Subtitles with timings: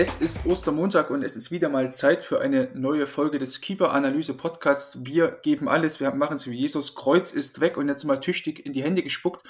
[0.00, 5.04] Es ist Ostermontag und es ist wieder mal Zeit für eine neue Folge des Keeper-Analyse-Podcasts.
[5.04, 6.94] Wir geben alles, wir machen es wie Jesus.
[6.94, 9.44] Kreuz ist weg und jetzt mal tüchtig in die Hände gespuckt.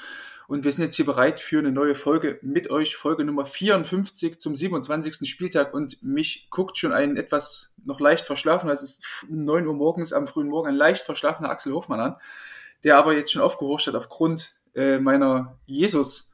[0.47, 4.41] Und wir sind jetzt hier bereit für eine neue Folge mit euch, Folge Nummer 54
[4.41, 5.29] zum 27.
[5.29, 5.75] Spieltag.
[5.75, 10.27] Und mich guckt schon ein etwas noch leicht verschlafen, es ist 9 Uhr morgens am
[10.27, 12.17] frühen Morgen, ein leicht verschlafener Axel Hofmann an,
[12.85, 16.33] der aber jetzt schon aufgehorcht hat aufgrund äh, meiner Jesus-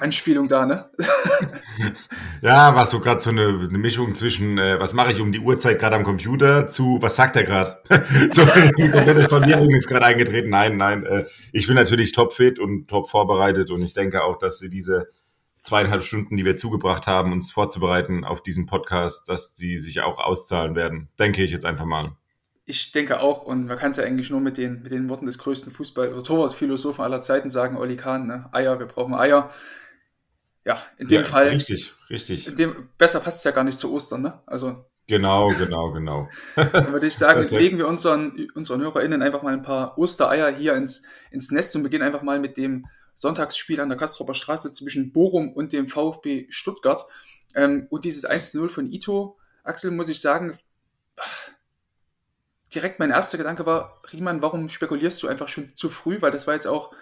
[0.00, 0.90] Anspielung da, ne?
[2.42, 5.40] ja, war so gerade so eine, eine, Mischung zwischen, äh, was mache ich um die
[5.40, 7.78] Uhrzeit gerade am Computer, zu, was sagt er gerade?
[8.32, 10.50] so eine komplette Verwirrung ist gerade eingetreten.
[10.50, 14.58] Nein, nein, äh, ich bin natürlich topfit und top vorbereitet und ich denke auch, dass
[14.58, 15.08] sie diese
[15.62, 20.18] zweieinhalb Stunden, die wir zugebracht haben, uns vorzubereiten auf diesen Podcast, dass die sich auch
[20.18, 21.08] auszahlen werden.
[21.18, 22.16] Denke ich jetzt einfach mal.
[22.64, 25.26] Ich denke auch, und man kann es ja eigentlich nur mit den, mit den Worten
[25.26, 28.48] des größten Fußball- oder Torwartphilosophen aller Zeiten sagen, Oli Kahn, ne?
[28.52, 29.50] Eier, wir brauchen Eier.
[30.64, 31.48] Ja, in dem ja, Fall.
[31.48, 32.46] Richtig, richtig.
[32.46, 34.40] In dem, besser passt es ja gar nicht zu Ostern, ne?
[34.46, 34.84] Also.
[35.08, 36.28] Genau, genau, genau.
[36.54, 40.74] Dann würde ich sagen, legen wir unseren, unseren HörerInnen einfach mal ein paar Ostereier hier
[40.74, 45.12] ins, ins Nest und beginnen einfach mal mit dem Sonntagsspiel an der Kastropper Straße zwischen
[45.12, 47.04] Bochum und dem VfB Stuttgart.
[47.54, 50.56] Ähm, und dieses 1-0 von Ito, Axel, muss ich sagen,
[52.74, 56.20] direkt mein erster Gedanke war, Riemann, warum spekulierst du einfach schon zu früh?
[56.20, 56.92] Weil das war jetzt auch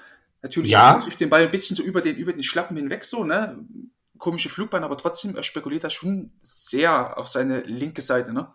[0.42, 0.98] natürlich ja.
[1.18, 3.58] den Ball ein bisschen so über den, über den Schlappen hinweg, so, ne?
[4.18, 8.48] Komische Flugbahn, aber trotzdem, er spekuliert das schon sehr auf seine linke Seite, ne?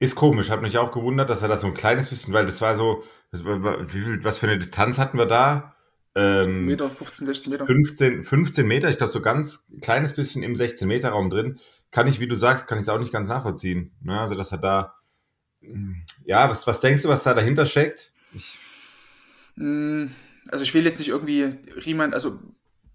[0.00, 2.60] Ist komisch, hat mich auch gewundert, dass er das so ein kleines bisschen, weil das
[2.60, 3.02] war so,
[3.32, 5.74] was für eine Distanz hatten wir da?
[6.14, 7.66] Ähm, Meter, 15, 16 Meter.
[7.66, 11.58] 15, 15 Meter, ich glaube so ganz kleines bisschen im 16 Meter Raum drin.
[11.90, 13.92] Kann ich, wie du sagst, kann ich es auch nicht ganz nachvollziehen.
[14.02, 14.18] Ne?
[14.18, 14.94] Also, dass er da,
[16.24, 18.12] ja, was, was denkst du, was da dahinter steckt?
[18.32, 18.58] Ich
[20.50, 21.50] also ich will jetzt nicht irgendwie
[21.84, 22.38] Riemann, also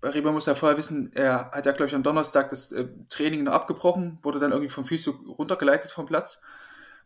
[0.01, 3.44] Riemann muss ja vorher wissen, er hat ja, glaube ich, am Donnerstag das äh, Training
[3.44, 6.41] noch abgebrochen, wurde dann irgendwie vom Physio runtergeleitet vom Platz.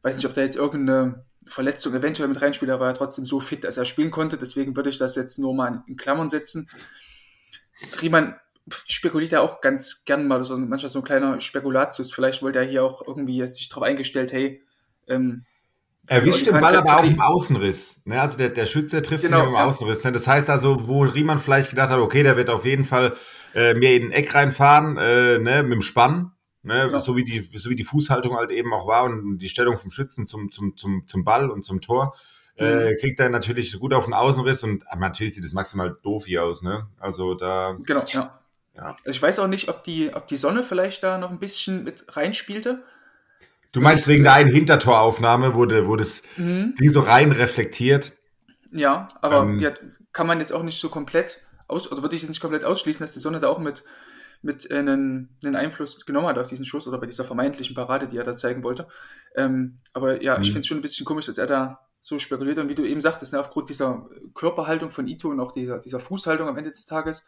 [0.02, 3.26] Weiß nicht, ob da jetzt irgendeine Verletzung eventuell mit reinspielt, aber er war ja trotzdem
[3.26, 4.38] so fit, dass er spielen konnte.
[4.38, 6.70] Deswegen würde ich das jetzt nur mal in Klammern setzen.
[8.02, 8.36] Riemann
[8.70, 12.12] spekuliert ja auch ganz gern mal, so, manchmal so ein kleiner Spekulatius.
[12.12, 14.64] Vielleicht wollte er hier auch irgendwie sich darauf eingestellt, hey,
[15.08, 15.46] ähm,
[16.08, 18.04] Erwischt den Ball aber auch im Außenriss.
[18.06, 18.20] Ne?
[18.22, 19.66] Also der, der Schütze trifft Genau, ihn im ja.
[19.66, 20.04] Außenriss.
[20.06, 20.14] Ne?
[20.14, 23.18] Das heißt also, wo Riemann vielleicht gedacht hat, okay, der wird auf jeden Fall
[23.54, 25.64] äh, mehr in den Eck reinfahren, äh, ne?
[25.64, 26.32] mit dem Spann.
[26.64, 26.90] Ne?
[26.92, 27.00] Ja.
[27.00, 29.92] So, wie die, so wie die Fußhaltung halt eben auch war und die Stellung vom
[29.92, 32.16] Schützen zum, zum, zum, zum Ball und zum Tor.
[32.56, 36.26] Äh, kriegt er natürlich gut auf den Außenriss und aber natürlich sieht es maximal doof
[36.26, 36.64] hier aus.
[36.64, 36.88] Ne?
[37.00, 38.40] Also da, Genau, ja.
[38.76, 38.96] Ja.
[39.06, 41.84] Also ich weiß auch nicht, ob die, ob die Sonne vielleicht da noch ein bisschen
[41.84, 42.84] mit reinspielte.
[43.72, 46.74] Du meinst wegen der einen Hintertoraufnahme, wo, de, wo das Mhm.
[46.80, 48.14] Ding so rein reflektiert.
[48.72, 49.60] Ja, aber Ähm.
[49.60, 49.72] ja,
[50.12, 53.04] kann man jetzt auch nicht so komplett aus, oder würde ich jetzt nicht komplett ausschließen,
[53.04, 53.84] dass die Sonne da auch mit,
[54.42, 58.08] mit äh, einen, einen Einfluss genommen hat auf diesen Schuss oder bei dieser vermeintlichen Parade,
[58.08, 58.88] die er da zeigen wollte.
[59.36, 60.54] Ähm, aber ja, ich Mhm.
[60.54, 63.02] finde es schon ein bisschen komisch, dass er da so spekuliert und wie du eben
[63.02, 66.86] sagtest, ne, aufgrund dieser Körperhaltung von Ito und auch dieser, dieser Fußhaltung am Ende des
[66.86, 67.26] Tages,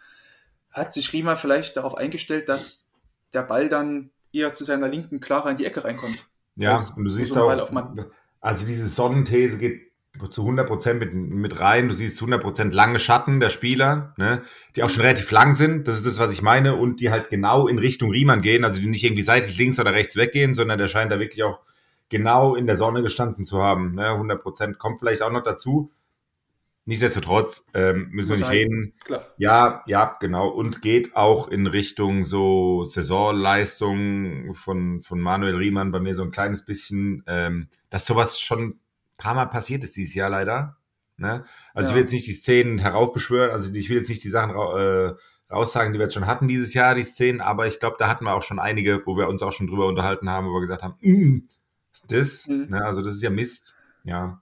[0.71, 2.89] hat sich Riemann vielleicht darauf eingestellt, dass
[3.33, 6.27] der Ball dann eher zu seiner Linken klarer in die Ecke reinkommt.
[6.55, 7.49] Ja, und du siehst auch,
[8.41, 9.89] also diese Sonnenthese geht
[10.31, 11.87] zu 100% mit, mit rein.
[11.87, 14.43] Du siehst 100% lange Schatten der Spieler, ne,
[14.75, 15.87] die auch schon relativ lang sind.
[15.87, 16.75] Das ist das, was ich meine.
[16.75, 18.63] Und die halt genau in Richtung Riemann gehen.
[18.63, 21.59] Also die nicht irgendwie seitlich links oder rechts weggehen, sondern der scheint da wirklich auch
[22.09, 23.95] genau in der Sonne gestanden zu haben.
[23.95, 25.89] Ne, 100% kommt vielleicht auch noch dazu.
[26.89, 28.55] Nichtsdestotrotz ähm, müssen wir nicht sein.
[28.55, 28.93] reden.
[29.05, 29.23] Klar.
[29.37, 30.47] Ja, ja, genau.
[30.49, 36.31] Und geht auch in Richtung so Saisonleistung von, von Manuel Riemann bei mir so ein
[36.31, 38.79] kleines bisschen, ähm, dass sowas schon ein
[39.17, 40.77] paar Mal passiert ist dieses Jahr leider.
[41.17, 41.45] Ne?
[41.75, 41.91] Also Ja.
[41.91, 45.09] ich will jetzt nicht die Szenen heraufbeschwören, also ich will jetzt nicht die Sachen ra
[45.09, 45.15] äh,
[45.51, 48.25] raussagen, die wir jetzt schon hatten dieses Jahr, die Szenen, aber ich glaube, da hatten
[48.25, 50.81] wir auch schon einige, wo wir uns auch schon drüber unterhalten haben, wo wir gesagt
[50.81, 51.49] haben, mm,
[51.93, 52.47] ist das?
[52.47, 52.67] Mhm.
[52.69, 52.83] Ne?
[52.83, 53.75] Also das ist ja Mist.
[54.03, 54.41] Ja.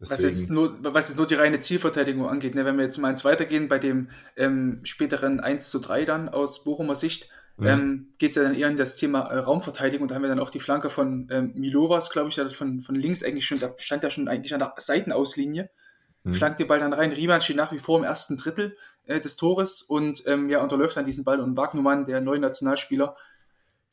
[0.00, 3.08] Was jetzt, nur, was jetzt nur die reine Zielverteidigung angeht, ne, wenn wir jetzt mal
[3.08, 7.28] eins weitergehen, bei dem ähm, späteren 1 zu 3 dann aus Bochumer Sicht,
[7.60, 7.66] Mhm.
[7.66, 10.06] ähm, geht es ja dann eher in das Thema äh, Raumverteidigung.
[10.06, 12.94] Da haben wir dann auch die Flanke von ähm, Milovas, glaube ich, der von, von
[12.94, 15.68] links eigentlich schon, da stand ja schon eigentlich an der Seitenauslinie,
[16.22, 16.32] Mhm.
[16.32, 17.10] flankt den Ball dann rein.
[17.12, 20.96] Riemann steht nach wie vor im ersten Drittel äh, des Tores und ähm, ja, unterläuft
[20.96, 21.40] dann diesen Ball.
[21.40, 23.16] Und Wagnumann, der neue Nationalspieler,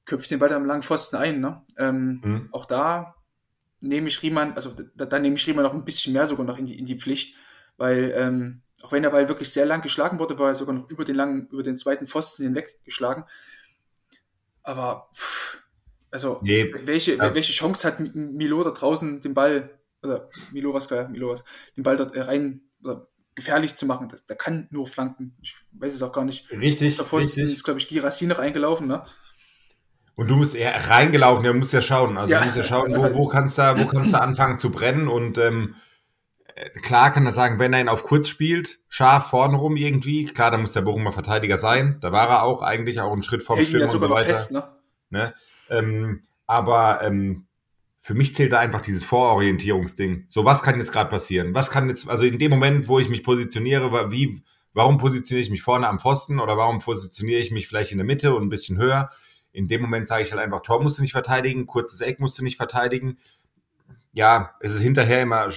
[0.06, 1.40] köpft den Ball am langen Pfosten ein.
[1.40, 1.62] Ne?
[1.78, 2.50] Ähm, mhm.
[2.52, 3.16] Auch da
[3.82, 6.58] nehme ich Riemann, also da, da, nehme ich Riemann noch ein bisschen mehr sogar noch
[6.58, 7.36] in die, in die Pflicht,
[7.78, 10.90] weil ähm, auch wenn der Ball wirklich sehr lang geschlagen wurde, war er sogar noch
[10.90, 13.26] über den langen, über den zweiten Pfosten hinweg geschlagen.
[14.64, 15.64] Aber pff,
[16.12, 17.34] also nee, welche, ja.
[17.36, 21.44] welche Chance hat Milo da draußen den Ball, oder Milo was, Milo was,
[21.76, 24.10] den Ball dort äh, rein oder gefährlich zu machen?
[24.10, 25.36] Das, der kann nur flanken.
[25.42, 26.50] Ich weiß es auch gar nicht.
[26.52, 26.96] Richtig.
[26.96, 27.58] Der Pfosten richtig.
[27.58, 29.06] ist, glaube ich, Girassi noch eingelaufen, ne?
[30.18, 32.18] Und du musst eher reingelaufen, der muss ja schauen.
[32.18, 32.40] Also ja.
[32.40, 35.38] du musst ja schauen, wo, wo kannst du, wo kannst du anfangen zu brennen und
[35.38, 35.76] ähm,
[36.56, 40.26] äh, klar kann er sagen, wenn er ihn auf kurz spielt, scharf vorne rum irgendwie,
[40.26, 41.98] klar, dann muss der Bochumer Verteidiger sein.
[42.00, 44.30] Da war er auch eigentlich auch einen Schritt vorm Schirm und so weiter.
[44.30, 44.64] Fest, ne?
[45.10, 45.34] ne?
[45.70, 47.46] Ähm, aber ähm,
[48.00, 50.26] für mich zählt da einfach dieses Vororientierungsding.
[50.28, 51.54] So, was kann jetzt gerade passieren?
[51.54, 55.52] Was kann jetzt, also in dem Moment, wo ich mich positioniere, wie, warum positioniere ich
[55.52, 58.50] mich vorne am Pfosten oder warum positioniere ich mich vielleicht in der Mitte und ein
[58.50, 59.10] bisschen höher?
[59.56, 62.38] In dem Moment sage ich halt einfach, Tor musst du nicht verteidigen, kurzes Eck musst
[62.38, 63.18] du nicht verteidigen.
[64.12, 65.50] Ja, es ist hinterher immer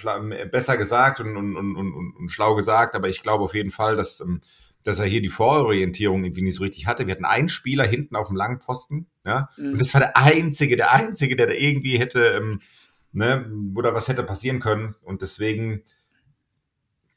[0.50, 3.96] besser gesagt und, und, und, und, und schlau gesagt, aber ich glaube auf jeden Fall,
[3.96, 4.40] dass, ähm,
[4.82, 7.06] dass er hier die Vororientierung irgendwie nicht so richtig hatte.
[7.06, 9.74] Wir hatten einen Spieler hinten auf dem langen Pfosten, ja, mhm.
[9.74, 12.60] und das war der einzige, der einzige, der da irgendwie hätte, ähm,
[13.12, 14.94] ne, wo da was hätte passieren können.
[15.02, 15.82] Und deswegen,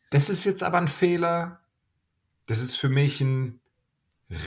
[0.10, 1.62] das ist jetzt aber ein Fehler.
[2.46, 3.61] Das ist für mich ein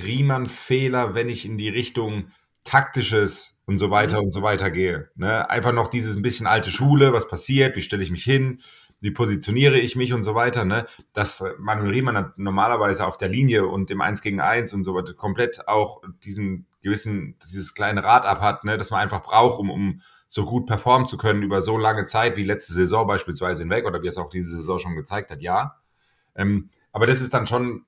[0.02, 2.28] Riemann-Fehler, wenn ich in die Richtung
[2.64, 4.26] taktisches und so weiter mhm.
[4.26, 5.10] und so weiter gehe.
[5.14, 5.48] Ne?
[5.48, 8.60] Einfach noch dieses ein bisschen alte Schule, was passiert, wie stelle ich mich hin,
[9.00, 10.64] wie positioniere ich mich und so weiter.
[10.64, 10.86] Ne?
[11.12, 15.14] Dass Manuel Riemann normalerweise auf der Linie und im 1 gegen 1 und so weiter
[15.14, 18.76] komplett auch diesen gewissen, dieses kleine Rad ab hat, ne?
[18.78, 22.36] dass man einfach braucht, um, um so gut performen zu können über so lange Zeit
[22.36, 25.76] wie letzte Saison beispielsweise hinweg oder wie es auch diese Saison schon gezeigt hat, ja.
[26.34, 27.84] Ähm, aber das ist dann schon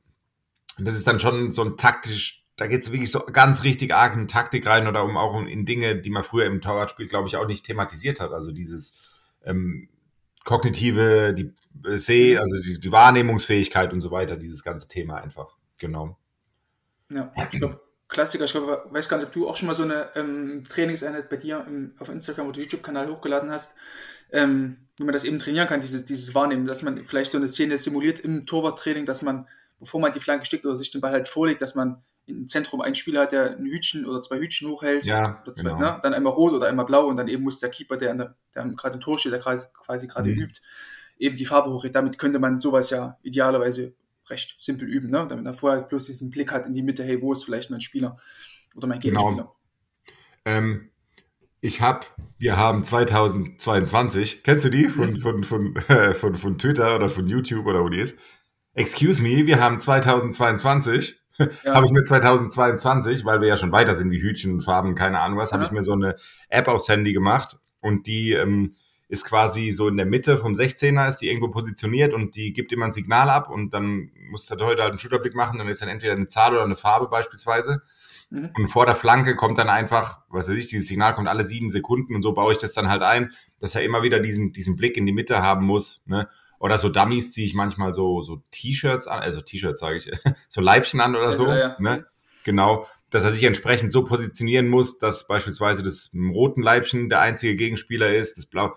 [0.79, 4.17] das ist dann schon so ein taktisch, da geht es wirklich so ganz richtig arg
[4.17, 7.37] in Taktik rein oder um auch in Dinge, die man früher im Torwartspiel, glaube ich,
[7.37, 8.33] auch nicht thematisiert hat.
[8.33, 8.95] Also dieses
[9.45, 9.89] ähm,
[10.45, 11.55] kognitive, die
[11.89, 15.57] äh, Seh, also die, die, Wahrnehmungsfähigkeit und so weiter, dieses ganze Thema einfach.
[15.79, 16.19] Genau.
[17.11, 19.83] Ja, ich glaube, Klassiker, ich glaube, weiß gar nicht, ob du auch schon mal so
[19.83, 23.75] eine ähm, Trainingseinheit bei dir im, auf Instagram oder YouTube-Kanal hochgeladen hast,
[24.31, 27.49] ähm, wie man das eben trainieren kann, dieses, dieses Wahrnehmen, dass man vielleicht so eine
[27.49, 29.47] Szene simuliert im Torwarttraining, dass man
[29.79, 32.81] bevor man die Flanke steckt oder sich den Ball halt vorlegt, dass man im Zentrum
[32.81, 35.07] einen Spieler hat, der ein Hütchen oder zwei Hütchen hochhält.
[35.07, 35.79] Ja, zwei, genau.
[35.79, 36.01] ne?
[36.03, 38.65] Dann einmal rot oder einmal blau und dann eben muss der Keeper, der, der, der
[38.71, 40.41] gerade im Tor steht, der grad, quasi gerade mhm.
[40.41, 40.61] übt,
[41.19, 41.95] eben die Farbe hochhält.
[41.95, 43.95] Damit könnte man sowas ja idealerweise
[44.29, 45.27] recht simpel üben, ne?
[45.29, 47.81] damit er vorher bloß diesen Blick hat in die Mitte, hey, wo ist vielleicht mein
[47.81, 48.19] Spieler
[48.75, 48.99] oder mein.
[48.99, 49.35] Gegenspieler.
[49.35, 49.57] Genau.
[50.45, 50.91] Ähm,
[51.61, 52.07] ich habe,
[52.39, 55.21] wir haben 2022, kennst du die von, mhm.
[55.21, 58.19] von, von, äh, von, von Twitter oder von YouTube oder wo die ist?
[58.77, 61.21] Excuse me, wir haben 2022.
[61.39, 61.75] Ja.
[61.75, 65.21] habe ich mir 2022, weil wir ja schon weiter sind wie Hütchen und Farben, keine
[65.21, 65.57] Ahnung was, ja.
[65.57, 66.17] habe ich mir so eine
[66.49, 68.75] App aufs Handy gemacht und die ähm,
[69.09, 72.73] ist quasi so in der Mitte vom 16er, ist die irgendwo positioniert und die gibt
[72.73, 75.83] immer ein Signal ab und dann muss der Torhüter halt einen Schulterblick machen, dann ist
[75.83, 77.83] dann entweder eine Zahl oder eine Farbe beispielsweise.
[78.31, 78.51] Mhm.
[78.57, 81.71] Und vor der Flanke kommt dann einfach, was weiß ich, dieses Signal kommt alle sieben
[81.71, 84.75] Sekunden und so baue ich das dann halt ein, dass er immer wieder diesen, diesen
[84.75, 86.03] Blick in die Mitte haben muss.
[86.07, 86.29] Ne?
[86.59, 90.11] Oder so Dummies ziehe ich manchmal so, so T-Shirts an, also T-Shirts sage ich,
[90.49, 91.47] so Leibchen an oder so.
[91.47, 91.77] Ja, ja.
[91.79, 92.07] Ne?
[92.45, 97.57] Genau, dass er sich entsprechend so positionieren muss, dass beispielsweise das roten Leibchen der einzige
[97.57, 98.77] Gegenspieler ist, das blau.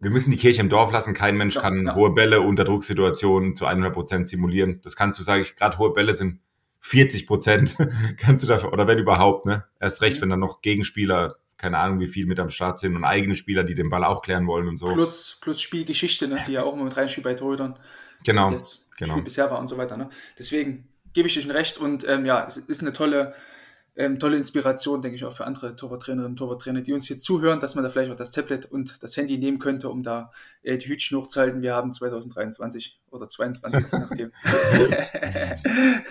[0.00, 1.14] Wir müssen die Kirche im Dorf lassen.
[1.14, 4.80] Kein Mensch ja, kann hohe Bälle unter Drucksituationen zu 100 Prozent simulieren.
[4.82, 6.40] Das kannst du, sage ich, gerade hohe Bälle sind
[6.80, 7.76] 40 Prozent
[8.18, 9.64] kannst du dafür, oder wenn überhaupt, ne?
[9.80, 10.22] Erst recht, mhm.
[10.22, 13.64] wenn dann noch Gegenspieler keine Ahnung, wie viel mit am Start sind und eigene Spieler,
[13.64, 14.92] die den Ball auch klären wollen und so.
[14.92, 17.78] Plus, plus Spielgeschichte, ne, die ja auch immer mit reinspielt bei Torhütern.
[18.24, 18.50] Genau.
[18.50, 19.12] Das genau.
[19.12, 19.96] Spiel bisher war und so weiter.
[19.96, 20.10] Ne?
[20.38, 23.34] Deswegen gebe ich euch ein Recht und ähm, ja, es ist eine tolle,
[23.96, 27.60] ähm, tolle Inspiration, denke ich, auch für andere Torwarttrainerinnen und Torwarttrainer, die uns hier zuhören,
[27.60, 30.32] dass man da vielleicht auch das Tablet und das Handy nehmen könnte, um da
[30.62, 31.62] äh, die Hütchen hochzuhalten.
[31.62, 34.32] Wir haben 2023 oder 2022, je nachdem.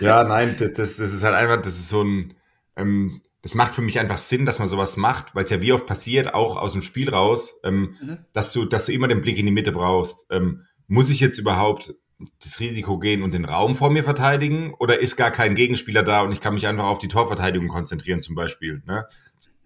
[0.00, 2.34] ja, nein, das, das, ist halt einfach, das ist so ein,
[2.76, 5.74] ähm, das macht für mich einfach Sinn, dass man sowas macht, weil es ja wie
[5.74, 8.18] oft passiert, auch aus dem Spiel raus, ähm, mhm.
[8.32, 10.26] dass du, dass du immer den Blick in die Mitte brauchst.
[10.30, 11.94] Ähm, muss ich jetzt überhaupt
[12.42, 16.22] das Risiko gehen und den Raum vor mir verteidigen oder ist gar kein Gegenspieler da
[16.22, 18.82] und ich kann mich einfach auf die Torverteidigung konzentrieren zum Beispiel.
[18.86, 19.06] Ne?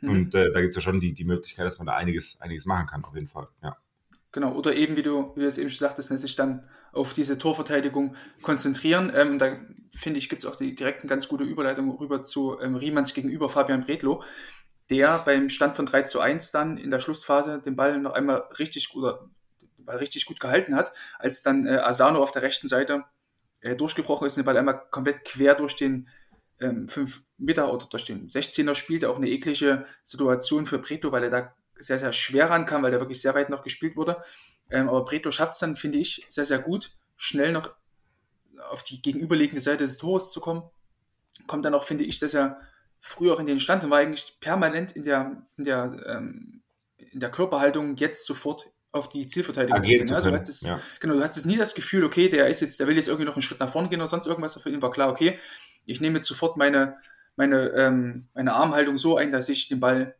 [0.00, 0.10] Mhm.
[0.10, 2.66] Und äh, da gibt es ja schon die, die Möglichkeit, dass man da einiges, einiges
[2.66, 3.46] machen kann, auf jeden Fall.
[3.62, 3.76] Ja.
[4.32, 7.38] Genau, oder eben, wie du, wie du es eben schon sagtest, sich dann auf diese
[7.38, 9.10] Torverteidigung konzentrieren.
[9.14, 9.56] Ähm, da
[9.90, 13.14] finde ich, gibt es auch die direkt eine ganz gute Überleitung rüber zu ähm, Riemanns
[13.14, 14.22] gegenüber Fabian Bredlow,
[14.90, 18.48] der beim Stand von 3 zu 1 dann in der Schlussphase den Ball noch einmal
[18.58, 19.04] richtig gut,
[19.60, 23.04] den Ball richtig gut gehalten hat, als dann äh, Asano auf der rechten Seite
[23.60, 26.08] äh, durchgebrochen ist und den Ball einmal komplett quer durch den
[26.60, 31.24] ähm, 5 Meter oder durch den 16er spielt, auch eine eklige Situation für Preto, weil
[31.24, 34.22] er da sehr, sehr schwer rankam, weil der wirklich sehr weit noch gespielt wurde.
[34.70, 37.70] Ähm, aber Preto schafft es dann, finde ich, sehr, sehr gut, schnell noch
[38.70, 40.62] auf die gegenüberliegende Seite des Tores zu kommen.
[41.46, 42.60] Kommt dann auch, finde ich, sehr, sehr
[43.00, 46.62] früh auch in den Stand und war eigentlich permanent in der, in der, ähm,
[46.96, 50.04] in der Körperhaltung jetzt sofort auf die Zielverteidigung gehen.
[50.04, 50.80] zu Ja, du können, hattest, ja.
[51.00, 53.34] Genau, du hattest nie das Gefühl, okay, der ist jetzt, der will jetzt irgendwie noch
[53.34, 54.60] einen Schritt nach vorne gehen oder sonst irgendwas.
[54.60, 55.38] Für ihn war klar, okay,
[55.84, 56.96] ich nehme jetzt sofort meine,
[57.36, 60.16] meine, ähm, meine Armhaltung so ein, dass ich den Ball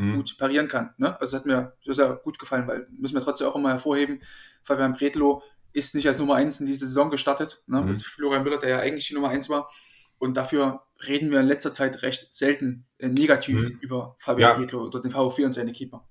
[0.00, 0.16] Mhm.
[0.16, 0.94] gut parieren kann.
[0.98, 1.12] Ne?
[1.20, 4.20] Also das hat mir sehr, sehr gut gefallen, weil müssen wir trotzdem auch immer hervorheben,
[4.62, 5.42] Fabian Bretlo
[5.72, 7.80] ist nicht als Nummer 1 in diese Saison gestartet, ne?
[7.80, 7.88] Mhm.
[7.88, 9.70] mit Florian Müller, der ja eigentlich die Nummer 1 war.
[10.18, 13.78] Und dafür reden wir in letzter Zeit recht selten äh, negativ Mhm.
[13.80, 14.56] über Fabian Ja.
[14.58, 16.06] Bretlo oder den VfB und seine Keeper.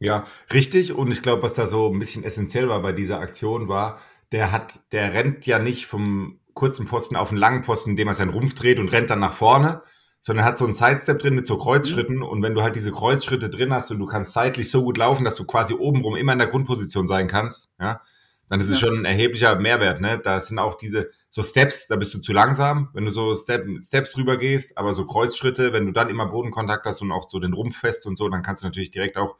[0.00, 0.92] Ja, richtig.
[0.92, 4.00] Und ich glaube, was da so ein bisschen essentiell war bei dieser Aktion war,
[4.32, 8.14] der hat, der rennt ja nicht vom kurzen Pfosten auf den langen Pfosten, indem er
[8.14, 9.82] seinen Rumpf dreht und rennt dann nach vorne,
[10.26, 12.22] sondern hat so einen Sidestep drin mit so Kreuzschritten.
[12.22, 15.22] Und wenn du halt diese Kreuzschritte drin hast und du kannst zeitlich so gut laufen,
[15.22, 18.00] dass du quasi obenrum immer in der Grundposition sein kannst, ja,
[18.48, 18.86] dann ist es Ja.
[18.88, 20.00] schon ein erheblicher Mehrwert.
[20.00, 20.18] Ne?
[20.18, 23.66] Da sind auch diese so Steps, da bist du zu langsam, wenn du so Step,
[23.82, 27.38] Steps rüber gehst, aber so Kreuzschritte, wenn du dann immer Bodenkontakt hast und auch so
[27.38, 29.36] den Rumpf fest und so, dann kannst du natürlich direkt auch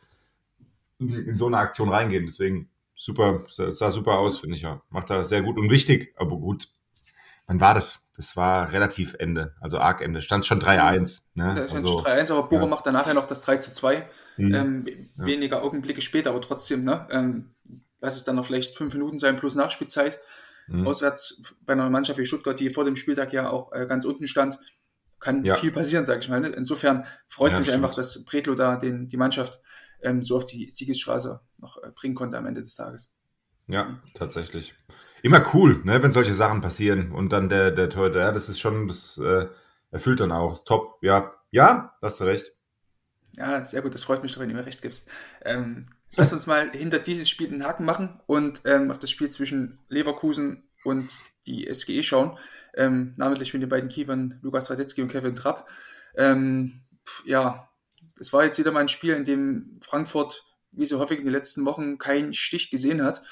[0.99, 2.27] in so eine Aktion reingehen.
[2.27, 4.83] Deswegen super, sah, sah super aus, finde ich ja.
[4.91, 6.69] Macht er sehr gut und wichtig, aber gut.
[7.47, 8.09] Wann war das?
[8.17, 10.23] Das war relativ Ende, also arg Ende.
[10.23, 11.27] Stand schon 3-1.
[11.35, 11.53] Ne?
[11.55, 12.67] Da stand Also, schon 3-1, aber Boro ja.
[12.69, 14.09] macht dann nachher noch das 3 zu 2.
[14.37, 14.55] Mhm.
[14.55, 14.87] Ähm,
[15.19, 15.27] Ja.
[15.27, 17.07] Weniger Augenblicke später, aber trotzdem, ne?
[17.11, 17.51] Ähm,
[18.01, 20.21] lass es dann noch vielleicht fünf Minuten sein plus Nachspielzeit.
[20.69, 20.87] Mhm.
[20.87, 24.27] Auswärts bei einer Mannschaft wie Stuttgart, die vor dem Spieltag ja auch äh, ganz unten
[24.29, 24.59] stand,
[25.21, 25.55] kann Ja.
[25.57, 26.41] viel passieren, sage ich mal.
[26.41, 26.49] Ne?
[26.49, 27.85] Insofern freut es Ja, mich stimmt.
[27.85, 29.61] einfach, dass Bretlo da den, die Mannschaft
[30.03, 33.13] ähm, so auf die Siegesstraße noch äh, bringen konnte am Ende des Tages.
[33.67, 34.75] Ja, tatsächlich.
[35.25, 38.61] Immer cool, ne, wenn solche Sachen passieren und dann der, der Torhüter, ja, das ist
[38.61, 39.47] schon, das äh,
[39.91, 40.53] erfüllt dann auch.
[40.53, 41.33] Ist top, ja.
[41.51, 42.53] Ja, hast du recht.
[43.33, 45.09] Ja, sehr gut, das freut mich doch, wenn du mir recht gibst.
[45.43, 49.31] Ähm, lass uns mal hinter dieses Spiel einen Haken machen und ähm, auf das Spiel
[49.31, 52.39] zwischen Leverkusen und die SGE schauen.
[52.75, 55.67] Ähm, namentlich mit den beiden Kiefern Lukas Radetzky und Kevin Trapp.
[56.17, 56.83] Ähm,
[57.25, 57.71] ja,
[58.21, 61.33] es war jetzt wieder mal ein Spiel, in dem Frankfurt, wie so häufig in den
[61.33, 63.23] letzten Wochen, keinen Stich gesehen hat.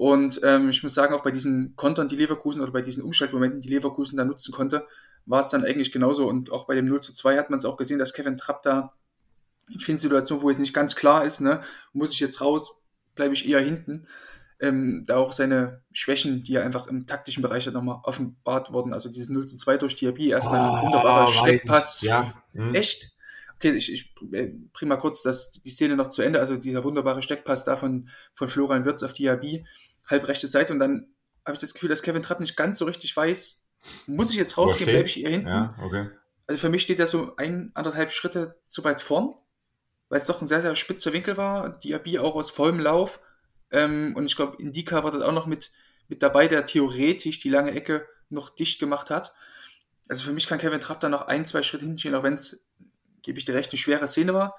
[0.00, 3.60] Und ähm, ich muss sagen, auch bei diesen Kontern, die Leverkusen oder bei diesen Umschaltmomenten,
[3.60, 4.86] die Leverkusen da nutzen konnte,
[5.26, 6.26] war es dann eigentlich genauso.
[6.26, 8.62] Und auch bei dem 0 zu 2 hat man es auch gesehen, dass Kevin Trapp
[8.62, 8.94] da
[9.70, 11.60] in vielen Situationen, wo jetzt nicht ganz klar ist, ne,
[11.92, 12.76] muss ich jetzt raus,
[13.14, 14.06] bleibe ich eher hinten.
[14.58, 18.94] Ähm, da auch seine Schwächen, die er einfach im taktischen Bereich hat, nochmal offenbart wurden.
[18.94, 22.00] Also dieses 0 zu 2 durch Diaby, erstmal ein wunderbarer weiß Steckpass.
[22.00, 22.32] Ja.
[22.52, 22.74] hm.
[22.74, 23.14] Echt?
[23.56, 26.40] Okay, ich, ich äh, bring mal kurz das, die Szene noch zu Ende.
[26.40, 29.66] Also dieser wunderbare Steckpass da von, von Florian Wirtz auf Diaby,
[30.10, 30.72] halb rechte Seite.
[30.72, 31.14] Und dann
[31.44, 33.64] habe ich das Gefühl, dass Kevin Trapp nicht ganz so richtig weiß,
[34.06, 35.48] muss ich jetzt rausgehen, bleibe ich eher hinten?
[35.48, 36.10] Ja, okay.
[36.46, 39.34] Also für mich steht er so ein, anderthalb Schritte zu weit vorn,
[40.08, 41.78] weil es doch ein sehr, sehr spitzer Winkel war.
[41.78, 43.20] Diaby auch aus vollem Lauf.
[43.70, 45.70] Ähm, und ich glaube, Indika war dort auch noch mit,
[46.08, 49.32] mit dabei, der theoretisch die lange Ecke noch dicht gemacht hat.
[50.08, 52.32] Also für mich kann Kevin Trapp da noch ein, zwei Schritte hinten stehen, auch wenn
[52.32, 52.64] es,
[53.22, 54.58] gebe ich dir recht, eine schwere Szene war.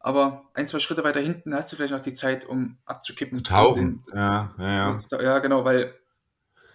[0.00, 3.42] Aber ein, zwei Schritte weiter hinten hast du vielleicht noch die Zeit, um abzukippen.
[3.42, 4.02] Tauchen.
[4.06, 5.20] Den- Ja, ja, ja.
[5.20, 5.92] Ja, genau, weil,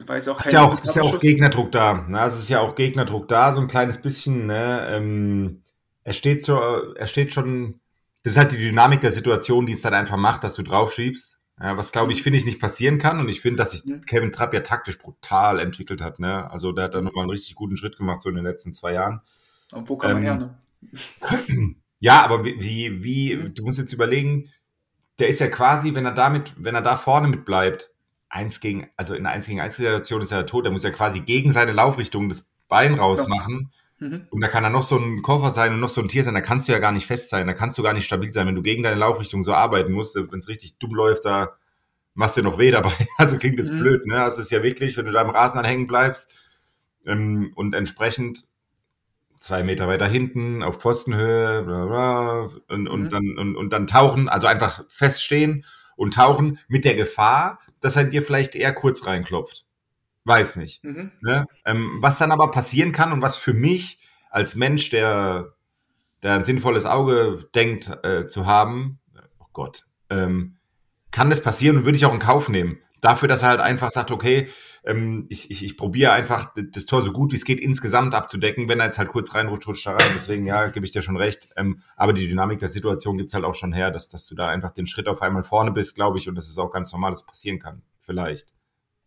[0.06, 1.94] weil es auch Hat kein ja auch, ist ja auch Gegnerdruck da.
[2.08, 2.20] Ne?
[2.22, 4.48] Es ist ja auch Gegnerdruck da, so ein kleines bisschen.
[4.48, 4.88] Ne?
[4.90, 5.64] Ähm,
[6.04, 7.80] er steht so, er steht schon.
[8.24, 11.40] Das ist halt die Dynamik der Situation, die es dann einfach macht, dass du draufschiebst.
[11.62, 13.20] Ja, was glaube ich, finde ich, nicht passieren kann.
[13.20, 14.02] Und ich finde, dass sich Mhm.
[14.02, 16.20] Kevin Trapp ja taktisch brutal entwickelt hat.
[16.20, 16.50] Ne?
[16.50, 18.94] Also der hat da nochmal einen richtig guten Schritt gemacht, so in den letzten zwei
[18.94, 19.22] Jahren.
[19.72, 21.76] Und wo kann man Ähm, her, ne?
[22.04, 24.50] Ja, aber wie, wie, wie, du musst jetzt überlegen,
[25.20, 27.92] der ist ja quasi, wenn er damit, wenn er da vorne mit bleibt,
[28.28, 30.90] eins gegen, also in einer 1 gegen 1 Situation ist er tot, der muss ja
[30.90, 33.72] quasi gegen seine Laufrichtung das Bein rausmachen.
[34.00, 34.28] Mhm.
[34.30, 36.34] Und da kann er noch so ein Koffer sein und noch so ein Tier sein,
[36.34, 38.48] da kannst du ja gar nicht fest sein, da kannst du gar nicht stabil sein,
[38.48, 41.56] wenn du gegen deine Laufrichtung so arbeiten musst, wenn es richtig dumm läuft, da
[42.16, 42.92] machst du noch weh dabei.
[43.18, 43.80] Also klingt das Mhm.
[43.80, 44.22] blöd, ne?
[44.22, 46.34] Also es ist ja wirklich, wenn du da im Rasen anhängen bleibst
[47.06, 48.52] ähm, und entsprechend
[49.44, 53.10] zwei Meter weiter hinten auf Pfostenhöhe bla bla, und, und, Mhm.
[53.10, 58.06] dann, und, und dann tauchen, also einfach feststehen und tauchen mit der Gefahr, dass er
[58.06, 59.66] dir vielleicht eher kurz reinklopft.
[60.26, 60.84] Weiß nicht.
[60.84, 61.12] Mhm.
[61.22, 61.46] Ne?
[61.66, 65.54] Ähm, was dann aber passieren kann und was für mich als Mensch, der,
[66.24, 69.00] der ein sinnvolles Auge denkt äh, zu haben,
[69.40, 70.56] oh Gott, ähm,
[71.12, 72.80] kann das passieren und würde ich auch in Kauf nehmen.
[73.04, 74.48] Dafür, dass er halt einfach sagt, okay,
[74.86, 78.70] ähm, ich, ich, ich probiere einfach das Tor so gut wie es geht insgesamt abzudecken.
[78.70, 80.12] Wenn er jetzt halt kurz reinrutscht, rutscht er rein.
[80.14, 81.50] Deswegen, ja, gebe ich dir schon recht.
[81.58, 84.48] Ähm, aber die Dynamik der Situation gibt's halt auch schon her, dass, dass du da
[84.48, 87.12] einfach den Schritt auf einmal vorne bist, glaube ich, und dass es auch ganz normal,
[87.12, 87.82] dass passieren kann.
[88.00, 88.54] Vielleicht.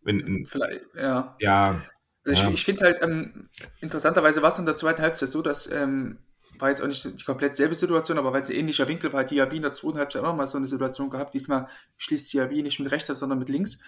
[0.03, 1.35] Wenn, in, Vielleicht, ja.
[1.39, 1.81] ja,
[2.23, 2.47] Also Ja.
[2.49, 3.49] ich, ich finde halt, ähm,
[3.81, 6.19] interessanterweise war es in der zweiten Halbzeit so, dass, ähm,
[6.59, 9.21] war jetzt auch nicht die komplett selbe Situation, aber weil es ein ähnlicher Winkel war,
[9.21, 11.33] hat Diaby in der zweiten Halbzeit auch noch mal so eine Situation gehabt.
[11.33, 13.79] Diesmal schließt Diaby nicht mit rechts ab, sondern mit links.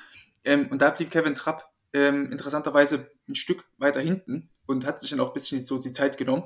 [0.44, 5.10] Ähm, und da blieb Kevin Trapp ähm, interessanterweise ein Stück weiter hinten und hat sich
[5.10, 6.44] dann auch ein bisschen so die Zeit genommen.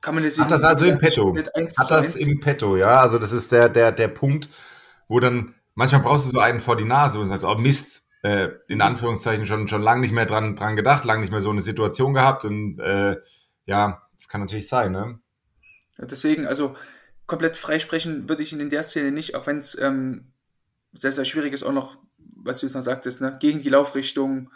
[0.00, 1.32] Kann man jetzt Hat das also im Petto?
[1.32, 2.26] Mit 1 Hat das 1.
[2.26, 3.00] im Petto, ja.
[3.00, 4.48] Also das ist der, der, der Punkt,
[5.08, 8.48] wo dann, manchmal brauchst du so einen vor die Nase und sagst, oh Mist, äh,
[8.68, 11.60] in Anführungszeichen schon, schon lange nicht mehr dran, dran gedacht, lange nicht mehr so eine
[11.60, 13.16] Situation gehabt und äh,
[13.66, 15.18] ja, das kann natürlich sein, ne?
[15.98, 16.76] Deswegen, also
[17.26, 20.32] komplett freisprechen würde ich ihn in der Szene nicht, auch wenn es ähm,
[20.92, 21.96] sehr, sehr schwierig ist, auch noch,
[22.36, 23.36] was du jetzt noch sagtest, ne?
[23.40, 24.50] gegen die Laufrichtung,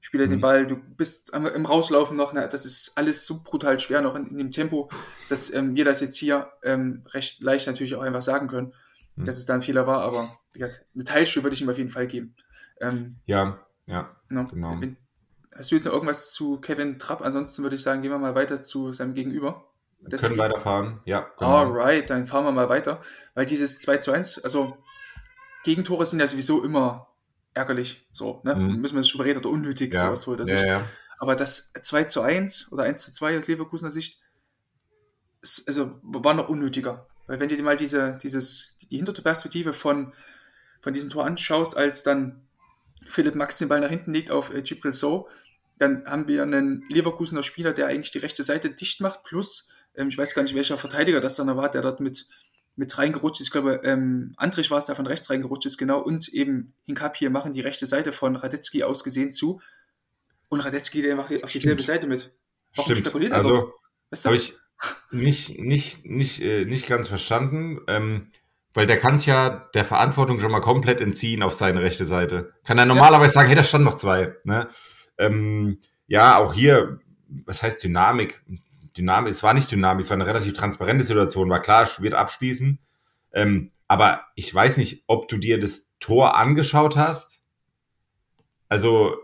[0.00, 0.40] Spieler den Mhm.
[0.42, 2.48] Ball, du bist im Rauslaufen noch, ne?
[2.50, 4.90] das ist alles so brutal schwer noch in, in dem Tempo,
[5.28, 8.72] dass ähm, wir das jetzt hier ähm, recht leicht natürlich auch einfach sagen können,
[9.16, 9.24] Mhm.
[9.24, 12.06] dass es da ein Fehler war, aber eine Teilschuld würde ich ihm auf jeden Fall
[12.06, 12.34] geben.
[12.80, 14.14] Ähm, Ja, ja.
[14.30, 14.46] ne?
[14.50, 14.78] Genau.
[14.80, 14.96] Wenn-
[15.56, 17.22] Hast du jetzt noch irgendwas zu Kevin Trapp?
[17.22, 19.64] Ansonsten würde ich sagen, gehen wir mal weiter zu seinem Gegenüber.
[20.00, 21.30] Wir können weiterfahren, ja.
[21.38, 21.56] genau.
[21.56, 23.00] Alright, dann fahren wir mal weiter.
[23.34, 24.76] Weil dieses 2 zu 1, also
[25.64, 27.08] Gegentore sind ja sowieso immer
[27.54, 28.06] ärgerlich.
[28.12, 28.54] So, ne?
[28.54, 28.76] Mhm.
[28.76, 30.84] Müssen wir nicht drüber reden oder unnötig, Ja, sowas tut ja, ja.
[31.18, 34.20] Aber das 2 zu 1 oder 1 zu 2 aus Leverkusener Sicht,
[35.40, 37.08] ist, also war noch unnötiger.
[37.26, 40.12] Weil wenn du dir mal diese, dieses, die hintere Perspektive von,
[40.80, 42.46] von diesem Tor anschaust, als dann
[43.08, 45.28] Philipp Max den Ball nach hinten legt auf äh, Gibril So,
[45.78, 50.08] dann haben wir einen Leverkusener Spieler, der eigentlich die rechte Seite dicht macht, plus, ähm,
[50.08, 52.26] ich weiß gar nicht, welcher Verteidiger das dann war, der dort mit,
[52.76, 53.48] mit reingerutscht ist.
[53.48, 56.00] Ich glaube, ähm, Andrich war es, der von rechts reingerutscht ist, genau.
[56.00, 59.60] Und eben Hinkap hier machen die rechte Seite von Radetzky ausgesehen zu.
[60.48, 61.96] Und Radetzky, der macht auf dieselbe Stimmt.
[61.96, 62.30] Seite mit.
[62.74, 63.06] Warum Stimmt.
[63.06, 63.72] spekuliert er Also,
[64.24, 64.54] habe ich
[65.10, 68.30] nicht, nicht, nicht, äh, nicht ganz verstanden, ähm,
[68.74, 72.52] weil der kann es ja der Verantwortung schon mal komplett entziehen auf seine rechte Seite.
[72.64, 74.34] Kann er normalerweise sagen, hey, da stand noch zwei.
[74.44, 74.68] Ne?
[75.18, 77.00] Ähm, ja, auch hier,
[77.44, 78.42] was heißt Dynamik?
[78.96, 82.78] Dynamik, es war nicht Dynamik, es war eine relativ transparente Situation, war klar, wird abschließen.
[83.32, 87.44] Ähm, aber ich weiß nicht, ob du dir das Tor angeschaut hast.
[88.68, 89.16] Also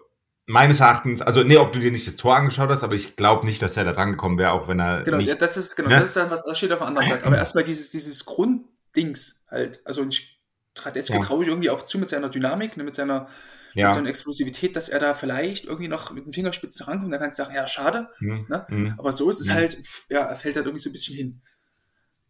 [0.46, 3.46] meines Erachtens, also nee, ob du dir nicht das Tor angeschaut hast, aber ich glaube
[3.46, 5.76] nicht, dass er da dran gekommen wäre, auch wenn er Genau, nicht ja, das ist
[5.76, 5.98] genau, ne?
[6.00, 7.26] das ist dann was, das steht auf der anderen Seite.
[7.26, 9.80] Aber erstmal dieses, dieses Grunddings halt.
[9.84, 10.40] Also ich
[10.76, 11.20] Radetzky Ja.
[11.20, 13.28] traue ich irgendwie auch zu mit seiner Dynamik, ne, mit seiner,
[13.74, 13.86] ja.
[13.88, 17.12] mit seiner Explosivität, dass er da vielleicht irgendwie noch mit dem Fingerspitzen rankommt.
[17.12, 18.08] Da kannst du sagen, ja, schade.
[18.18, 18.66] Hm, Ne?
[18.68, 18.94] hm.
[18.98, 19.52] Aber so ist es Mhm.
[19.54, 21.42] halt, ja, er fällt halt irgendwie so ein bisschen hin.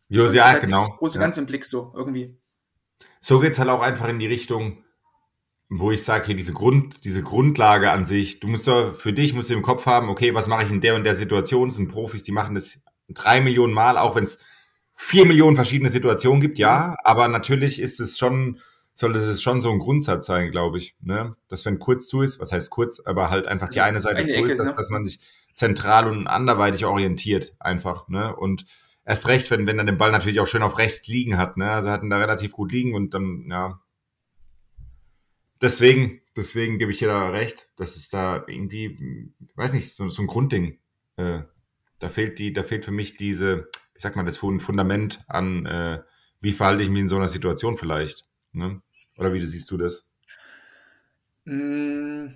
[0.08, 0.86] Jo, ja, halt genau.
[0.86, 1.24] Das große Ja.
[1.24, 2.36] Ganze im Blick so, irgendwie.
[3.20, 4.84] So geht's halt auch einfach in die Richtung,
[5.68, 9.32] wo ich sage, hier diese Grund, diese Grundlage an sich, du musst doch, für dich
[9.32, 11.68] musst du im Kopf haben, okay, was mache ich in der und der Situation?
[11.68, 14.38] Das sind Profis, die machen das drei Millionen Mal, auch wenn es
[14.96, 18.60] vier Millionen verschiedene Situationen gibt, ja, aber natürlich ist es schon,
[18.94, 21.36] sollte es schon so ein Grundsatz sein, glaube ich, ne?
[21.48, 24.28] Dass wenn kurz zu ist, was heißt kurz, aber halt einfach die eine Seite eine
[24.28, 24.74] zu Ecke, ist, dass, ne?
[24.76, 25.20] dass man sich
[25.54, 28.34] zentral und anderweitig orientiert, einfach, ne?
[28.36, 28.66] Und
[29.04, 31.70] erst recht, wenn, wenn er den Ball natürlich auch schön auf rechts liegen hat, ne?
[31.70, 33.80] Also hat ihn da relativ gut liegen und dann, ja.
[35.60, 40.22] Deswegen, deswegen gebe ich dir da recht, dass es da irgendwie, weiß nicht, so, so
[40.22, 40.78] ein Grundding.
[41.16, 41.42] Äh,
[41.98, 45.66] da fehlt die, da fehlt für mich diese, wie sagt man das, Fun- Fundament an,
[45.66, 46.02] äh,
[46.40, 48.26] wie verhalte ich mich in so einer Situation vielleicht.
[48.52, 48.82] Ne?
[49.16, 50.08] Oder wie siehst du das?
[51.44, 52.28] Mm,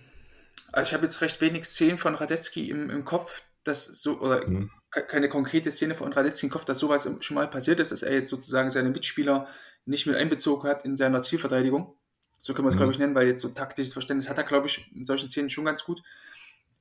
[0.72, 4.46] Also ich habe jetzt recht wenig Szenen von Radetzky im, im Kopf, dass so, oder
[4.46, 4.70] Mhm.
[4.90, 8.02] ke- keine konkrete Szene von Radetzky im Kopf, dass sowas schon mal passiert ist, dass
[8.02, 9.46] er jetzt sozusagen seine Mitspieler
[9.84, 11.96] nicht mit einbezogen hat in seiner Zielverteidigung.
[12.38, 12.78] So können wir es, Mhm.
[12.78, 15.50] glaube ich, nennen, weil jetzt so taktisches Verständnis hat er, glaube ich, in solchen Szenen
[15.50, 16.02] schon ganz gut.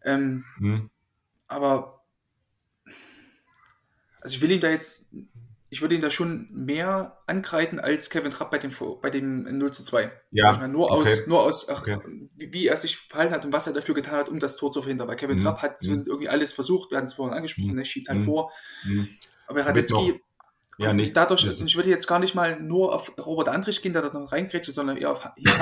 [0.04, 0.90] Ähm, Hm?
[1.48, 2.04] aber
[4.22, 5.06] also ich will ihm da jetzt,
[5.70, 9.72] ich würde ihn da schon mehr ankreiden als Kevin Trapp bei dem, bei dem 0
[9.72, 10.12] zu 2.
[10.32, 11.02] Ja, Ich meine, nur okay.
[11.02, 12.00] aus, nur aus ach, Okay.
[12.38, 14.72] wie, wie er sich verhalten hat und was er dafür getan hat, um das Tor
[14.72, 15.08] zu verhindern.
[15.08, 15.44] Weil Kevin Mhm.
[15.44, 16.04] Trapp hat Mhm.
[16.06, 17.80] irgendwie alles versucht, wir hatten es vorhin angesprochen, Mhm.
[17.80, 18.24] er schiebt halt Mhm.
[18.26, 18.52] vor.
[18.84, 19.08] Hm?
[19.48, 20.22] Aber Radetzky,
[20.78, 21.16] Ja, nicht.
[21.16, 24.14] dadurch, Das- ich würde jetzt gar nicht mal nur auf Robert Andrich gehen, der dort
[24.14, 25.22] noch reingrätscht, sondern eher auf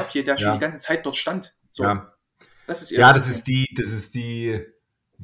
[0.09, 0.53] hier, der schon Ja.
[0.55, 1.53] die ganze Zeit dort stand.
[1.71, 2.13] So, Ja,
[2.67, 4.59] das ist ja, das ist die, das ist die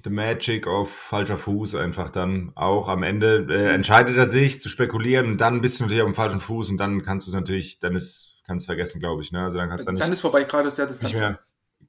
[0.04, 2.88] the Magic auf falscher Fuß einfach dann auch.
[2.88, 6.15] Am Ende äh, entscheidet er sich zu spekulieren und dann bist du natürlich auf dem
[6.15, 9.32] falschen Fuß und dann kannst du es natürlich, dann ist, kannst du vergessen, glaube ich.
[9.32, 9.43] Ne?
[9.43, 11.12] Also dann kannst du Dann, nicht, ist vorbei, gerade der Distanz.
[11.12, 11.39] nicht mehr,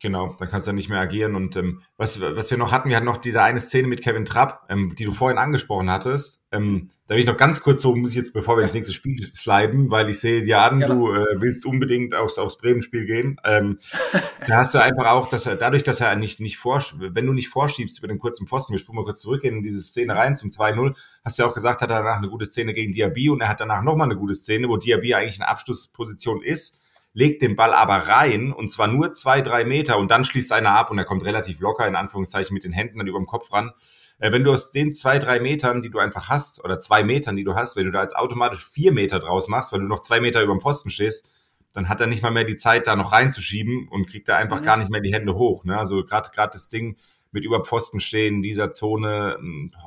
[0.01, 1.37] genau, dann kannst du nicht mehr agieren.
[1.37, 4.25] Und ähm, was, was wir noch hatten, wir hatten noch diese eine Szene mit Kevin
[4.25, 6.47] Trapp, ähm, die du vorhin angesprochen hattest.
[6.51, 8.93] Ähm, da will ich noch ganz kurz so, muss ich jetzt, bevor wir ins nächste
[8.93, 10.95] Spiel sliden, weil ich sehe dir an, Gerne.
[10.95, 13.37] du äh, willst unbedingt aufs, aufs Bremen-Spiel gehen.
[13.45, 13.81] Ähm,
[14.47, 17.33] da hast du einfach auch, dass er, dadurch, dass er nicht, nicht vorsch wenn du
[17.33, 20.37] nicht vorschiebst über den kurzen Pfosten, wir spulen mal kurz zurück in diese Szene rein
[20.37, 23.29] zum 2-0, hast du ja auch gesagt, hat er danach eine gute Szene gegen Diaby
[23.31, 26.81] und er hat danach nochmal eine gute Szene, wo Diaby eigentlich in Abschlussposition ist,
[27.13, 30.73] legt den Ball aber rein und zwar nur zwei, drei Meter und dann schließt einer
[30.73, 33.53] ab und er kommt relativ locker, in Anführungszeichen, mit den Händen dann über dem Kopf
[33.53, 33.73] ran.
[34.19, 37.37] Äh, wenn du aus den zwei, drei Metern, die du einfach hast, oder zwei Metern,
[37.37, 40.01] die du hast, wenn du da jetzt automatisch vier Meter draus machst, weil du noch
[40.01, 41.29] zwei Meter über dem Pfosten stehst,
[41.73, 44.61] dann hat er nicht mal mehr die Zeit, da noch reinzuschieben und kriegt da einfach
[44.61, 44.65] mhm.
[44.65, 45.65] gar nicht mehr die Hände hoch.
[45.65, 45.79] Ne?
[45.79, 46.97] Also gerade gerade das Ding
[47.33, 49.39] mit über Pfosten stehen in dieser Zone,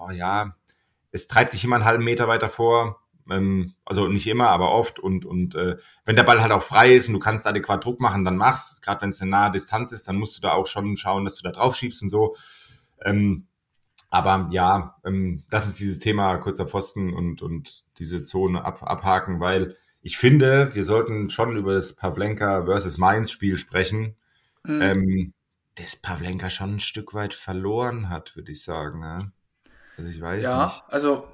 [0.01, 0.55] oh, ja,
[1.11, 3.02] es treibt dich immer einen halben Meter weiter vor.
[3.29, 4.99] Ähm, also nicht immer, aber oft.
[4.99, 7.99] Und, und äh, wenn der Ball halt auch frei ist und du kannst adäquat Druck
[7.99, 8.81] machen, dann mach's.
[8.81, 11.37] Gerade wenn es eine nahe Distanz ist, dann musst du da auch schon schauen, dass
[11.37, 12.35] du da drauf schiebst und so.
[13.03, 13.47] Ähm,
[14.09, 19.39] aber ja, ähm, das ist dieses Thema kurzer Pfosten und, und diese Zone ab, abhaken,
[19.39, 24.15] weil ich finde, wir sollten schon über das Pavlenka versus Mainz Spiel sprechen.
[24.63, 24.81] Mhm.
[24.81, 25.33] Ähm,
[25.75, 28.99] das Pavlenka schon ein Stück weit verloren hat, würde ich sagen.
[28.99, 29.31] Ne?
[29.97, 30.83] Also ich weiß ja, nicht.
[30.89, 31.27] also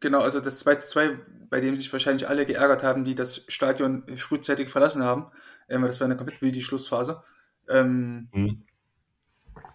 [0.00, 1.18] genau, also das 2 zu 2,
[1.50, 5.26] bei dem sich wahrscheinlich alle geärgert haben, die das Stadion frühzeitig verlassen haben.
[5.68, 7.22] Ähm, das war eine komplett wilde Schlussphase.
[7.68, 8.62] Ähm, mhm.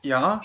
[0.03, 0.41] Ja,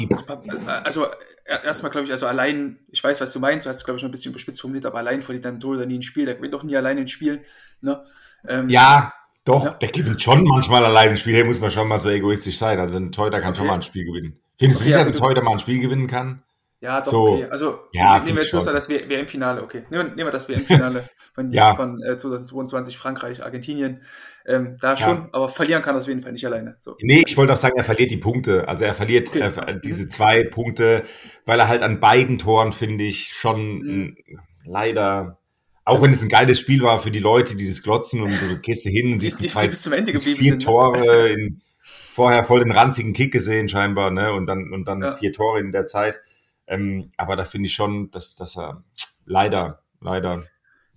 [0.85, 1.07] also, also
[1.45, 4.03] erstmal glaube ich, also allein, ich weiß, was du meinst, du hast es glaube ich
[4.03, 6.37] noch ein bisschen überspitzt formuliert, aber allein verliert dann Tor oder nie ein Spiel, der
[6.37, 7.43] gewinnt doch nie alleine ein Spiel.
[7.81, 8.03] Ne?
[8.47, 9.12] Ähm, ja,
[9.45, 9.71] doch, ja.
[9.73, 12.79] der gewinnt schon manchmal allein ein Spiel, hier muss man schon mal so egoistisch sein.
[12.79, 13.59] Also ein Torhüter kann okay.
[13.59, 14.38] schon mal ein Spiel gewinnen.
[14.59, 16.43] Findest okay, du nicht, dass ein Torhüter mal ein Spiel gewinnen kann?
[16.81, 17.47] Ja, doch, so, okay.
[17.51, 19.85] Also ja, nehmen wir jetzt bloß das WM-Finale, okay.
[19.91, 21.75] Nehmen, nehmen wir das WM-Finale von, ja.
[21.75, 24.03] von äh, 2022 Frankreich, Argentinien.
[24.47, 25.29] Ähm, da schon, ja.
[25.33, 26.77] aber verlieren kann er auf jeden Fall nicht alleine.
[26.79, 26.97] So.
[27.01, 28.67] Nee, ich wollte auch sagen, er verliert die Punkte.
[28.69, 29.41] Also er verliert okay.
[29.41, 30.11] äh, diese mhm.
[30.11, 31.05] zwei Punkte,
[31.45, 34.17] weil er halt an beiden Toren, finde ich, schon mhm.
[34.64, 35.38] leider,
[35.85, 38.59] auch wenn es ein geiles Spiel war für die Leute, die das glotzen und du
[38.61, 40.61] gehst hin und siehst die, die, die bis zum Ende geblieben vier sind.
[40.61, 40.64] Ne?
[40.64, 44.33] Tore in, vorher voll den ranzigen Kick gesehen scheinbar, ne?
[44.33, 45.17] Und dann, und dann ja.
[45.17, 46.21] vier Tore in der Zeit.
[46.68, 48.85] Ähm, aber da finde ich schon, dass, dass er
[49.24, 50.44] leider, leider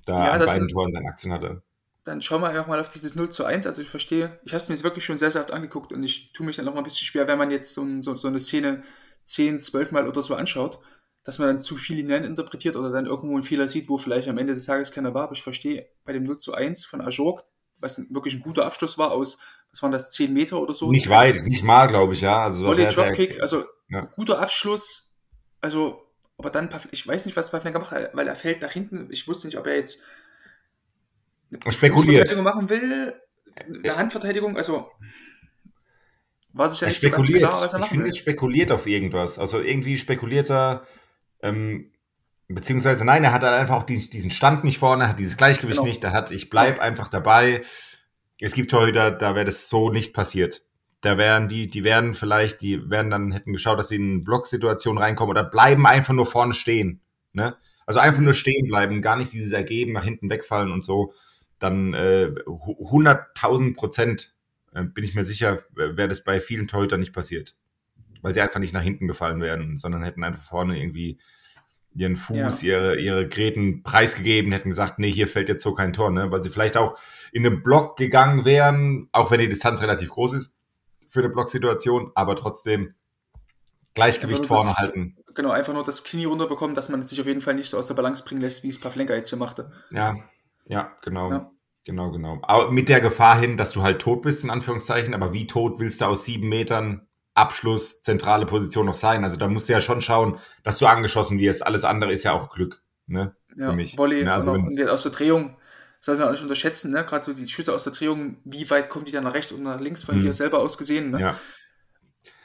[0.05, 1.63] da ja, an beiden Toren seine Aktien hatte.
[2.03, 3.65] Dann schauen wir einfach mal auf dieses 0 zu 1.
[3.65, 6.03] Also ich verstehe, ich habe es mir jetzt wirklich schon sehr, sehr oft angeguckt und
[6.03, 8.27] ich tue mich dann auch mal ein bisschen schwer, wenn man jetzt so, so, so
[8.27, 8.83] eine Szene
[9.23, 10.79] 10, 12 Mal oder so anschaut,
[11.23, 14.27] dass man dann zu viel hinein interpretiert oder dann irgendwo einen Fehler sieht, wo vielleicht
[14.27, 15.23] am Ende des Tages keiner war.
[15.23, 17.43] Aber ich verstehe bei dem 0 zu 1 von Ajork,
[17.77, 19.37] was wirklich ein guter Abschluss war aus,
[19.71, 20.91] was waren das, 10 Meter oder so?
[20.91, 22.43] Nicht weit, nicht mal, glaube ich, ja.
[22.43, 24.01] Also Volley Dropkick, also ja.
[24.15, 25.10] guter Abschluss,
[25.61, 29.07] also, aber dann, ich weiß nicht, was Pavlenka macht, weil er fällt nach hinten.
[29.11, 30.03] Ich wusste nicht, ob er jetzt
[31.63, 32.35] eine spekuliert.
[32.37, 33.13] machen will,
[33.55, 34.89] eine Handverteidigung, also
[36.53, 38.13] war sich ja nicht so ganz klar, was er machen ich will.
[38.13, 39.39] spekuliert auf irgendwas.
[39.39, 40.85] Also irgendwie spekuliert er,
[41.41, 41.91] ähm,
[42.47, 45.87] beziehungsweise nein, er hat halt einfach auch diesen Stand nicht vorne, hat dieses Gleichgewicht genau.
[45.87, 46.83] nicht, er hat, ich bleib ja.
[46.83, 47.63] einfach dabei.
[48.39, 50.63] Es gibt Torhüter, da wäre das so nicht passiert.
[51.01, 54.97] Da wären die, die werden vielleicht, die werden dann, hätten geschaut, dass sie in Blocksituation
[54.97, 57.01] reinkommen oder bleiben einfach nur vorne stehen.
[57.33, 57.57] Ne?
[57.85, 61.13] Also einfach nur stehen bleiben, gar nicht dieses Ergeben, nach hinten wegfallen und so.
[61.59, 64.35] Dann äh, 100.000 Prozent
[64.73, 67.55] äh, bin ich mir sicher, wäre das bei vielen Torhütern nicht passiert.
[68.21, 71.19] Weil sie einfach nicht nach hinten gefallen wären, sondern hätten einfach vorne irgendwie
[71.93, 72.77] ihren Fuß, ja.
[72.77, 76.31] ihre, ihre Gräten preisgegeben, hätten gesagt, nee, hier fällt jetzt so kein Tor, ne?
[76.31, 76.97] Weil sie vielleicht auch
[77.31, 80.60] in einen Block gegangen wären, auch wenn die Distanz relativ groß ist,
[81.11, 82.95] für eine Blocksituation, aber trotzdem
[83.93, 85.17] Gleichgewicht vorne das, halten.
[85.35, 87.87] Genau, einfach nur das Knie runterbekommen, dass man sich auf jeden Fall nicht so aus
[87.87, 89.71] der Balance bringen lässt, wie es Pavlenka jetzt hier machte.
[89.91, 90.15] Ja,
[90.65, 91.31] ja, genau.
[91.31, 91.51] Ja.
[91.83, 92.37] Genau, genau.
[92.43, 95.79] Aber mit der Gefahr hin, dass du halt tot bist, in Anführungszeichen, aber wie tot
[95.79, 99.23] willst du aus sieben Metern Abschluss, zentrale Position noch sein?
[99.23, 101.65] Also da musst du ja schon schauen, dass du angeschossen wirst.
[101.65, 103.35] Alles andere ist ja auch Glück, ne?
[103.55, 103.97] Ja, Für mich.
[103.97, 104.31] Volley, ne?
[104.31, 105.57] also, und aus der Drehung
[106.01, 107.05] sollte man auch nicht unterschätzen, ne?
[107.05, 109.63] Gerade so die Schüsse aus der Drehung, wie weit kommen die dann nach rechts und
[109.63, 110.21] nach links von hm.
[110.21, 111.21] dir selber aus gesehen, ne?
[111.21, 111.39] Ja.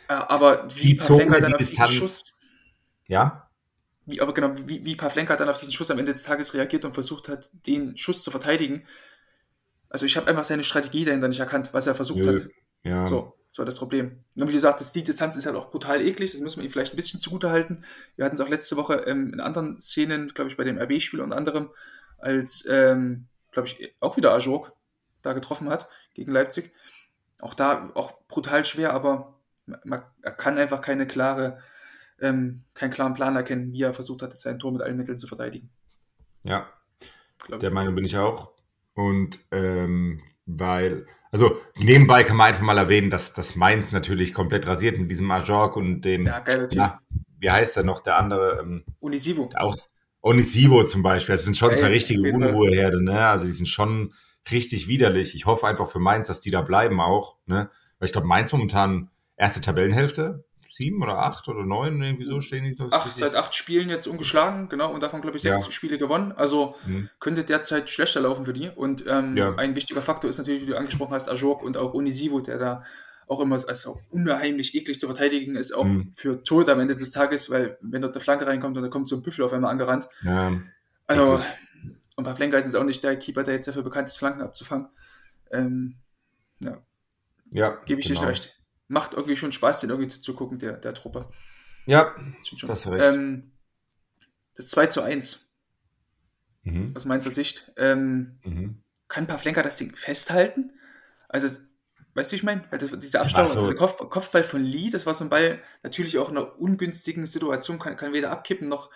[0.09, 1.90] Äh, aber wie die Pavlenka dann die auf Distanz.
[1.90, 2.23] diesen Schuss.
[3.09, 3.51] Ja.
[4.05, 6.85] Wie, aber genau, wie, wie Pavlenka dann auf diesen Schuss am Ende des Tages reagiert
[6.85, 8.87] und versucht hat, den Schuss zu verteidigen.
[9.88, 12.29] Also ich habe einfach seine Strategie dahinter nicht erkannt, was er versucht Nö.
[12.29, 12.49] hat.
[12.85, 13.05] Ja.
[13.05, 14.23] So, so das Problem.
[14.37, 16.71] Und wie gesagt, das, die Distanz ist halt auch brutal eklig, das muss man ihm
[16.71, 17.85] vielleicht ein bisschen zugute halten.
[18.14, 21.21] Wir hatten es auch letzte Woche ähm, in anderen Szenen, glaube ich, bei dem RB-Spiel
[21.21, 21.71] unter anderem,
[22.19, 24.73] als ähm, glaube ich, auch wieder Ajork
[25.23, 26.73] da getroffen hat gegen Leipzig.
[27.40, 31.59] Auch da auch brutal schwer, aber man, er kann einfach keine klare,
[32.21, 35.27] ähm, keinen klaren Plan erkennen, wie er versucht hat, sein Tor mit allen Mitteln zu
[35.27, 35.71] verteidigen.
[36.42, 36.69] Ja,
[37.49, 38.53] der Meinung bin ich auch.
[38.92, 44.66] Und ähm, weil, also nebenbei kann man einfach mal erwähnen, dass das Mainz natürlich komplett
[44.66, 46.79] rasiert mit diesem Ajork und dem, ja, geiler Typ.
[46.79, 47.01] Ja,
[47.38, 48.61] wie heißt der noch, der andere?
[48.61, 49.51] Ähm, Unisivo.
[49.57, 49.77] Auch,
[50.26, 53.28] Onisivo zum Beispiel, das sind schon Ey, zwei richtige Unruheherde, ne?
[53.28, 54.12] Also die sind schon
[54.50, 55.34] richtig widerlich.
[55.36, 57.70] Ich hoffe einfach für Mainz, dass die da bleiben auch, ne?
[57.98, 62.64] Weil ich glaube, Mainz momentan erste Tabellenhälfte, sieben oder acht oder neun, irgendwie so stehen
[62.64, 62.76] die.
[62.90, 65.70] Acht, seit acht Spielen jetzt ungeschlagen, genau, und davon, glaube ich, sechs Ja.
[65.70, 66.32] Spiele gewonnen.
[66.32, 67.08] Also Mhm.
[67.20, 68.68] könnte derzeit schlechter laufen für die.
[68.68, 69.54] Und ähm, Ja.
[69.54, 72.82] ein wichtiger Faktor ist natürlich, wie du angesprochen hast, Ajork und auch Onisivo, der da
[73.26, 76.12] auch immer als auch unheimlich eklig zu verteidigen ist, auch Mhm.
[76.14, 79.08] für Tod am Ende des Tages, weil wenn dort eine Flanke reinkommt und da kommt
[79.08, 80.08] so ein Büffel auf einmal angerannt.
[80.22, 80.52] Ja,
[81.08, 81.52] Also, Wirklich.
[82.16, 84.88] und Pavlenka ist jetzt auch nicht der Keeper, der jetzt dafür bekannt ist, Flanken abzufangen.
[85.50, 85.96] Ähm,
[86.60, 86.78] ja,
[87.50, 88.26] ja gebe ich dir genau.
[88.26, 88.56] recht.
[88.88, 91.28] Macht irgendwie schon Spaß, den irgendwie zuzugucken, der, der Truppe.
[91.86, 92.14] Ja.
[92.66, 93.04] Das recht.
[93.14, 93.50] Ähm,
[94.54, 95.48] das 2 zu 1
[96.62, 96.92] mhm.
[96.94, 97.70] aus meiner Sicht.
[97.76, 98.82] Ähm, Mhm.
[99.08, 100.72] kann Pavlenka das Ding festhalten?
[101.28, 101.48] Also,
[102.16, 102.64] weißt du, wie ich meine?
[102.70, 105.61] Weil das, dieser Abstauung, so- der Kopf, Kopfball von Lee, das war so ein Ball,
[105.83, 108.90] natürlich auch in einer ungünstigen Situation, kann, kann weder abkippen noch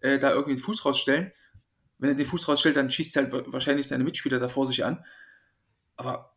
[0.00, 1.32] äh, da irgendwie den Fuß rausstellen.
[1.98, 4.66] Wenn er den Fuß rausstellt, dann schießt er halt wa- wahrscheinlich seine Mitspieler da vor
[4.66, 5.04] sich an.
[5.96, 6.36] Aber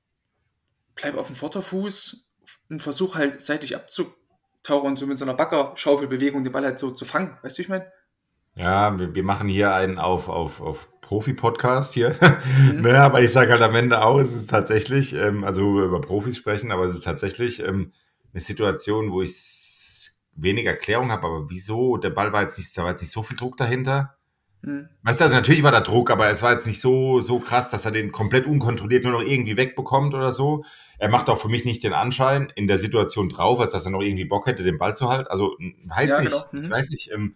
[0.95, 2.27] bleib auf dem Vorderfuß
[2.69, 6.91] und versuch halt seitlich abzutauchen und so mit so einer Backerschaufelbewegung den Ball halt so
[6.91, 7.37] zu fangen.
[7.41, 7.91] Weißt du, wie ich meine?
[8.59, 12.15] Ja, wir, wir machen hier einen auf, auf, auf Profi-Podcast hier.
[12.73, 12.81] Mhm.
[12.81, 15.83] naja, aber ich sage halt am Ende auch, es ist tatsächlich, ähm, also wo wir
[15.85, 17.93] über Profis sprechen, aber es ist tatsächlich ähm,
[18.33, 21.95] eine Situation, wo ich s- wenig Erklärung habe, aber wieso?
[21.97, 24.15] Der Ball war jetzt nicht, da war jetzt nicht so viel Druck dahinter.
[24.61, 24.89] Hm.
[25.03, 27.69] Weißt du, also natürlich war da Druck, aber es war jetzt nicht so, so krass,
[27.69, 30.65] dass er den komplett unkontrolliert nur noch irgendwie wegbekommt oder so.
[30.97, 33.91] Er macht auch für mich nicht den Anschein in der Situation drauf, als dass er
[33.91, 35.29] noch irgendwie Bock hätte, den Ball zu halten.
[35.29, 35.55] Also,
[35.87, 36.43] weiß Ja, nicht, genau.
[36.51, 36.61] Mhm.
[36.63, 37.35] ich weiß nicht, ähm,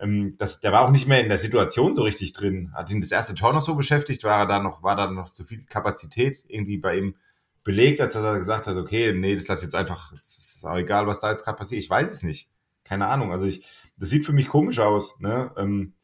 [0.00, 2.72] ähm, das, der war auch nicht mehr in der Situation so richtig drin.
[2.74, 5.26] Hat ihn das erste Tor noch so beschäftigt, war er da noch, war da noch
[5.26, 7.14] zu viel Kapazität irgendwie bei ihm
[7.64, 10.76] belegt, als dass er gesagt hat, okay, nee, das lass jetzt einfach, es ist auch
[10.76, 11.82] egal, was da jetzt gerade passiert.
[11.82, 12.48] Ich weiß es nicht.
[12.84, 13.32] Keine Ahnung.
[13.32, 13.64] Also ich,
[13.96, 15.52] das sieht für mich komisch aus, ne?
[15.56, 15.94] Ähm,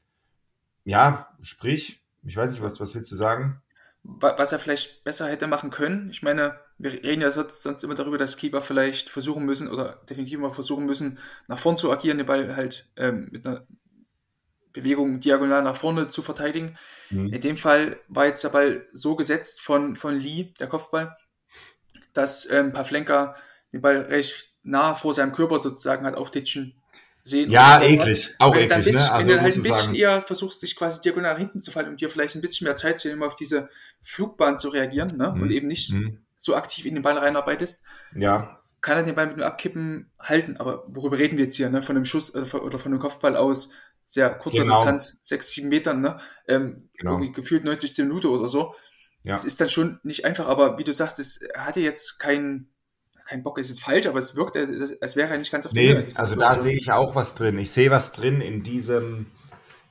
[0.84, 3.62] ja, sprich, ich weiß nicht, was, was willst du sagen?
[4.02, 6.10] wa- was er vielleicht besser hätte machen können.
[6.10, 10.00] Ich meine, wir reden ja sonst, sonst immer darüber, dass Keeper vielleicht versuchen müssen oder
[10.08, 13.66] definitiv mal versuchen müssen, nach vorn zu agieren, den Ball halt ähm, mit einer
[14.76, 16.76] Bewegung diagonal nach vorne zu verteidigen.
[17.10, 17.32] Mhm.
[17.32, 21.16] In dem Fall war jetzt der Ball so gesetzt von, von Lee, der Kopfball,
[22.12, 23.34] dass ähm, Pavlenka
[23.72, 26.80] den Ball recht nah vor seinem Körper sozusagen hat auftitschen
[27.22, 27.50] sehen.
[27.50, 29.12] Ja, eklig, auch wenn du dann eklig, bisschen, ne?
[29.14, 29.94] Also wenn du halt ein bisschen sagen.
[29.94, 32.76] eher versuchst, dich quasi diagonal nach hinten zu fallen, um dir vielleicht ein bisschen mehr
[32.76, 33.68] Zeit zu nehmen, auf diese
[34.02, 35.32] Flugbahn zu reagieren, ne?
[35.34, 35.42] Mhm.
[35.42, 36.20] Und eben nicht Mhm.
[36.36, 37.84] so aktiv in den Ball reinarbeitest,
[38.14, 40.56] Ja, kann er den Ball mit dem Abkippen halten.
[40.58, 41.82] Aber worüber reden wir jetzt hier, ne?
[41.82, 43.70] Von einem Schuss äh, oder von einem Kopfball aus
[44.06, 44.78] sehr kurzer Genau.
[44.78, 46.18] Distanz, sechs, sieben Metern, ne?
[46.48, 47.12] Ähm, Genau.
[47.12, 47.98] Irgendwie gefühlt 90.
[47.98, 48.74] Minute oder so.
[49.24, 49.32] ja.
[49.32, 52.70] Das ist dann schon nicht einfach, aber wie du sagtest, er hatte jetzt keinen
[53.28, 55.72] kein Bock, ist jetzt falsch, aber es wirkt, als als wäre er nicht ganz auf
[55.72, 55.94] der Höhe.
[55.96, 57.58] Nee, dieser also da sehe ich auch was drin.
[57.58, 59.26] Ich sehe was drin in diesem,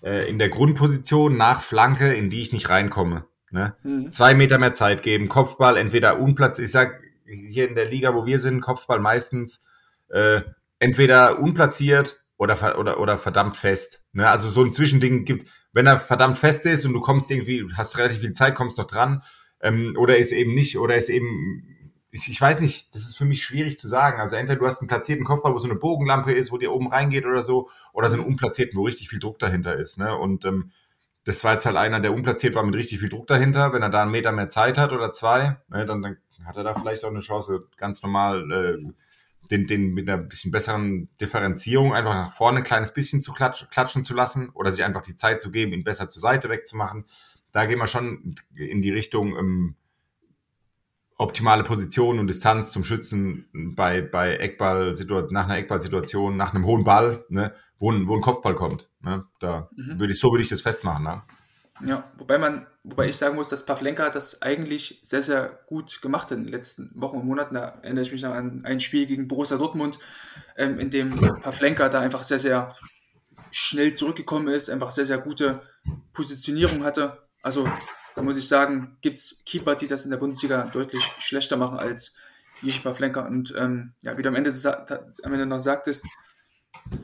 [0.01, 3.25] äh, in der Grundposition nach Flanke, in die ich nicht reinkomme.
[3.51, 3.75] Ne?
[3.83, 4.11] Mhm.
[4.11, 8.25] Zwei Meter mehr Zeit geben, Kopfball entweder unplatziert, ich sag hier in der Liga, wo
[8.25, 9.65] wir sind, Kopfball meistens
[10.09, 10.41] äh,
[10.79, 14.03] entweder unplatziert oder, oder, oder verdammt fest.
[14.13, 14.27] Ne?
[14.29, 17.97] Also so ein Zwischending gibt, wenn er verdammt fest ist und du kommst irgendwie, hast
[17.97, 19.23] relativ viel Zeit, kommst noch dran,
[19.61, 23.25] ähm, oder ist eben nicht, oder ist eben, ich, ich weiß nicht, das ist für
[23.25, 24.21] mich schwierig zu sagen.
[24.21, 26.87] Also entweder du hast einen platzierten Kopfball, wo so eine Bogenlampe ist, wo dir oben
[26.87, 29.97] reingeht oder so, oder so einen unplatzierten, wo richtig viel Druck dahinter ist.
[29.97, 30.15] Ne?
[30.15, 30.71] Und ähm,
[31.25, 33.73] das war jetzt halt einer, der unplatziert war mit richtig viel Druck dahinter.
[33.73, 36.63] Wenn er da einen Meter mehr Zeit hat oder zwei, ne, dann, dann hat er
[36.63, 38.93] da vielleicht auch eine Chance, ganz normal äh,
[39.51, 43.69] den, den mit einer bisschen besseren Differenzierung einfach nach vorne ein kleines bisschen zu klatsch,
[43.69, 47.05] klatschen zu lassen oder sich einfach die Zeit zu geben, ihn besser zur Seite wegzumachen.
[47.51, 49.75] Da gehen wir schon in die Richtung ähm,
[51.17, 54.93] optimale Position und Distanz zum Schützen bei, bei Eckball
[55.29, 58.89] nach einer Eckballsituation, nach einem hohen Ball, ne, wo, ein, wo ein Kopfball kommt.
[59.01, 59.99] Ne, da Mhm.
[59.99, 61.03] würde ich, so würde ich das festmachen.
[61.03, 61.21] Ne?
[61.81, 66.31] Ja, wobei man, wobei ich sagen muss, dass Pavlenka das eigentlich sehr, sehr gut gemacht
[66.31, 67.55] hat in den letzten Wochen und Monaten.
[67.55, 69.99] Da erinnere ich mich noch an ein Spiel gegen Borussia Dortmund,
[70.55, 72.75] ähm, in dem Pavlenka da einfach sehr, sehr
[73.51, 75.61] schnell zurückgekommen ist, einfach sehr, sehr gute
[76.13, 77.17] Positionierung hatte.
[77.41, 77.69] Also
[78.15, 81.77] da muss ich sagen, gibt es Keeper, die das in der Bundesliga deutlich schlechter machen
[81.77, 82.15] als
[82.61, 83.21] Jiří Pavlenka.
[83.21, 84.53] Und ähm, ja, wie du am Ende,
[85.23, 86.05] am Ende noch sagtest,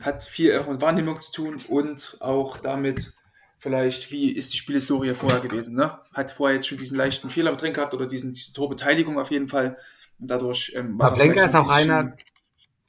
[0.00, 3.12] hat viel auch mit Wahrnehmung zu tun und auch damit,
[3.62, 5.76] vielleicht, wie ist die Spielhistorie vorher gewesen.
[5.76, 5.96] Ne?
[6.12, 9.30] Hat vorher jetzt schon diesen leichten Fehler mit drin gehabt oder diesen, diese Torbeteiligung auf
[9.30, 9.76] jeden Fall.
[10.18, 12.16] Und dadurch ähm, war Pavlenka ist auch einer,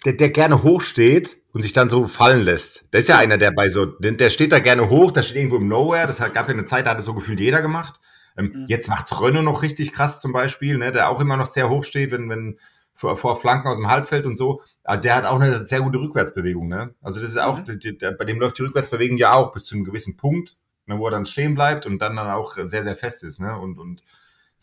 [0.04, 2.92] der, der gerne hoch steht und sich dann so fallen lässt.
[2.92, 5.38] Der ist ja einer, der bei so, der der steht da gerne hoch, der steht
[5.38, 6.08] irgendwo im Nowhere.
[6.08, 8.00] Das gab ja eine Zeit, da hat es so gefühlt jeder gemacht.
[8.36, 8.66] Ähm, Mhm.
[8.68, 11.84] Jetzt macht's Rönne noch richtig krass zum Beispiel, ne, der auch immer noch sehr hoch
[11.84, 12.58] steht, wenn, wenn
[12.96, 14.62] vor, vor Flanken aus dem Halbfeld und so.
[14.84, 16.68] Aber der hat auch eine sehr gute Rückwärtsbewegung.
[16.68, 16.96] Ne?
[17.04, 17.80] Also das ist auch, Mhm.
[17.80, 20.98] die, der, bei dem läuft die Rückwärtsbewegung ja auch bis zu einem gewissen Punkt, ne,
[20.98, 23.40] wo er dann stehen bleibt und dann dann auch sehr, sehr fest ist.
[23.40, 23.58] Ne?
[23.58, 24.04] Und, und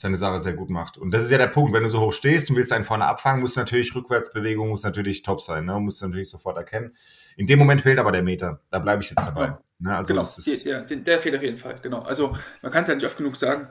[0.00, 0.96] seine Sache sehr gut macht.
[0.96, 3.04] Und das ist ja der Punkt, wenn du so hoch stehst und willst einen vorne
[3.04, 5.78] abfangen, muss natürlich Rückwärtsbewegung, muss natürlich top sein, ne?
[5.78, 6.94] musst du natürlich sofort erkennen.
[7.36, 8.60] In dem Moment fehlt aber der Meter.
[8.70, 9.44] Da bleibe ich jetzt dabei.
[9.44, 9.60] Ja.
[9.78, 9.96] Ne?
[9.96, 10.26] Also genau,
[10.64, 12.00] ja, der fehlt auf jeden Fall, genau.
[12.00, 13.68] Also man kann es ja nicht oft genug sagen.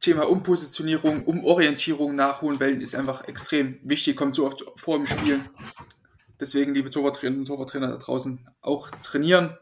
[0.00, 5.06] Thema Umpositionierung, Umorientierung nach hohen Wellen ist einfach extrem wichtig, kommt so oft vor im
[5.06, 5.40] Spiel.
[6.40, 9.56] Deswegen, liebe Torwarttrainer und Torwarttrainer da draußen, auch trainieren,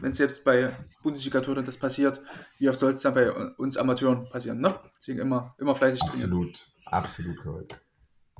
[0.00, 2.20] wenn selbst bei Bundesliga-Toren das passiert,
[2.58, 4.78] wie oft soll es dann bei uns Amateuren passieren, ne?
[4.98, 6.32] Deswegen immer, immer fleißig trainieren.
[6.32, 7.80] Absolut, absolut korrekt.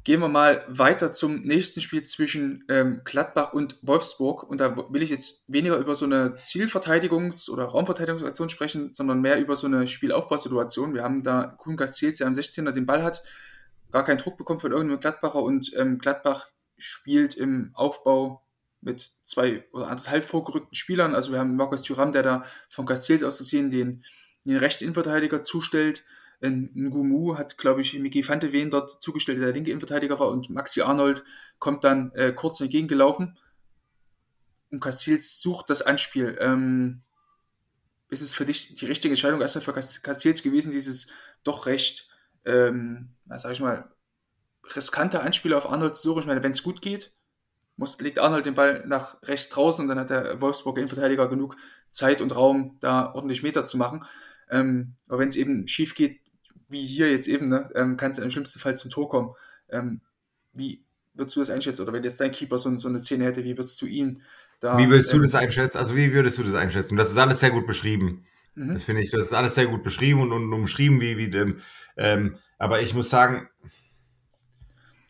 [0.07, 4.45] Gehen wir mal weiter zum nächsten Spiel zwischen ähm, Gladbach und Wolfsburg.
[4.45, 9.41] Und da will ich jetzt weniger über so eine Zielverteidigungs- oder Raumverteidigungsaktion sprechen, sondern mehr
[9.41, 10.95] über so eine Spielaufbausituation.
[10.95, 13.21] Wir haben da Kuhn Castells, der am 16er den Ball hat,
[13.91, 18.46] gar keinen Druck bekommt von irgendeinem Gladbacher und ähm, Gladbach spielt im Aufbau
[18.87, 21.17] mit zwei oder anderthalb vorgerückten Spielern.
[21.17, 24.05] Also wir haben Markus Thuram, der da von Castells aus gesehen den,
[24.45, 26.05] den rechten Innenverteidiger zustellt.
[26.41, 30.83] Ngumu hat, glaube ich, Miki Fante dort zugestellt, der der linke Innenverteidiger war und Maxi
[30.83, 31.25] Arnold
[31.59, 33.37] kommt dann äh, kurz entgegengelaufen
[34.71, 36.39] und Castells sucht das Anspiel.
[36.41, 37.03] Ähm,
[38.09, 41.09] ist es für dich die richtige Entscheidung erstmal für Castells gewesen, dieses
[41.43, 42.09] doch recht,
[42.45, 43.91] ähm, sag ich mal,
[44.77, 46.21] riskante Anspiel auf Arnold zu suchen?
[46.21, 47.16] Ich meine, wenn es gut geht,
[47.77, 51.57] muss, legt Arnold den Ball nach rechts draußen und dann hat der Wolfsburger Innenverteidiger genug
[51.91, 54.05] Zeit und Raum, da ordentlich Meter zu machen.
[54.51, 56.21] Ähm, aber wenn es eben schief geht,
[56.69, 59.35] wie hier jetzt eben, ne, ähm, kann es im schlimmsten Fall zum Tor kommen.
[59.69, 60.01] Ähm,
[60.53, 60.85] wie
[61.15, 61.83] würdest du das einschätzen?
[61.83, 64.23] Oder wenn jetzt dein Keeper so, so eine Szene hätte, wie würdest du ihn
[64.61, 64.79] da.
[64.79, 65.79] Wie würdest du ähm, das einschätzen?
[65.79, 66.97] Also, wie würdest du das einschätzen?
[66.97, 68.25] Das ist alles sehr gut beschrieben.
[68.55, 68.75] Mhm.
[68.75, 71.61] Das finde ich, das ist alles sehr gut beschrieben und, und umschrieben, wie, wie ähm,
[71.97, 73.49] ähm, aber ich muss sagen,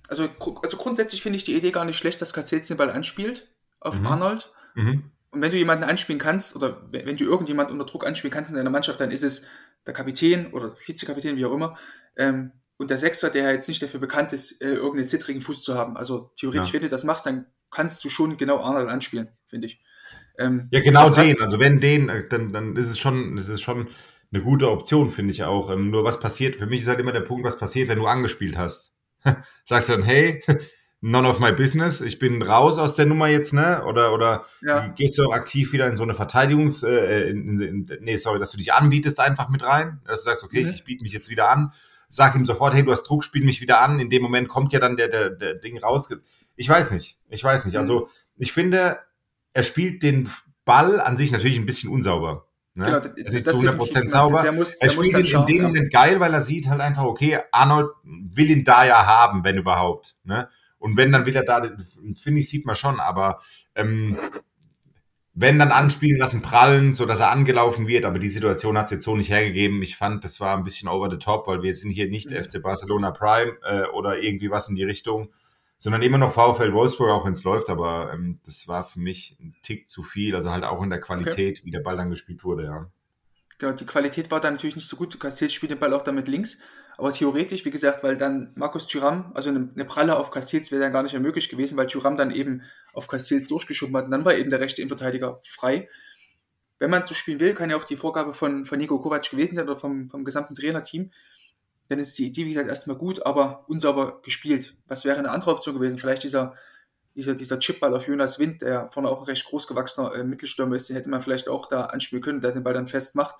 [0.08, 0.28] also,
[0.62, 3.48] also grundsätzlich finde ich die Idee gar nicht schlecht, dass Castells den Ball anspielt
[3.80, 4.06] auf mhm.
[4.06, 4.52] Arnold.
[4.74, 5.10] Mhm.
[5.30, 8.56] Und wenn du jemanden anspielen kannst, oder wenn du irgendjemanden unter Druck anspielen kannst in
[8.56, 9.46] deiner Mannschaft, dann ist es
[9.86, 11.76] der Kapitän oder Vizekapitän, wie auch immer.
[12.16, 15.76] Ähm, und der Sechser, der jetzt nicht dafür bekannt ist, äh, irgendeinen zittrigen Fuß zu
[15.76, 15.96] haben.
[15.96, 16.74] Also theoretisch, ja.
[16.74, 19.82] wenn du das machst, dann kannst du schon genau Arnold anspielen, finde ich.
[20.38, 21.36] Ähm, ja, genau den.
[21.42, 23.88] Also wenn den, äh, dann, dann ist es schon, ist es schon
[24.32, 25.70] eine gute Option, finde ich auch.
[25.70, 28.06] Ähm, nur was passiert, für mich ist halt immer der Punkt, was passiert, wenn du
[28.06, 28.95] angespielt hast.
[29.64, 30.42] Sagst du dann, hey,
[31.00, 33.84] none of my business, ich bin raus aus der Nummer jetzt, ne?
[33.84, 34.88] Oder, oder ja.
[34.88, 38.50] gehst du auch aktiv wieder in so eine Verteidigungs-, äh, in, in, nee, sorry, dass
[38.50, 40.70] du dich anbietest einfach mit rein, dass du sagst, okay, mhm.
[40.70, 41.72] ich, ich biete mich jetzt wieder an,
[42.08, 44.72] sag ihm sofort, hey, du hast Druck, spiel mich wieder an, in dem Moment kommt
[44.72, 46.08] ja dann der, der, der Ding raus.
[46.56, 48.06] Ich weiß nicht, ich weiß nicht, also mhm.
[48.38, 48.98] ich finde,
[49.52, 50.28] er spielt den
[50.64, 52.46] Ball an sich natürlich ein bisschen unsauber.
[52.76, 52.86] Ne?
[52.86, 54.42] Genau, das, ist zu 100% sauber.
[54.42, 57.04] Der muss, der er spielt ihn in dem Moment geil, weil er sieht halt einfach,
[57.04, 60.16] okay, Arnold will ihn da ja haben, wenn überhaupt.
[60.24, 60.48] Ne?
[60.78, 61.62] Und wenn, dann will er da,
[62.20, 63.40] finde ich, sieht man schon, aber
[63.74, 64.18] ähm,
[65.38, 68.92] wenn dann anspielen lassen, prallen, so dass er angelaufen wird, aber die Situation hat es
[68.92, 69.82] jetzt so nicht hergegeben.
[69.82, 72.42] Ich fand, das war ein bisschen over the top, weil wir sind hier nicht mhm.
[72.42, 75.28] FC Barcelona Prime äh, oder irgendwie was in die Richtung,
[75.78, 79.36] sondern immer noch VfL Wolfsburg, auch wenn es läuft, aber ähm, das war für mich
[79.40, 81.66] ein Tick zu viel, also halt auch in der Qualität, okay.
[81.66, 82.90] wie der Ball dann gespielt wurde, ja.
[83.58, 85.18] Genau, die Qualität war da natürlich nicht so gut.
[85.18, 86.58] Castells spielt den Ball auch damit links,
[86.98, 90.82] aber theoretisch, wie gesagt, weil dann Markus Thuram, also eine, eine Pralle auf Castells wäre
[90.82, 92.62] dann gar nicht mehr möglich gewesen, weil Thuram dann eben
[92.92, 95.88] auf Castells durchgeschoben hat und dann war eben der rechte Innenverteidiger frei.
[96.78, 99.54] Wenn man so spielen will, kann ja auch die Vorgabe von, von Nico Kovac gewesen
[99.54, 101.10] sein oder vom, vom gesamten Trainerteam,
[101.88, 104.76] dann ist die Idee, wie gesagt, erstmal gut, aber unsauber gespielt.
[104.86, 105.98] Was wäre eine andere Option gewesen?
[105.98, 106.54] Vielleicht dieser,
[107.14, 110.88] dieser, dieser Chipball auf Jonas Wind, der vorne auch ein recht großgewachsener äh, Mittelstürmer ist,
[110.88, 113.36] den hätte man vielleicht auch da anspielen können, der den Ball dann festmacht.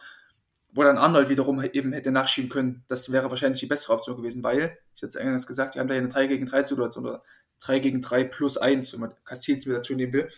[0.72, 2.84] Wo dann Arnold wiederum eben hätte nachschieben können.
[2.86, 5.88] Das wäre wahrscheinlich die bessere Option gewesen, weil, ich hatte es eingangs gesagt, wir haben
[5.88, 7.22] da eine 3 gegen 3 Situation oder
[7.60, 10.28] 3 gegen 3 plus 1, wenn man Castils mit dazu nehmen will.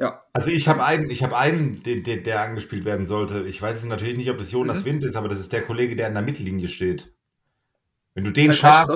[0.00, 0.24] Ja.
[0.32, 3.46] Also ich habe einen, ich habe einen, den, den, der angespielt werden sollte.
[3.46, 4.84] Ich weiß es natürlich nicht, ob es Jonas mhm.
[4.86, 7.12] Wind ist, aber das ist der Kollege, der in der Mittellinie steht.
[8.14, 8.88] Wenn du den scharf,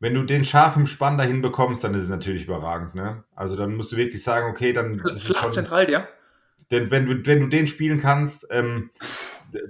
[0.00, 3.22] wenn du den scharf im Spann dahin bekommst, dann ist es natürlich überragend, ne?
[3.36, 6.08] Also dann musst du wirklich sagen, okay, dann ist es schon, zentral, ja.
[6.72, 8.90] Denn wenn du, wenn du den spielen kannst, ähm,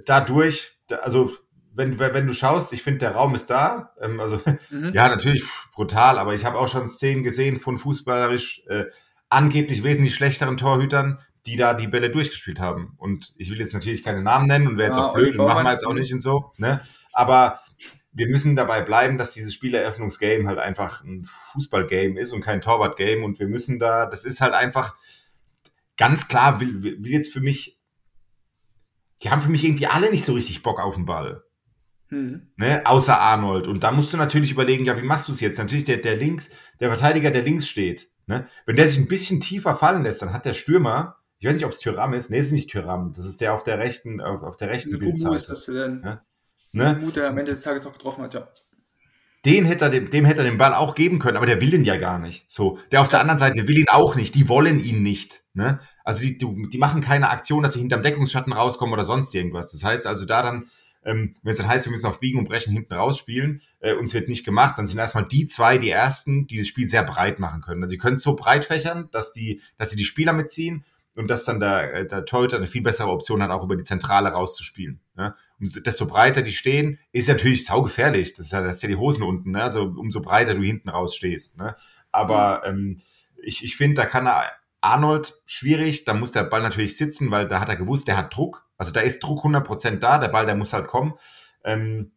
[0.05, 1.33] dadurch, also
[1.75, 3.93] wenn, wenn du schaust, ich finde, der Raum ist da.
[4.01, 4.91] Ähm, also mhm.
[4.93, 8.85] ja, natürlich brutal, aber ich habe auch schon Szenen gesehen von fußballerisch äh,
[9.33, 12.93] angeblich wesentlich schlechteren Torhütern, die da die Bälle durchgespielt haben.
[12.97, 15.45] Und ich will jetzt natürlich keine Namen nennen und wäre jetzt ja, auch blöd und
[15.45, 16.53] machen wir jetzt auch nicht und so.
[16.57, 16.81] Ne?
[17.11, 17.59] Aber
[18.13, 23.25] wir müssen dabei bleiben, dass dieses Spieleröffnungsgame halt einfach ein Fußballgame ist und kein Torwartgame.
[23.25, 24.95] Und wir müssen da, das ist halt einfach
[25.97, 27.79] ganz klar, will, will jetzt für mich,
[29.21, 31.43] die haben für mich irgendwie alle nicht so richtig Bock auf den Ball.
[32.07, 32.51] Hm.
[32.55, 33.67] Ne, außer Arnold.
[33.67, 35.57] Und da musst du natürlich überlegen, ja, wie machst du es jetzt?
[35.57, 38.47] Natürlich der, der links, der Verteidiger, der links steht, Ne?
[38.65, 41.65] Wenn der sich ein bisschen tiefer fallen lässt, dann hat der Stürmer, ich weiß nicht,
[41.65, 44.21] ob es Tyram ist, nee, es ist nicht Tyram, das ist der auf der rechten,
[44.21, 45.35] auf, auf der rechten Bildseite.
[45.35, 46.01] ist das denn?
[46.01, 46.21] Ne?
[46.71, 46.99] ne?
[47.01, 48.47] Mut, der am Ende des Tages noch getroffen hat, ja.
[49.45, 51.73] Den hätte er dem, dem hätte er den Ball auch geben können, aber der will
[51.73, 52.49] ihn ja gar nicht.
[52.49, 54.35] So, der auf der anderen Seite will ihn auch nicht.
[54.35, 55.43] Die wollen ihn nicht.
[55.53, 55.81] Ne?
[56.05, 59.73] Also die, die machen keine Aktion, dass sie hinterm Deckungsschatten rauskommen oder sonst irgendwas.
[59.73, 60.67] Das heißt also da dann,
[61.05, 64.13] ähm, wenn es dann heißt, wir müssen auf Biegen und Brechen hinten rausspielen, äh, uns
[64.13, 67.39] wird nicht gemacht, dann sind erstmal die zwei die ersten, die das Spiel sehr breit
[67.39, 67.83] machen können.
[67.83, 70.85] Also sie können es so breit fächern, dass die, dass sie die Spieler mitziehen
[71.15, 73.83] und dass dann der, äh, der Torhüter eine viel bessere Option hat, auch über die
[73.83, 74.99] Zentrale rauszuspielen.
[75.15, 75.35] Ne?
[75.59, 78.33] Und desto breiter die stehen, ist natürlich saugefährlich.
[78.33, 79.63] Das ist ja, das ist ja die Hosen unten, ne?
[79.63, 81.57] also umso breiter du hinten rausstehst.
[81.57, 81.75] Ne?
[82.11, 83.01] Aber ähm,
[83.41, 84.51] ich, ich finde, da kann er
[84.81, 88.35] Arnold schwierig, da muss der Ball natürlich sitzen, weil da hat er gewusst, der hat
[88.35, 88.67] Druck.
[88.83, 91.13] Also da ist Druck 100% da, der Ball, der muss halt kommen.
[91.63, 92.11] Ähm,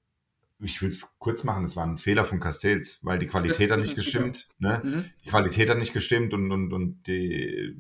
[0.58, 3.78] ich will es kurz machen, es war ein Fehler von Castells, weil die Qualität hat
[3.78, 4.48] nicht gestimmt.
[4.58, 4.80] Ne?
[4.82, 5.04] Mhm.
[5.24, 7.76] Die Qualität hat nicht gestimmt und, und, und die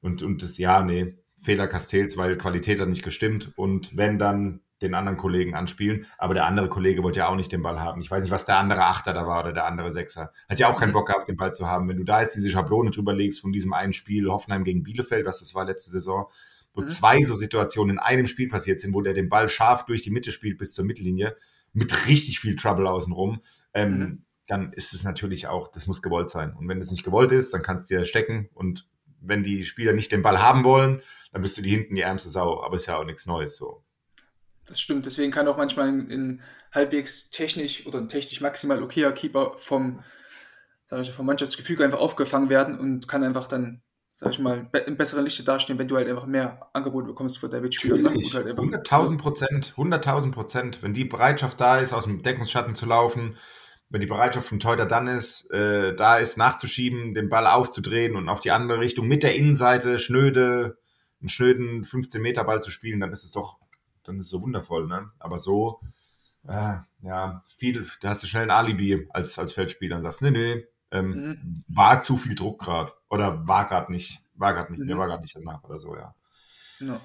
[0.00, 3.50] und, und das, ja, nee, Fehler Castells, weil Qualität hat nicht gestimmt.
[3.56, 7.50] Und wenn dann den anderen Kollegen anspielen, aber der andere Kollege wollte ja auch nicht
[7.50, 8.00] den Ball haben.
[8.00, 10.32] Ich weiß nicht, was der andere Achter da war oder der andere Sechser.
[10.48, 10.94] Hat ja auch keinen mhm.
[10.94, 11.88] Bock gehabt, den Ball zu haben.
[11.88, 15.26] Wenn du da jetzt diese Schablone drüber legst von diesem einen Spiel Hoffenheim gegen Bielefeld,
[15.26, 16.28] was das war letzte Saison,
[16.74, 16.88] wo mhm.
[16.88, 20.10] zwei so Situationen in einem Spiel passiert sind, wo der den Ball scharf durch die
[20.10, 21.36] Mitte spielt bis zur Mittellinie,
[21.72, 23.42] mit richtig viel Trouble außenrum,
[23.74, 24.24] ähm, mhm.
[24.46, 26.54] dann ist es natürlich auch, das muss gewollt sein.
[26.54, 28.86] Und wenn es nicht gewollt ist, dann kannst du ja stecken und
[29.22, 31.00] wenn die Spieler nicht den Ball haben wollen,
[31.32, 32.62] dann bist du die hinten die ärmste Sau.
[32.62, 33.84] Aber ist ja auch nichts Neues so.
[34.66, 36.40] Das stimmt, deswegen kann auch manchmal ein,
[36.72, 40.02] halbwegs technisch oder ein technisch maximal okayer Keeper vom,
[41.00, 43.82] ich, vom Mannschaftsgefüge einfach aufgefangen werden und kann einfach dann,
[44.22, 47.48] sag ich mal, im besseren Lichte dastehen, wenn du halt einfach mehr Angebot bekommst für
[47.48, 47.98] der Mitspieler.
[47.98, 48.10] Ne?
[48.10, 50.82] Halt 100.000 Prozent, 100.000 Prozent.
[50.82, 53.36] Wenn die Bereitschaft da ist, aus dem Deckungsschatten zu laufen,
[53.90, 58.28] wenn die Bereitschaft vom Teuter dann ist, äh, da ist nachzuschieben, den Ball aufzudrehen und
[58.28, 60.78] auf die andere Richtung mit der Innenseite schnöde,
[61.20, 63.58] einen schnöden 15 Meter Ball zu spielen, dann ist es doch,
[64.04, 65.10] dann ist es so wundervoll, ne?
[65.18, 65.80] Aber so,
[66.46, 70.30] äh, ja, viel, da hast du schnell ein Alibi als, als Feldspieler und sagst, nee,
[70.30, 71.64] nee, ähm, mhm.
[71.66, 74.88] war zu viel Druck gerade oder war gerade nicht, war gerade nicht, mhm.
[74.88, 76.14] der war gerade nicht danach oder so, ja.
[76.78, 77.00] No.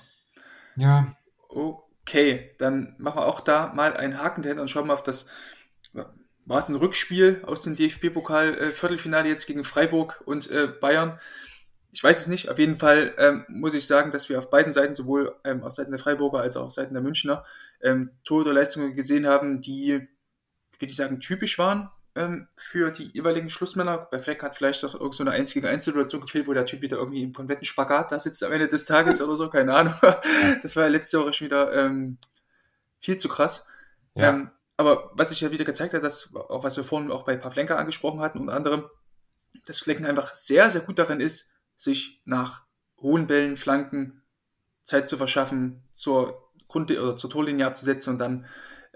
[0.75, 1.15] Ja.
[1.49, 5.27] Okay, dann machen wir auch da mal einen Haken dahinter und schauen mal auf das
[6.47, 11.19] war es ein Rückspiel aus dem DFB-Pokal-Viertelfinale äh, jetzt gegen Freiburg und äh, Bayern.
[11.91, 12.49] Ich weiß es nicht.
[12.49, 15.73] Auf jeden Fall ähm, muss ich sagen, dass wir auf beiden Seiten, sowohl ähm, auf
[15.73, 17.43] Seiten der Freiburger als auch auf Seiten der Münchner,
[17.81, 23.97] ähm, Torhüterleistungen gesehen haben, die, würde ich sagen, typisch waren ähm, für die jeweiligen Schlussmänner.
[24.11, 26.97] Bei Fleck hat vielleicht auch irgend so eine einzige Einzelsituation gefehlt, wo der Typ wieder
[26.97, 29.93] irgendwie im kompletten Spagat da sitzt am Ende des Tages oder so, keine Ahnung.
[30.61, 32.17] das war ja letzte Woche schon wieder ähm,
[32.99, 33.67] viel zu krass.
[34.15, 34.29] Ja.
[34.29, 37.37] Ähm, aber was sich ja wieder gezeigt hat, dass, auch was wir vorhin auch bei
[37.37, 38.85] Pavlenka angesprochen hatten, unter anderem,
[39.65, 42.63] dass Flecken einfach sehr, sehr gut darin ist, sich nach
[42.99, 44.23] hohen Bällen, Flanken
[44.83, 48.45] Zeit zu verschaffen, zur Grund oder zur Torlinie abzusetzen und dann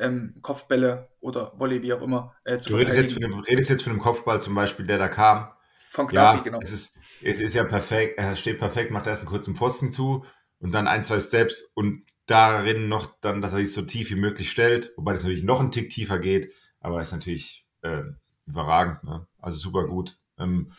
[0.02, 3.70] ähm, Kopfbälle oder Volley, wie auch immer, äh, zu du redest jetzt, von dem, redest
[3.70, 5.52] jetzt von dem Kopfball zum Beispiel, der da kam.
[5.90, 6.60] Von Knapi, ja, genau.
[6.62, 10.26] Es ist, es ist ja perfekt, er steht perfekt, macht erst einen kurzen Pfosten zu
[10.60, 14.16] und dann ein, zwei Steps und darin noch dann, dass er sich so tief wie
[14.16, 18.04] möglich stellt, wobei das natürlich noch einen Tick tiefer geht, aber ist natürlich äh,
[18.46, 19.28] überragend, ne?
[19.40, 20.18] also super gut.
[20.40, 20.72] Ähm,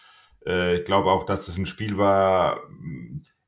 [0.46, 2.60] äh, ich glaube auch, dass das ein Spiel war,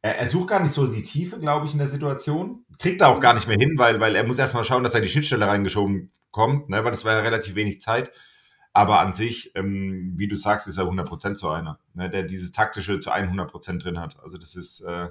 [0.04, 3.08] er, er sucht gar nicht so die Tiefe, glaube ich, in der Situation, kriegt er
[3.08, 5.46] auch gar nicht mehr hin, weil, weil er muss erstmal schauen, dass er die Schnittstelle
[5.46, 6.84] reingeschoben kommt, ne?
[6.84, 8.12] weil das war ja relativ wenig Zeit.
[8.74, 12.10] Aber an sich, ähm, wie du sagst, ist er 100% so einer, ne?
[12.10, 14.22] der dieses taktische zu 100% drin hat.
[14.22, 15.08] Also das ist, äh,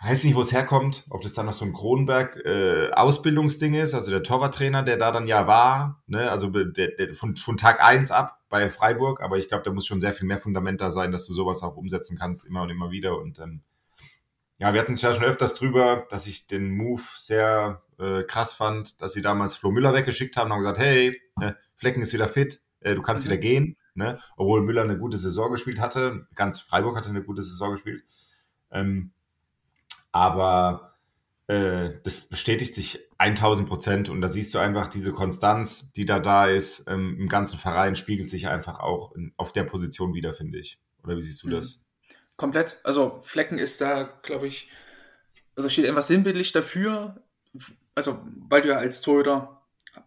[0.00, 4.10] weiß nicht, wo es herkommt, ob das dann noch so ein Kronenberg äh, ist, also
[4.10, 8.10] der Torwarttrainer, der da dann ja war, ne, also der, der, von, von Tag eins
[8.10, 11.10] ab bei Freiburg, aber ich glaube, da muss schon sehr viel mehr Fundament da sein,
[11.10, 13.18] dass du sowas auch umsetzen kannst, immer und immer wieder.
[13.18, 13.62] Und ähm,
[14.58, 18.52] ja, wir hatten es ja schon öfters drüber, dass ich den Move sehr äh, krass
[18.52, 22.12] fand, dass sie damals Flo Müller weggeschickt haben und haben gesagt, hey, äh, Flecken ist
[22.12, 23.30] wieder fit, äh, du kannst mhm.
[23.30, 24.18] wieder gehen, ne?
[24.36, 28.04] Obwohl Müller eine gute Saison gespielt hatte, ganz Freiburg hatte eine gute Saison gespielt.
[28.70, 29.12] Ähm,
[30.12, 30.96] aber
[31.48, 36.18] äh, das bestätigt sich 1000 Prozent und da siehst du einfach diese Konstanz, die da
[36.18, 40.34] da ist ähm, im ganzen Verein, spiegelt sich einfach auch in, auf der Position wieder,
[40.34, 40.78] finde ich.
[41.02, 41.52] Oder wie siehst du mhm.
[41.52, 41.86] das?
[42.36, 42.78] Komplett.
[42.84, 44.68] Also Flecken ist da, glaube ich,
[45.56, 47.22] also steht einfach sinnbildlich dafür.
[47.94, 49.62] Also, weil du ja als Torhüter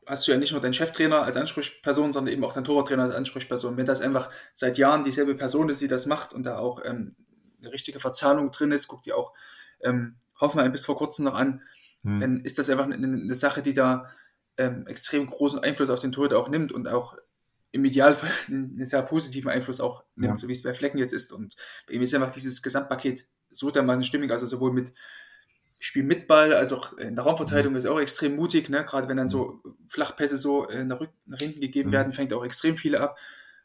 [0.06, 3.16] hast du ja nicht nur deinen Cheftrainer als Ansprechperson, sondern eben auch deinen Torwarttrainer als
[3.16, 3.78] Ansprechperson.
[3.78, 7.16] Wenn das einfach seit Jahren dieselbe Person ist, die das macht und da auch ähm,
[7.60, 9.34] eine richtige Verzahnung drin ist, guck dir auch
[9.84, 11.62] ähm, Hoffenheim bis vor kurzem noch an,
[12.04, 12.18] hm.
[12.18, 14.08] dann ist das einfach eine, eine Sache, die da
[14.58, 17.16] ähm, extrem großen Einfluss auf den Torhüter auch nimmt und auch
[17.72, 20.38] im Idealfall einen sehr positiven Einfluss auch nimmt, ja.
[20.38, 21.34] so wie es bei Flecken jetzt ist.
[21.34, 21.56] Und
[21.88, 24.94] bei ihm ist einfach dieses Gesamtpaket so dermaßen stimmig, also sowohl mit
[25.84, 27.78] spielen mit Ball, also auch in der Raumverteidigung mhm.
[27.78, 28.86] ist auch extrem mutig, ne?
[28.86, 31.94] gerade wenn dann so Flachpässe so äh, nach, nach hinten gegeben mhm.
[31.94, 33.18] werden, fängt auch extrem viele ab.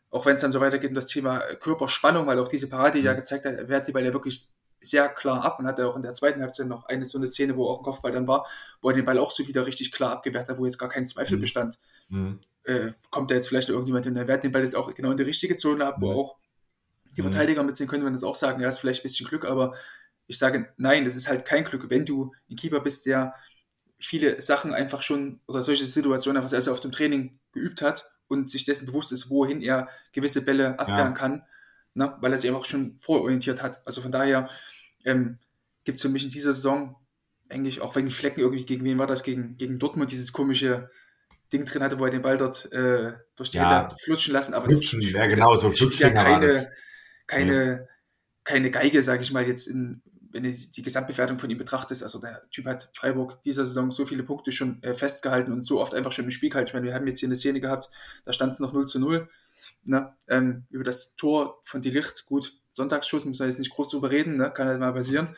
[0.08, 3.00] Auch wenn es dann so weitergeht um das Thema Körperspannung, weil auch diese Parade, die
[3.00, 3.06] mhm.
[3.06, 4.46] ja gezeigt hat, er wehrt die Ball ja wirklich
[4.80, 7.56] sehr klar ab und hatte auch in der zweiten Halbzeit noch eine so eine Szene,
[7.56, 8.46] wo auch ein Kopfball dann war,
[8.80, 11.06] wo er den Ball auch so wieder richtig klar abgewehrt hat, wo jetzt gar kein
[11.06, 11.40] Zweifel mhm.
[11.40, 11.78] bestand.
[12.08, 12.40] Mhm.
[12.64, 15.16] Äh, kommt da jetzt vielleicht irgendjemand hin, der wehrt den Ball jetzt auch genau in
[15.16, 16.18] die richtige Zone ab, wo mhm.
[16.18, 16.36] auch
[17.16, 17.30] die mhm.
[17.30, 19.74] Verteidiger mitziehen können, wenn das auch sagen, ja, ist vielleicht ein bisschen Glück, aber
[20.26, 21.88] ich sage, nein, das ist halt kein Glück.
[21.88, 23.34] Wenn du ein Keeper bist, der
[23.98, 28.50] viele Sachen einfach schon oder solche Situationen einfach sehr, auf dem Training geübt hat und
[28.50, 31.18] sich dessen bewusst ist, wohin er gewisse Bälle abwehren ja.
[31.18, 31.42] kann,
[31.96, 33.84] ne, weil er sich einfach schon vororientiert hat.
[33.86, 34.48] Also von daher
[35.04, 35.38] ähm,
[35.84, 36.96] gibt es für mich in dieser Saison
[37.48, 39.22] eigentlich auch wegen Flecken irgendwie, gegen wen war das?
[39.22, 40.90] Gegen, gegen Dortmund dieses komische
[41.52, 43.82] Ding drin hatte, wo er den Ball dort äh, durch die ja.
[43.82, 44.54] Hände flutschen lassen.
[44.54, 46.68] Aber flutschen, das ja genau, so flutschen ja keine,
[47.26, 47.88] keine,
[48.44, 52.20] keine Geige, sage ich mal, jetzt in, wenn du die Gesamtbewertung von ihm betrachtest, also
[52.20, 55.94] der Typ hat Freiburg dieser Saison so viele Punkte schon äh, festgehalten und so oft
[55.94, 56.68] einfach schon im Spiel gehalten.
[56.68, 57.88] Ich meine, wir haben jetzt hier eine Szene gehabt,
[58.24, 59.28] da stand es noch 0 zu 0.
[59.84, 60.14] Ne?
[60.28, 64.10] Ähm, über das Tor von Die Licht, gut, Sonntagsschuss, muss man jetzt nicht groß drüber
[64.10, 64.50] reden, ne?
[64.52, 65.36] kann halt mal passieren.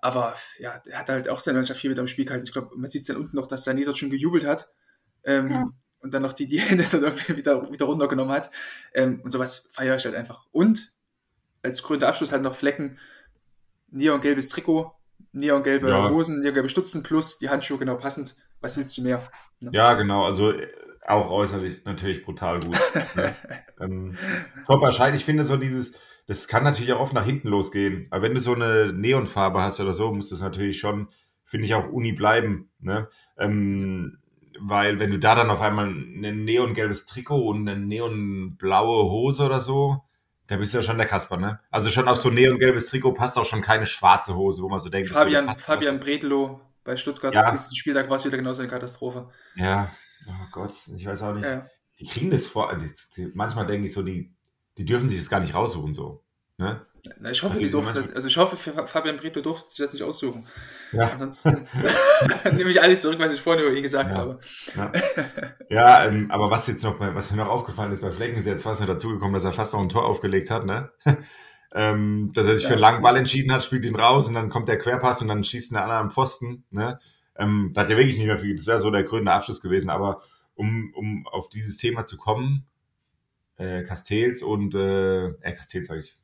[0.00, 2.46] Aber ja, er hat halt auch seine Mannschaft viel mit am Spiel gehalten.
[2.46, 4.70] Ich glaube, man sieht es dann unten noch, dass Sané dort schon gejubelt hat.
[5.24, 5.68] Ähm, ja.
[6.00, 8.50] Und dann noch die, die Hände dann irgendwie wieder, wieder runtergenommen hat.
[8.94, 10.46] Ähm, und sowas feiere ich halt einfach.
[10.52, 10.92] Und
[11.62, 12.98] als grüner Abschluss halt noch Flecken
[13.90, 14.92] neongelbes Trikot,
[15.32, 16.10] neongelbe ja.
[16.10, 18.36] Hosen, neongelbe Stutzen plus die Handschuhe genau passend.
[18.60, 19.28] Was willst du mehr?
[19.60, 19.70] Ne?
[19.72, 20.24] Ja, genau.
[20.24, 20.68] Also äh,
[21.08, 22.78] auch äußerlich natürlich brutal gut.
[23.16, 23.34] ne?
[23.80, 24.16] ähm,
[24.66, 25.16] top erscheint.
[25.16, 28.06] Ich finde so dieses, das kann natürlich auch oft nach hinten losgehen.
[28.10, 31.08] Aber wenn du so eine Neonfarbe hast oder so, muss das natürlich schon,
[31.44, 32.70] finde ich, auch Uni bleiben.
[32.80, 33.08] Ne?
[33.38, 34.18] Ähm,
[34.60, 39.60] weil wenn du da dann auf einmal ein neongelbes Trikot und eine neonblaue Hose oder
[39.60, 40.02] so,
[40.46, 41.60] da bist du ja schon der Kasper, ne?
[41.70, 44.88] Also schon auf so neongelbes Trikot passt auch schon keine schwarze Hose, wo man so
[44.88, 47.50] denkt, Fabian, Fabian Bredlow bei Stuttgart, ja.
[47.50, 49.28] diesen Spieltag war es wieder genauso eine Katastrophe.
[49.56, 49.90] Ja,
[50.26, 51.44] oh Gott, ich weiß auch nicht.
[51.44, 51.66] Ja.
[52.00, 52.76] Die kriegen das vor,
[53.34, 54.32] manchmal denke ich so, die,
[54.76, 56.22] die dürfen sich das gar nicht raussuchen, so.
[56.58, 56.84] Ne?
[57.20, 59.92] Na, ich hoffe, also die durften das, also ich hoffe, Fabian Brito durfte sich das
[59.92, 60.46] nicht aussuchen.
[60.92, 61.10] Ja.
[61.10, 61.68] Ansonsten
[62.52, 64.16] nehme ich alles zurück, was ich vorhin über ihn gesagt ja.
[64.16, 64.40] habe.
[64.76, 64.92] Ja,
[65.70, 68.64] ja ähm, aber was jetzt noch, was mir noch aufgefallen ist, bei Flecken ist jetzt
[68.64, 70.90] fast noch dazugekommen, dass er fast noch ein Tor aufgelegt hat, ne?
[71.74, 74.50] ähm, dass er sich für einen langen Ball entschieden hat, spielt ihn raus und dann
[74.50, 76.98] kommt der Querpass und dann schießt der andere am Pfosten, ne?
[77.38, 78.56] Ähm, da hat er wirklich nicht mehr viel.
[78.56, 80.22] Das wäre so der grüne Abschluss gewesen, aber
[80.54, 82.66] um, um auf dieses Thema zu kommen,
[83.56, 86.18] äh, Castells und äh, äh Castells sage ich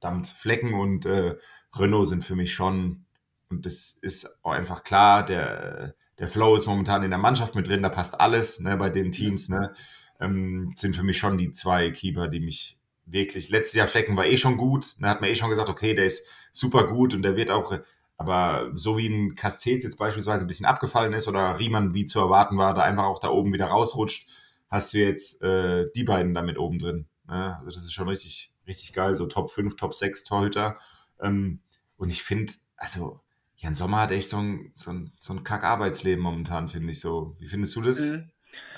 [0.00, 1.36] verdammt, Flecken und äh,
[1.76, 3.04] Renault sind für mich schon,
[3.50, 7.68] und das ist auch einfach klar, der, der Flow ist momentan in der Mannschaft mit
[7.68, 9.74] drin, da passt alles ne, bei den Teams, ne,
[10.20, 14.26] ähm, sind für mich schon die zwei Keeper, die mich wirklich, letztes Jahr Flecken war
[14.26, 17.14] eh schon gut, da ne, hat man eh schon gesagt, okay, der ist super gut
[17.14, 17.78] und der wird auch,
[18.18, 22.18] aber so wie ein Castells jetzt beispielsweise ein bisschen abgefallen ist oder Riemann wie zu
[22.18, 24.28] erwarten war, da einfach auch da oben wieder rausrutscht,
[24.68, 27.06] hast du jetzt äh, die beiden damit oben drin.
[27.28, 27.56] Ne?
[27.64, 30.78] Also das ist schon richtig, richtig geil, so Top 5, Top 6 Torhüter.
[31.20, 31.60] Ähm,
[31.96, 33.20] und ich finde, also
[33.56, 37.36] Jan Sommer hat echt so ein, so ein, so ein Kack-Arbeitsleben momentan, finde ich so.
[37.38, 38.00] Wie findest du das?
[38.00, 38.30] Mhm.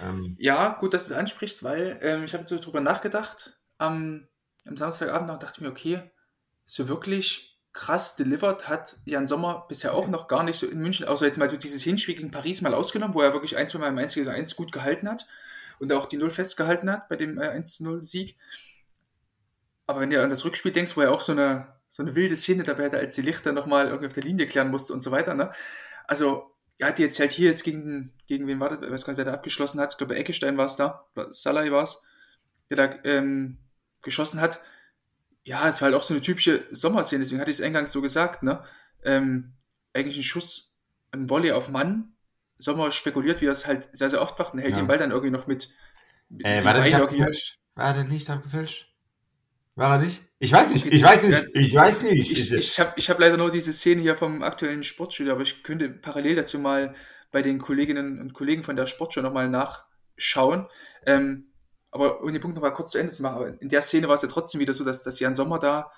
[0.02, 4.26] Ähm, ja, gut, dass du das ansprichst, weil ähm, ich habe darüber nachgedacht am,
[4.66, 6.02] am Samstagabend und dachte mir, okay,
[6.66, 11.06] so wirklich krass delivered hat Jan Sommer bisher auch noch gar nicht so in München,
[11.06, 13.78] außer jetzt mal so dieses Hinspiel gegen Paris mal ausgenommen, wo er wirklich ein, zwei
[13.78, 15.26] Mal im 1 gegen 1 gut gehalten hat
[15.78, 18.36] und auch die Null festgehalten hat bei dem äh, 1-0-Sieg.
[19.86, 22.36] Aber wenn du an das Rückspiel denkst, wo er auch so eine, so eine wilde
[22.36, 25.10] Szene dabei hatte, als die Lichter nochmal irgendwie auf der Linie klären musste und so
[25.10, 25.50] weiter, ne?
[26.06, 29.12] Also, er hat jetzt halt hier jetzt gegen, gegen wen war das, ich weiß gar
[29.12, 32.02] nicht, wer da abgeschlossen hat, ich glaube, Eckestein war es da, oder Salai war es,
[32.70, 33.58] der da ähm,
[34.02, 34.60] geschossen hat.
[35.50, 38.00] Ja, es war halt auch so eine typische Sommerszene, deswegen hatte ich es eingangs so
[38.00, 38.62] gesagt, ne?
[39.02, 39.54] Ähm,
[39.92, 40.76] eigentlich ein Schuss,
[41.10, 42.12] ein Volley auf Mann.
[42.56, 44.82] Sommer spekuliert, wie er es halt sehr, sehr oft macht und hält ja.
[44.82, 45.74] den Ball dann irgendwie noch mit.
[46.28, 47.58] mit äh, war, der nicht abgefälscht?
[47.74, 48.94] war der nicht abgefälscht?
[49.74, 50.22] War er nicht?
[50.38, 52.30] Ich weiß nicht, ich weiß nicht, ich weiß nicht.
[52.30, 55.64] Ich, ich habe ich hab leider nur diese Szene hier vom aktuellen Sportstudio, aber ich
[55.64, 56.94] könnte parallel dazu mal
[57.32, 60.68] bei den Kolleginnen und Kollegen von der Sportschau nochmal nachschauen.
[61.06, 61.49] Ähm,
[61.90, 64.14] aber um den Punkt nochmal kurz zu Ende zu machen, aber in der Szene war
[64.14, 65.90] es ja trotzdem wieder so, dass, dass Jan Sommer da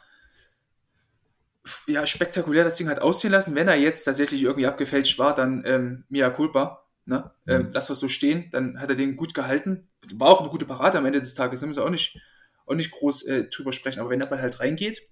[1.87, 3.55] ja, spektakulär das Ding hat aussehen lassen.
[3.55, 6.85] Wenn er jetzt tatsächlich irgendwie abgefälscht war, dann ähm, Mia culpa.
[7.05, 7.31] Ne?
[7.47, 7.71] Ähm, mhm.
[7.73, 8.49] lass was so stehen.
[8.51, 9.89] Dann hat er den gut gehalten.
[10.15, 11.61] War auch eine gute Parade am Ende des Tages.
[11.61, 12.19] Da müssen wir auch nicht
[12.67, 14.01] auch nicht groß äh, drüber sprechen.
[14.01, 15.03] Aber wenn der Ball halt reingeht,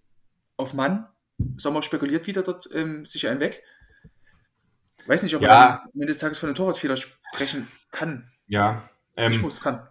[0.56, 1.06] auf Mann,
[1.56, 3.62] Sommer spekuliert wieder dort ähm, sich einen weg.
[5.06, 5.48] Weiß nicht, ob ja.
[5.48, 8.30] er am Ende des Tages von einem Torwartfehler sprechen kann.
[8.46, 8.88] Ja.
[9.16, 9.88] Ähm, ich muss, kann.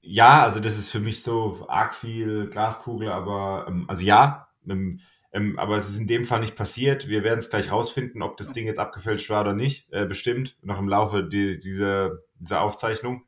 [0.00, 5.00] Ja, also das ist für mich so arg viel Glaskugel, aber ähm, also ja, ähm,
[5.30, 7.06] Ähm, aber es ist in dem Fall nicht passiert.
[7.06, 9.92] Wir werden es gleich rausfinden, ob das Ding jetzt abgefälscht war oder nicht.
[9.92, 13.24] Äh, bestimmt, noch im Laufe die, dieser, dieser Aufzeichnung.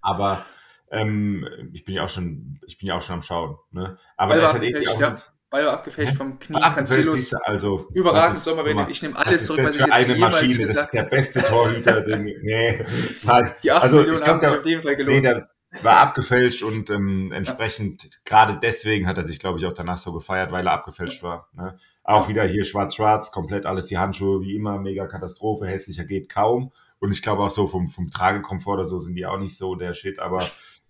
[0.00, 0.44] Aber
[0.90, 3.56] ähm, ich bin ja auch schon, ich bin ja auch schon am Schauen.
[3.72, 3.98] Ne?
[4.16, 5.10] Aber Ball das hat abgefälscht, auch ja.
[5.10, 6.60] mit, Ball war abgefälscht vom Knie.
[6.60, 7.34] Cancelos.
[7.34, 8.86] also Überragend, Sommerwelle.
[8.88, 10.66] Ich nehme alles zurück, das was ich für jetzt eine Maschine.
[10.66, 12.84] Das ist der beste Torhüter, den, nee.
[13.62, 15.24] Die 8 Also, Millionen ich haben glaub, sich auf jeden Fall Nee, gelohnt.
[15.26, 15.48] der
[15.80, 20.12] war abgefälscht und ähm, entsprechend, gerade deswegen hat er sich, glaube ich, auch danach so
[20.12, 21.48] gefeiert, weil er abgefälscht war.
[21.54, 21.78] Ne?
[22.04, 26.72] Auch wieder hier schwarz-schwarz, komplett alles die Handschuhe, wie immer, mega Katastrophe, hässlicher geht kaum.
[26.98, 29.74] Und ich glaube auch so vom, vom Tragekomfort oder so sind die auch nicht so
[29.74, 30.46] der Shit, aber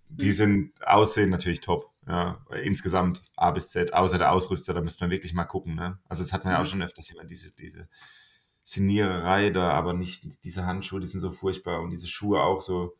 [0.08, 1.90] die sind, aussehen natürlich top.
[2.08, 5.76] Ja, insgesamt A bis Z, außer der Ausrüster, da müsste man wirklich mal gucken.
[5.76, 5.98] Ne?
[6.08, 6.66] Also das hat man ja auch Mhm.
[6.68, 7.88] schon öfters immer, diese, diese
[8.64, 12.96] Signiererei da, aber nicht diese Handschuhe, die sind so furchtbar und diese Schuhe auch so,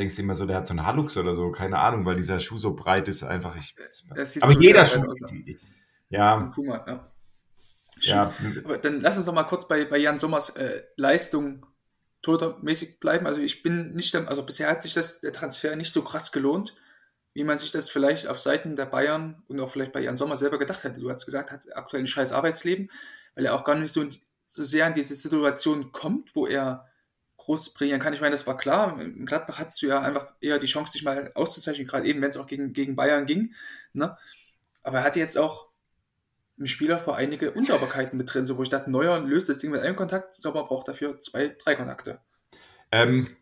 [0.00, 2.40] denkst du immer so, der hat so einen Hallux oder so, keine Ahnung, weil dieser
[2.40, 3.76] Schuh so breit ist, einfach ich.
[4.40, 5.04] Aber so jeder Schuh.
[6.08, 7.06] Ja, Puma, ja.
[8.00, 8.34] ja,
[8.64, 11.66] Aber dann lass uns doch mal kurz bei, bei Jan Sommers äh, Leistung
[12.22, 13.26] tormäßig bleiben.
[13.26, 16.74] Also ich bin nicht, also bisher hat sich das, der Transfer nicht so krass gelohnt,
[17.32, 20.36] wie man sich das vielleicht auf Seiten der Bayern und auch vielleicht bei Jan Sommer
[20.36, 21.00] selber gedacht hätte.
[21.00, 22.90] Du hast gesagt, hat aktuell ein scheiß Arbeitsleben,
[23.36, 24.04] weil er auch gar nicht so,
[24.48, 26.89] so sehr in diese Situation kommt, wo er
[27.50, 28.12] groß bringen kann.
[28.12, 29.00] Ich meine, das war klar.
[29.00, 32.30] In Gladbach hattest du ja einfach eher die Chance, sich mal auszuzeichnen, gerade eben, wenn
[32.30, 33.54] es auch gegen, gegen Bayern ging.
[33.92, 34.16] Ne?
[34.82, 35.68] Aber er hatte jetzt auch
[36.56, 39.70] im Spieler vor einige Unsauberkeiten mit drin, so wo ich dachte, Neuer löst das Ding
[39.70, 42.20] mit einem Kontakt, Sommer braucht dafür zwei, drei Kontakte.
[42.92, 43.36] Ähm,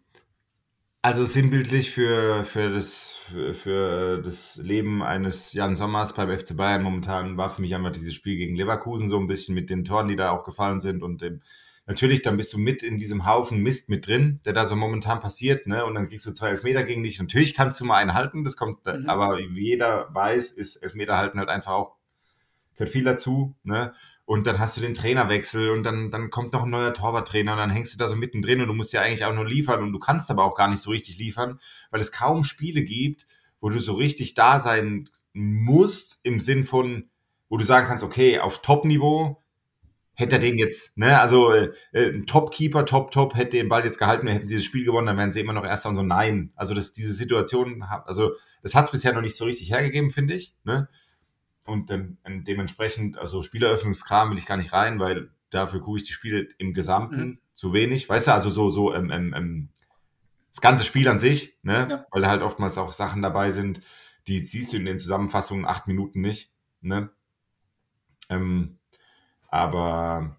[1.02, 6.82] also sinnbildlich für, für, das, für, für das Leben eines Jan Sommers beim FC Bayern
[6.82, 10.08] momentan war für mich einfach dieses Spiel gegen Leverkusen so ein bisschen mit den Toren,
[10.08, 11.42] die da auch gefallen sind und dem,
[11.88, 15.18] natürlich, dann bist du mit in diesem Haufen Mist mit drin, der da so momentan
[15.20, 15.84] passiert, ne?
[15.84, 17.18] Und dann kriegst du zwei Elfmeter gegen dich.
[17.18, 19.08] Natürlich kannst du mal einen halten, das kommt, Mhm.
[19.08, 21.96] aber wie jeder weiß, ist Elfmeter halten halt einfach auch,
[22.74, 23.92] gehört viel dazu, ne?
[24.24, 27.58] Und dann hast du den Trainerwechsel und dann, dann kommt noch ein neuer Torwarttrainer und
[27.58, 29.90] dann hängst du da so mittendrin und du musst ja eigentlich auch nur liefern und
[29.92, 31.58] du kannst aber auch gar nicht so richtig liefern,
[31.90, 33.26] weil es kaum Spiele gibt,
[33.60, 37.08] wo du so richtig da sein musst im Sinn von,
[37.48, 39.42] wo du sagen kannst, okay, auf Top-Niveau
[40.18, 44.26] hätte er den jetzt, ne, also äh, ein Top-Keeper, Top-Top, hätte den Ball jetzt gehalten,
[44.26, 46.52] hätten dieses Spiel gewonnen, dann wären sie immer noch Erster und so, nein.
[46.56, 50.34] Also das, diese Situation, also das hat es bisher noch nicht so richtig hergegeben, finde
[50.34, 50.88] ich, ne.
[51.62, 56.12] Und ähm, dementsprechend, also Spieleröffnungskram will ich gar nicht rein, weil dafür gucke ich die
[56.12, 57.38] Spiele im Gesamten Mhm.
[57.52, 58.08] zu wenig.
[58.08, 59.68] Weißt du, also so, so ähm, ähm, ähm,
[60.50, 61.86] das ganze Spiel an sich, ne?
[61.88, 62.06] Ja.
[62.10, 63.82] Weil da halt oftmals auch Sachen dabei sind,
[64.26, 67.10] die siehst du in den Zusammenfassungen acht Minuten nicht, ne?
[68.30, 68.78] Ähm,
[69.48, 70.36] aber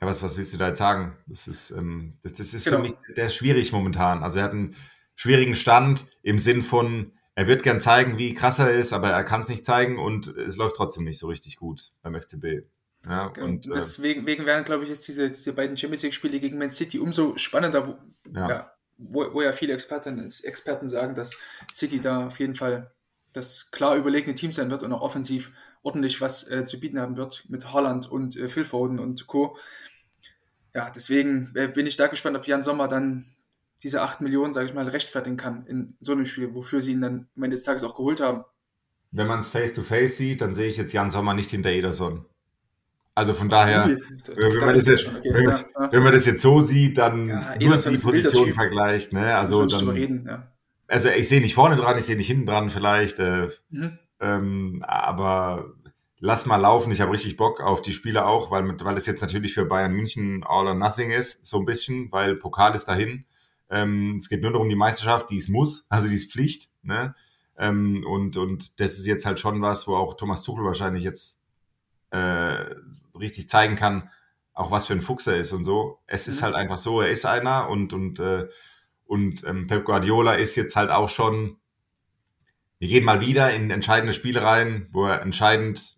[0.00, 1.16] ja, was, was willst du da jetzt sagen?
[1.26, 2.76] Das ist, ähm, das, das ist Genau.
[2.78, 4.22] für mich der ist schwierig momentan.
[4.22, 4.76] Also er hat einen
[5.14, 9.24] schwierigen Stand im Sinn von, er wird gern zeigen, wie krass er ist, aber er
[9.24, 12.66] kann es nicht zeigen und es läuft trotzdem nicht so richtig gut beim FCB.
[13.06, 16.40] Ja, Und und äh, deswegen wegen werden, glaube ich, jetzt diese, diese beiden Champions League-Spiele
[16.40, 17.98] gegen Man City umso spannender, wo
[18.32, 18.48] Ja.
[18.48, 18.72] ja.
[18.96, 21.38] wo, wo ja viele Experten, Experten sagen, dass
[21.72, 22.92] City da auf jeden Fall
[23.34, 25.52] das klar überlegene Team sein wird und auch offensiv
[25.84, 29.56] ordentlich was äh, zu bieten haben wird mit Haaland und äh, Phil Foden und Co.
[30.74, 33.26] Ja, deswegen äh, bin ich da gespannt, ob Jan Sommer dann
[33.82, 37.00] diese 8 Millionen, sage ich mal, rechtfertigen kann in so einem Spiel, wofür sie ihn
[37.02, 38.44] dann am Ende des Tages auch geholt haben.
[39.12, 42.24] wenn man es face-to-face sieht, dann sehe ich jetzt Jan Sommer nicht hinter Ederson.
[43.14, 43.86] Also von daher,
[44.34, 45.92] wenn, man das jetzt, okay, wenn, ja, man's- ja.
[45.92, 49.12] wenn man das jetzt so sieht, dann Ja, nur die Position vergleicht.
[49.12, 49.36] Ne?
[49.36, 50.28] Also, dann, reden,
[50.88, 53.20] also ich sehe nicht vorne dran, ich sehe nicht hinten dran vielleicht.
[53.20, 53.98] Äh, Mhm.
[54.24, 55.74] Ähm, aber
[56.18, 56.90] lass mal laufen.
[56.92, 59.92] Ich habe richtig Bock auf die Spiele auch, weil, weil es jetzt natürlich für Bayern
[59.92, 63.26] München all or nothing ist, so ein bisschen, weil Pokal ist dahin.
[63.70, 66.70] Ähm, es geht nur noch um die Meisterschaft, die es muss, also die ist Pflicht.
[66.82, 67.14] Ne?
[67.58, 71.42] Ähm, und, und das ist jetzt halt schon was, wo auch Thomas Tuchel wahrscheinlich jetzt
[72.10, 72.64] äh,
[73.18, 74.10] richtig zeigen kann,
[74.54, 75.98] auch was für ein Fuchs er ist und so.
[76.06, 76.44] Es ist Mhm.
[76.46, 78.48] halt einfach so, er ist einer und, und, äh,
[79.06, 81.58] und ähm, Pep Guardiola ist jetzt halt auch schon,
[82.84, 85.96] wir gehen mal wieder in entscheidende Spiele rein, wo er entscheidend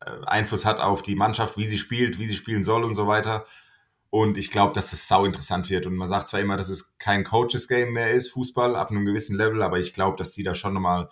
[0.00, 3.08] äh, Einfluss hat auf die Mannschaft, wie sie spielt, wie sie spielen soll und so
[3.08, 3.44] weiter.
[4.10, 5.84] Und ich glaube, dass es sau interessant wird.
[5.86, 9.36] Und man sagt zwar immer, dass es kein Coaches-Game mehr ist, Fußball, ab einem gewissen
[9.36, 11.10] Level, aber ich glaube, dass sie da schon nochmal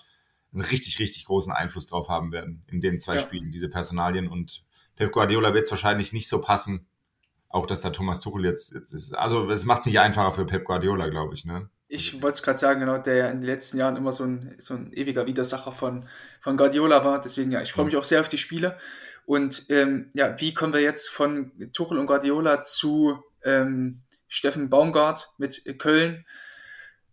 [0.53, 3.20] einen richtig, richtig großen Einfluss drauf haben werden in den zwei Ja.
[3.20, 4.29] Spielen, diese Personalien.
[4.29, 4.62] Und
[4.95, 6.87] Pep Guardiola wird es wahrscheinlich nicht so passen,
[7.49, 9.12] auch dass da Thomas Tuchel jetzt, jetzt ist.
[9.12, 11.45] Also es macht es nicht einfacher für Pep Guardiola, glaube ich.
[11.45, 11.68] Ne?
[11.89, 14.57] Ich wollte es gerade sagen, genau, der ja in den letzten Jahren immer so ein,
[14.59, 16.09] so ein ewiger Widersacher von,
[16.41, 17.20] von Guardiola war.
[17.20, 18.76] Deswegen, ja, ich freue mich auch sehr auf die Spiele.
[19.24, 25.30] Und ähm, ja, wie kommen wir jetzt von Tuchel und Guardiola zu ähm, Steffen Baumgart
[25.39, 26.24] mit Köln?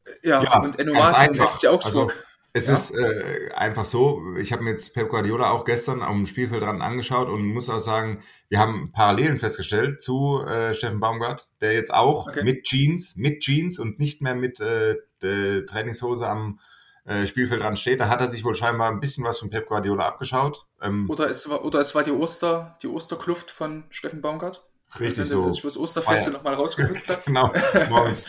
[0.06, 1.50] Äh, Ja, Ja, und Enno Maaßen und.
[1.50, 2.26] FC Augsburg.
[2.56, 2.76] Es ja.
[2.76, 6.84] ist äh, einfach so, ich habe mir jetzt Pep Guardiola auch gestern am Spielfeld dran
[6.84, 11.92] angeschaut und muss auch sagen, wir haben Parallelen festgestellt zu äh, Steffen Baumgart, der jetzt
[11.92, 12.44] auch okay.
[12.44, 16.60] mit Jeans, mit Jeans und nicht mehr mit äh, Trainingshose am
[17.06, 18.00] äh, Spielfeld dran steht.
[18.00, 20.68] Da hat er sich wohl scheinbar ein bisschen was von Pep Guardiola abgeschaut.
[20.80, 24.64] Ähm, oder, es war, oder es war die, Oster, die Osterkluft von Steffen Baumgart.
[25.00, 25.46] Richtig so.
[25.46, 27.26] Dass ich fürs Osterfest nochmal rausgeputzt hat.
[27.26, 27.52] genau.
[27.90, 28.24] Morgens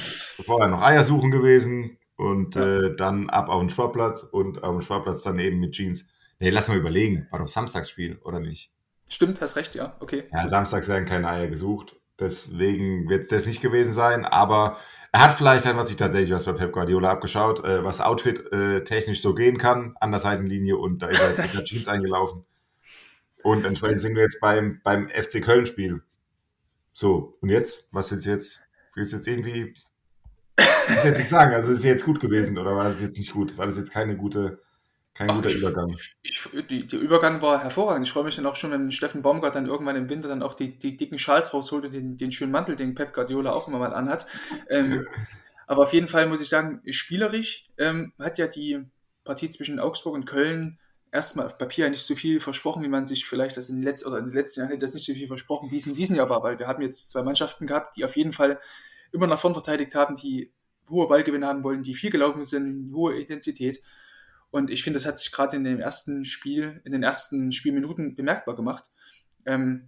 [0.46, 2.86] vorher noch Eier suchen gewesen und ja.
[2.86, 6.08] äh, dann ab auf den Sportplatz und auf dem Sportplatz dann eben mit Jeans.
[6.38, 7.26] Nee, lass mal überlegen.
[7.30, 8.72] War doch Samstagsspiel, oder nicht?
[9.08, 9.96] Stimmt, hast recht, ja.
[10.00, 10.24] Okay.
[10.32, 11.96] Ja, samstags werden keine Eier gesucht.
[12.18, 14.78] Deswegen wird es das nicht gewesen sein, aber
[15.12, 18.84] er hat vielleicht einfach sich tatsächlich was bei Pep Guardiola abgeschaut, äh, was Outfit äh,
[18.84, 21.88] technisch so gehen kann an der Seitenlinie und da ist er jetzt mit der Jeans
[21.88, 22.44] eingelaufen.
[23.42, 26.02] Und entsprechend sind wir jetzt beim, beim FC Köln-Spiel.
[26.92, 27.86] So, und jetzt?
[27.90, 28.60] Was ist jetzt?
[28.94, 29.74] Willst du jetzt irgendwie.
[30.56, 33.16] Ich will jetzt nicht sagen, also ist es jetzt gut gewesen oder war das jetzt
[33.16, 33.56] nicht gut?
[33.56, 34.62] War das jetzt keine gute,
[35.14, 35.96] kein Ach, guter ich, Übergang?
[36.22, 38.06] Ich, die, der Übergang war hervorragend.
[38.06, 40.54] Ich freue mich dann auch schon, wenn Steffen Baumgart dann irgendwann im Winter dann auch
[40.54, 43.78] die, die dicken Schals rausholt und den, den schönen Mantel, den Pep Guardiola auch immer
[43.78, 44.26] mal anhat.
[44.68, 45.06] Ähm,
[45.66, 48.80] aber auf jeden Fall muss ich sagen, spielerisch ähm, hat ja die
[49.24, 50.78] Partie zwischen Augsburg und Köln
[51.10, 54.08] erstmal auf Papier nicht so viel versprochen, wie man sich vielleicht das in den letzten
[54.08, 56.16] oder in den letzten Jahren hätte das nicht so viel versprochen, wie es in diesem
[56.16, 58.58] Jahr war, weil wir haben jetzt zwei Mannschaften gehabt, die auf jeden Fall
[59.14, 60.52] immer nach vorn verteidigt haben, die
[60.90, 63.80] hohe Ballgewinne haben wollen, die viel gelaufen sind, hohe Intensität.
[64.50, 68.14] Und ich finde, das hat sich gerade in dem ersten Spiel, in den ersten Spielminuten
[68.14, 68.90] bemerkbar gemacht.
[69.46, 69.86] Ähm,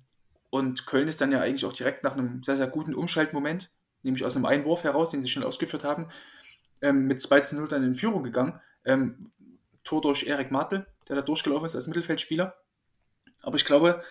[0.51, 3.71] und Köln ist dann ja eigentlich auch direkt nach einem sehr, sehr guten Umschaltmoment,
[4.03, 6.09] nämlich aus einem Einwurf heraus, den sie schnell ausgeführt haben,
[6.81, 8.61] ähm, mit 2 zu 0 dann in Führung gegangen.
[8.85, 9.33] Ähm,
[9.85, 12.57] Tor durch Erik Martel, der da durchgelaufen ist als Mittelfeldspieler.
[13.43, 14.03] Aber ich glaube,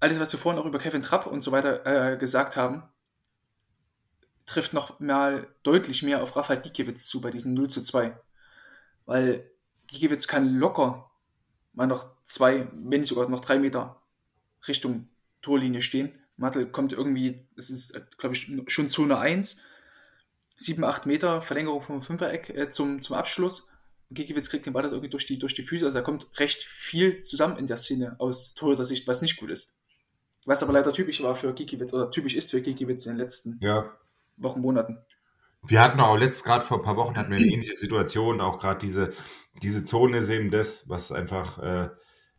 [0.00, 2.82] alles, was wir vorhin auch über Kevin Trapp und so weiter äh, gesagt haben,
[4.46, 8.18] trifft noch mal deutlich mehr auf Rafael Gikiewicz zu bei diesem 0 zu 2.
[9.06, 9.50] Weil
[9.86, 11.10] Gikiewicz kann locker
[11.72, 14.00] mal noch zwei, wenn nicht sogar noch drei Meter
[14.66, 15.08] Richtung
[15.42, 16.12] Torlinie stehen.
[16.36, 19.60] Mattel kommt irgendwie, es ist, glaube ich, schon Zone 1,
[20.56, 23.70] 7, 8 Meter Verlängerung vom Fünfereck äh, zum, zum Abschluss.
[24.10, 25.86] Gikiewicz kriegt den Ball irgendwie durch die, durch die Füße.
[25.86, 29.74] Also da kommt recht viel zusammen in der Szene aus Torhüter-Sicht, was nicht gut ist.
[30.44, 33.58] Was aber leider typisch war für Gikiewicz oder typisch ist für Gikiewicz in den letzten
[33.60, 33.92] ja.
[34.36, 34.98] Wochen, Monaten.
[35.66, 38.58] Wir hatten auch letzt gerade vor ein paar Wochen hatten wir eine ähnliche Situation, auch
[38.58, 39.12] gerade diese,
[39.62, 41.88] diese Zone ist eben das, was einfach, äh,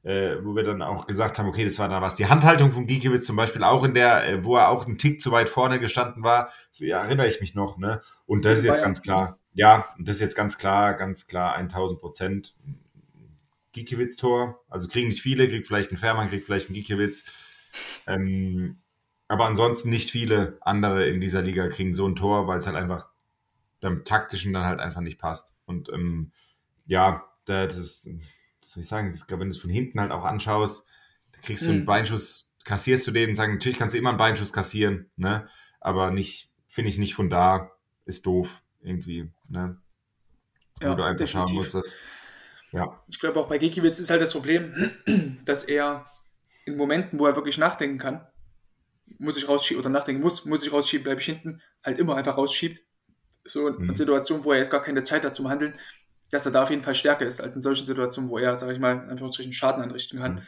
[0.03, 2.15] äh, wo wir dann auch gesagt haben, okay, das war dann was.
[2.15, 5.21] Die Handhaltung von Gikiewicz zum Beispiel auch in der, äh, wo er auch einen Tick
[5.21, 8.01] zu weit vorne gestanden war, so, ja, erinnere ich mich noch, ne?
[8.27, 11.99] Und das ist jetzt ganz klar ja, das ist jetzt ganz klar, ganz klar 1000
[11.99, 12.55] Prozent
[13.71, 14.61] Gikiewicz-Tor.
[14.69, 17.23] Also kriegen nicht viele, kriegt vielleicht ein Fährmann, kriegt vielleicht ein Gikiewicz.
[18.05, 18.81] Ähm,
[19.27, 22.75] aber ansonsten nicht viele andere in dieser Liga kriegen so ein Tor, weil es halt
[22.75, 23.07] einfach
[23.81, 25.55] dem taktischen dann halt einfach nicht passt.
[25.65, 26.31] Und ähm,
[26.85, 28.07] ja, das ist,
[28.61, 30.87] was soll ich sagen, das, wenn du es von hinten halt auch anschaust,
[31.31, 31.85] da kriegst du einen mhm.
[31.85, 35.47] Beinschuss, kassierst du den und sagen, natürlich kannst du immer einen Beinschuss kassieren, ne?
[35.79, 37.71] Aber nicht, finde ich nicht von da,
[38.05, 39.79] ist doof irgendwie, ne?
[40.81, 41.31] Ja, Wo du einfach definitiv.
[41.31, 41.97] schauen musst, dass,
[42.71, 42.99] ja.
[43.07, 44.91] Ich glaube auch bei Gekiewicz ist halt das Problem,
[45.45, 46.05] dass er
[46.65, 48.25] in Momenten, wo er wirklich nachdenken kann,
[49.19, 52.37] muss ich rausschieben oder nachdenken muss, muss ich rausschieben, bleibe ich hinten, halt immer einfach
[52.37, 52.81] rausschiebt.
[53.43, 53.95] So in mhm.
[53.95, 55.75] Situationen, wo er jetzt gar keine Zeit hat zum Handeln,
[56.31, 58.73] dass er da auf jeden Fall stärker ist, als in solchen Situationen, wo er, sage
[58.73, 60.35] ich mal, einfach einen Schaden anrichten kann.
[60.35, 60.41] Mhm.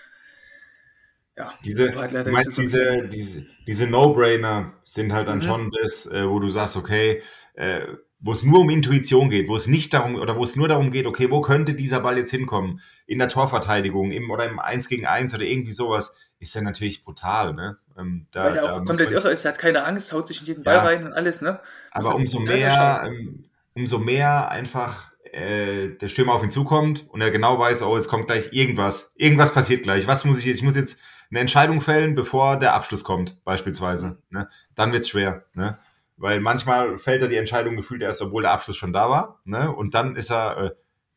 [1.37, 5.43] Ja, diese, halt meinst, diese, diese, diese No-Brainer sind halt dann mhm.
[5.43, 7.21] schon das, äh, wo du sagst, okay,
[7.53, 7.81] äh,
[8.19, 10.89] wo es nur um Intuition geht, wo es nicht darum oder wo es nur darum
[10.89, 12.81] geht, okay, wo könnte dieser Ball jetzt hinkommen?
[13.05, 17.03] In der Torverteidigung im, oder im 1 gegen 1 oder irgendwie sowas, ist ja natürlich
[17.03, 17.77] brutal, ne?
[17.97, 20.47] Ähm, da, Weil der auch komplett irre ist, er hat keine Angst, haut sich in
[20.47, 21.59] jeden Ball ja, rein und alles, ne?
[21.91, 27.31] Aber umso mehr, ähm, umso mehr einfach äh, der Stürmer auf ihn zukommt und er
[27.31, 29.13] genau weiß, oh, jetzt kommt gleich irgendwas.
[29.15, 30.07] Irgendwas passiert gleich.
[30.07, 30.57] Was muss ich jetzt?
[30.57, 34.17] Ich muss jetzt eine Entscheidung fällen, bevor der Abschluss kommt, beispielsweise.
[34.29, 34.49] Ne?
[34.75, 35.45] Dann wird's schwer.
[35.53, 35.77] Ne?
[36.15, 39.41] Weil manchmal fällt er die Entscheidung gefühlt erst, obwohl der Abschluss schon da war.
[39.43, 39.71] Ne?
[39.71, 40.71] Und dann ist er äh,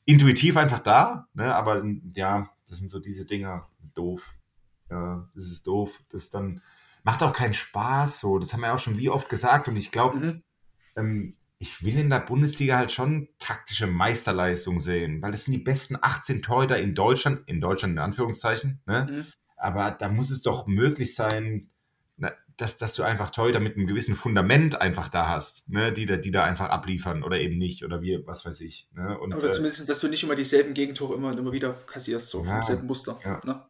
[0.04, 1.28] intuitiv einfach da.
[1.34, 1.54] Ne?
[1.54, 1.82] Aber
[2.14, 3.68] ja, das sind so diese Dinger.
[3.94, 4.36] Doof.
[4.90, 6.02] Ja, das ist doof.
[6.10, 6.60] Das dann
[7.02, 8.20] macht auch keinen Spaß.
[8.20, 9.68] So, das haben wir auch schon wie oft gesagt.
[9.68, 10.42] Und ich glaube, mhm.
[10.96, 15.62] ähm, ich will in der Bundesliga halt schon taktische Meisterleistung sehen, weil das sind die
[15.62, 18.80] besten 18 Torhüter in Deutschland, in Deutschland in Anführungszeichen.
[18.86, 19.06] Ne?
[19.10, 19.26] Mhm.
[19.56, 21.70] Aber da muss es doch möglich sein,
[22.60, 26.16] dass, dass du einfach Torhüter mit einem gewissen Fundament einfach da hast, ne, die, da,
[26.16, 28.88] die da einfach abliefern oder eben nicht oder wie, was weiß ich.
[28.94, 29.18] Ne?
[29.18, 32.28] Und, oder äh, zumindest, dass du nicht immer dieselben Gegentore immer und immer wieder kassierst,
[32.28, 33.18] so ja, vom selben Muster.
[33.24, 33.40] Ja.
[33.44, 33.62] Ne?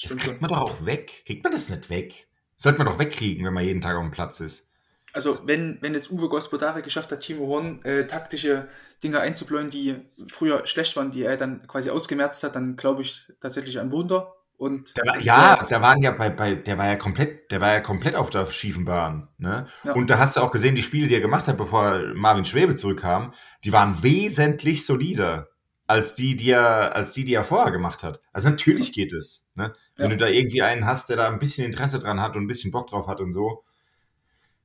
[0.00, 1.24] Das, kriegt man doch auch weg.
[1.26, 2.26] Kriegt man das nicht weg?
[2.56, 4.70] Sollte man doch wegkriegen, wenn man jeden Tag auf dem Platz ist.
[5.12, 8.68] Also wenn, wenn es Uwe Gospodare geschafft hat, Timo Horn äh, taktische
[9.02, 13.30] Dinge einzubläuen, die früher schlecht waren, die er dann quasi ausgemerzt hat, dann glaube ich
[13.40, 14.34] tatsächlich ein Wunder.
[14.56, 17.72] Und der war, ja, der waren ja bei, bei, der war ja komplett, der war
[17.72, 19.28] ja komplett auf der schiefen Bahn.
[19.36, 19.66] Ne?
[19.84, 19.92] Ja.
[19.92, 22.74] Und da hast du auch gesehen, die Spiele, die er gemacht hat, bevor Marvin Schwebe
[22.74, 23.34] zurückkam,
[23.64, 25.48] die waren wesentlich solider
[25.92, 28.22] als die, die er, als die, die er vorher gemacht hat.
[28.32, 29.50] Also natürlich geht es.
[29.54, 29.74] Ne?
[29.96, 30.16] Wenn ja.
[30.16, 32.72] du da irgendwie einen hast, der da ein bisschen Interesse dran hat und ein bisschen
[32.72, 33.62] Bock drauf hat und so,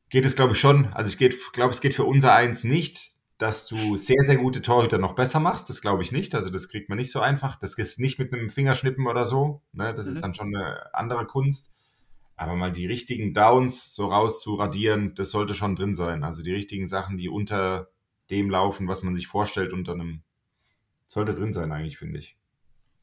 [0.09, 0.87] geht es, glaube ich, schon.
[0.93, 4.99] Also ich glaube, es geht für unser Eins nicht, dass du sehr, sehr gute Torhüter
[4.99, 5.67] noch besser machst.
[5.67, 6.33] Das glaube ich nicht.
[6.33, 7.59] Also das kriegt man nicht so einfach.
[7.59, 9.61] Das ist nicht mit einem Fingerschnippen oder so.
[9.73, 9.93] Ne?
[9.93, 10.11] Das mhm.
[10.13, 11.75] ist dann schon eine andere Kunst.
[12.37, 16.23] Aber mal die richtigen Downs so rauszuradieren, das sollte schon drin sein.
[16.23, 17.89] Also die richtigen Sachen, die unter
[18.29, 20.23] dem laufen, was man sich vorstellt unter einem,
[21.07, 22.37] sollte drin sein eigentlich, finde ich.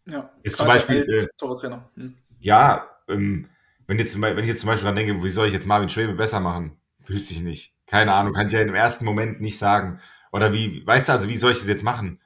[0.06, 2.16] Ja, jetzt zum Beispiel, äh, hm.
[2.40, 3.48] Ja, ähm,
[3.86, 6.14] wenn, jetzt, wenn ich jetzt zum Beispiel dran denke, wie soll ich jetzt Marvin Schwebe
[6.14, 6.76] besser machen?
[7.06, 7.74] Wüsste ich nicht.
[7.86, 10.00] Keine Ahnung, kann ich ja im ersten Moment nicht sagen.
[10.32, 12.20] Oder wie, weißt du, also wie soll ich das jetzt machen?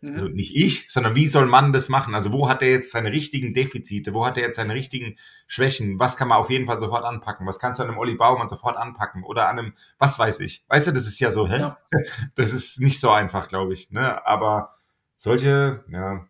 [0.00, 0.12] Mhm.
[0.12, 2.14] Also nicht ich, sondern wie soll man das machen?
[2.14, 4.12] Also wo hat er jetzt seine richtigen Defizite?
[4.12, 5.16] Wo hat er jetzt seine richtigen
[5.46, 5.98] Schwächen?
[5.98, 7.46] Was kann man auf jeden Fall sofort anpacken?
[7.46, 9.22] Was kannst du an einem Olli Baumann sofort anpacken?
[9.24, 10.64] Oder an einem, was weiß ich?
[10.68, 11.58] Weißt du, das ist ja so, hä?
[11.58, 11.78] Ja.
[12.34, 13.90] Das ist nicht so einfach, glaube ich.
[13.90, 14.26] Ne?
[14.26, 14.76] Aber
[15.22, 16.26] solche, ja,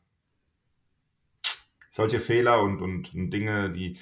[1.88, 3.98] solche Fehler und, und, und Dinge, die,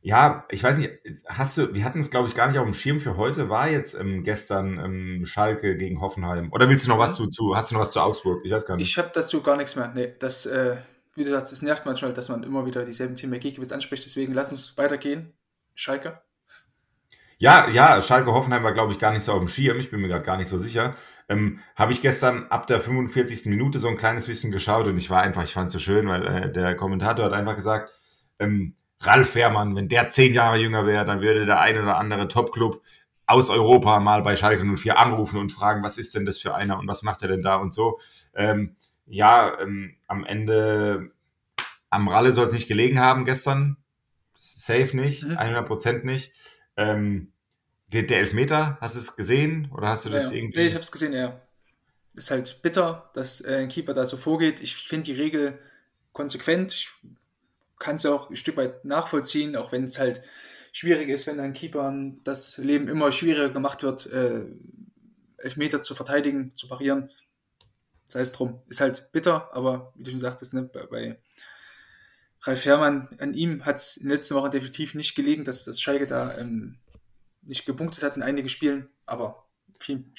[0.00, 0.92] ja, ich weiß nicht,
[1.26, 3.68] hast du, wir hatten es glaube ich gar nicht auf dem Schirm für heute, war
[3.68, 6.50] jetzt ähm, gestern ähm, Schalke gegen Hoffenheim.
[6.52, 8.40] Oder willst du noch was zu, zu, hast du noch was zu Augsburg?
[8.46, 8.88] Ich weiß gar nicht.
[8.88, 9.92] Ich habe dazu gar nichts mehr.
[9.94, 10.78] Nee, das, äh,
[11.14, 14.32] wie du sagst, es nervt manchmal, dass man immer wieder dieselben Team Giekewitz anspricht, deswegen
[14.32, 15.34] lass uns weitergehen.
[15.74, 16.22] Schalke.
[17.36, 19.78] Ja, ja, Schalke Hoffenheim war, glaube ich, gar nicht so auf dem Schirm.
[19.78, 20.96] Ich bin mir gerade gar nicht so sicher.
[21.30, 23.46] Ähm, Habe ich gestern ab der 45.
[23.46, 26.08] Minute so ein kleines bisschen geschaut und ich war einfach, ich fand es so schön,
[26.08, 27.90] weil äh, der Kommentator hat einfach gesagt,
[28.40, 32.26] ähm, Ralf Fährmann, wenn der zehn Jahre jünger wäre, dann würde der ein oder andere
[32.26, 32.82] Top-Club
[33.26, 36.78] aus Europa mal bei Schalke 04 anrufen und fragen, was ist denn das für einer
[36.80, 38.00] und was macht er denn da und so.
[38.34, 38.74] Ähm,
[39.06, 41.12] ja, ähm, am Ende
[41.90, 43.76] am Ralle soll es nicht gelegen haben gestern.
[44.36, 45.38] Safe nicht, mhm.
[45.38, 46.32] 100% nicht.
[46.76, 47.32] Ähm,
[47.92, 50.60] der, der, Elfmeter, hast du es gesehen oder hast du das ja, irgendwie?
[50.60, 51.40] Nee, ich habe es gesehen, ja.
[52.14, 54.60] Ist halt bitter, dass äh, ein Keeper da so vorgeht.
[54.60, 55.58] Ich finde die Regel
[56.12, 56.72] konsequent.
[56.72, 56.90] Ich
[57.78, 60.22] kann es ja auch ein Stück weit nachvollziehen, auch wenn es halt
[60.72, 61.92] schwierig ist, wenn ein Keeper
[62.24, 64.44] das Leben immer schwieriger gemacht wird, äh,
[65.38, 67.10] Elfmeter zu verteidigen, zu parieren.
[68.04, 68.62] Sei es drum.
[68.68, 71.18] Ist halt bitter, aber wie du schon sagtest, ne, bei, bei
[72.42, 75.80] Ralf Herrmann, an ihm hat es in den letzten Wochen definitiv nicht gelegen, dass das
[75.80, 76.76] Schalke da ähm,
[77.42, 79.46] nicht gepunktet hat in einigen Spielen, aber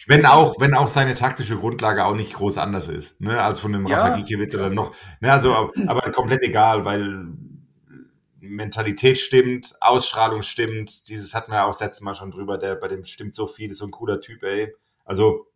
[0.08, 3.72] wenn auch, wenn auch seine taktische Grundlage auch nicht groß anders ist, ne, als von
[3.72, 7.28] dem ja, Rafa Gikiewicz oder noch, ne, also, aber komplett egal, weil
[8.40, 11.08] Mentalität stimmt, Ausstrahlung stimmt.
[11.10, 12.58] Dieses hatten wir ja auch das letzte Mal schon drüber.
[12.58, 14.76] Der, bei dem stimmt so viel, ist so ein cooler Typ, ey.
[15.06, 15.48] Also,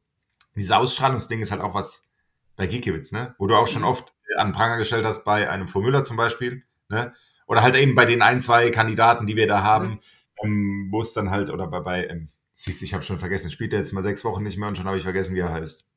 [0.56, 2.08] dieses Ausstrahlungsding ist halt auch was
[2.56, 3.36] bei Gikiewicz, ne?
[3.38, 3.90] Wo du auch schon mhm.
[3.90, 7.14] oft an Pranger gestellt hast, bei einem Formüller zum Beispiel, ne?
[7.48, 10.00] Oder halt eben bei den ein, zwei Kandidaten, die wir da haben, mhm.
[10.44, 13.52] Ähm, wo es dann halt, oder bei, bei ähm, siehst du, ich habe schon vergessen,
[13.52, 15.54] spielt er jetzt mal sechs Wochen nicht mehr und schon habe ich vergessen, wie er
[15.54, 15.90] heißt.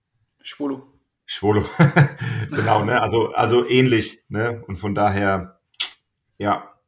[0.42, 0.86] Schwolo.
[1.26, 1.64] Schwolo.
[2.50, 3.00] genau, ne?
[3.02, 4.64] Also, also ähnlich, ne?
[4.66, 5.60] Und von daher,
[6.38, 6.78] ja,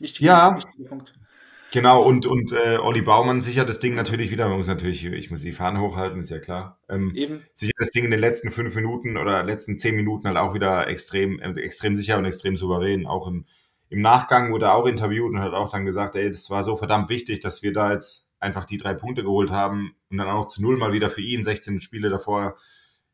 [0.00, 1.12] Wichtiger, ja, wichtiger Punkt.
[1.72, 4.48] Genau, und, und äh, Olli Baumann sichert das Ding natürlich wieder.
[4.48, 6.80] Man muss natürlich, ich muss die Fahne hochhalten, ist ja klar.
[6.88, 7.44] Ähm, Eben.
[7.54, 10.88] Sichert das Ding in den letzten fünf Minuten oder letzten zehn Minuten halt auch wieder
[10.88, 13.06] extrem, äh, extrem sicher und extrem souverän.
[13.06, 13.44] Auch im,
[13.90, 16.76] im Nachgang wurde er auch interviewt und hat auch dann gesagt, ey, das war so
[16.76, 20.46] verdammt wichtig, dass wir da jetzt einfach die drei Punkte geholt haben und dann auch
[20.46, 22.56] zu null mal wieder für ihn, 16 Spiele davor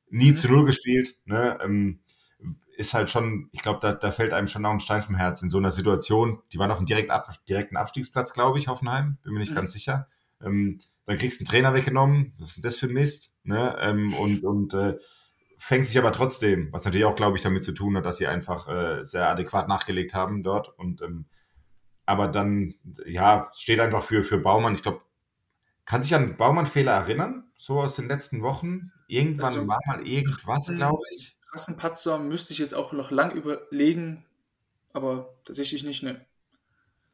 [0.08, 0.36] nie mhm.
[0.36, 1.16] zu null gespielt.
[1.24, 1.58] Ne?
[1.62, 2.00] Ähm,
[2.76, 5.40] ist halt schon, ich glaube, da, da fällt einem schon noch ein Stein vom Herz
[5.40, 6.42] in so einer Situation.
[6.52, 9.56] Die waren auf einem direkt ab, direkten Abstiegsplatz, glaube ich, Hoffenheim, bin mir nicht mhm.
[9.56, 10.08] ganz sicher.
[10.42, 13.34] Ähm, dann kriegst du einen Trainer weggenommen, was ist denn das für Mist?
[13.44, 13.76] Ne?
[13.80, 14.98] Ähm, und und äh,
[15.58, 18.26] fängt sich aber trotzdem, was natürlich auch, glaube ich, damit zu tun hat, dass sie
[18.26, 20.76] einfach äh, sehr adäquat nachgelegt haben dort.
[20.78, 21.26] Und ähm,
[22.04, 24.74] aber dann, ja, steht einfach für, für Baumann.
[24.74, 25.00] Ich glaube,
[25.84, 28.92] kann sich an Baumann-Fehler erinnern, so aus den letzten Wochen?
[29.08, 33.30] Irgendwann also, war mal irgendwas, glaube ich krassen Patzer müsste ich jetzt auch noch lang
[33.30, 34.26] überlegen,
[34.92, 36.20] aber tatsächlich nicht, ne.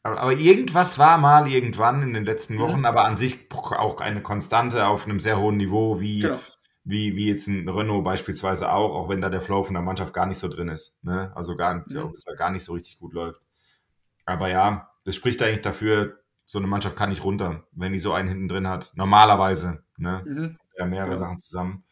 [0.03, 2.85] Aber, aber, irgendwas war mal irgendwann in den letzten Wochen, mhm.
[2.85, 6.41] aber an sich auch eine Konstante auf einem sehr hohen Niveau, wie, genau.
[6.85, 10.13] Wie, wie jetzt ein Renault beispielsweise auch, auch wenn da der Flow von der Mannschaft
[10.13, 11.03] gar nicht so drin ist.
[11.05, 11.33] Ne?
[11.35, 13.41] Also gar, ja, dass er gar nicht so richtig gut läuft.
[14.25, 18.13] Aber ja, das spricht eigentlich dafür, so eine Mannschaft kann nicht runter, wenn die so
[18.13, 18.93] einen hinten drin hat.
[18.95, 19.85] Normalerweise.
[19.97, 20.23] Ne?
[20.25, 20.59] Mhm.
[20.77, 21.19] Ja, mehrere genau.
[21.19, 21.85] Sachen zusammen.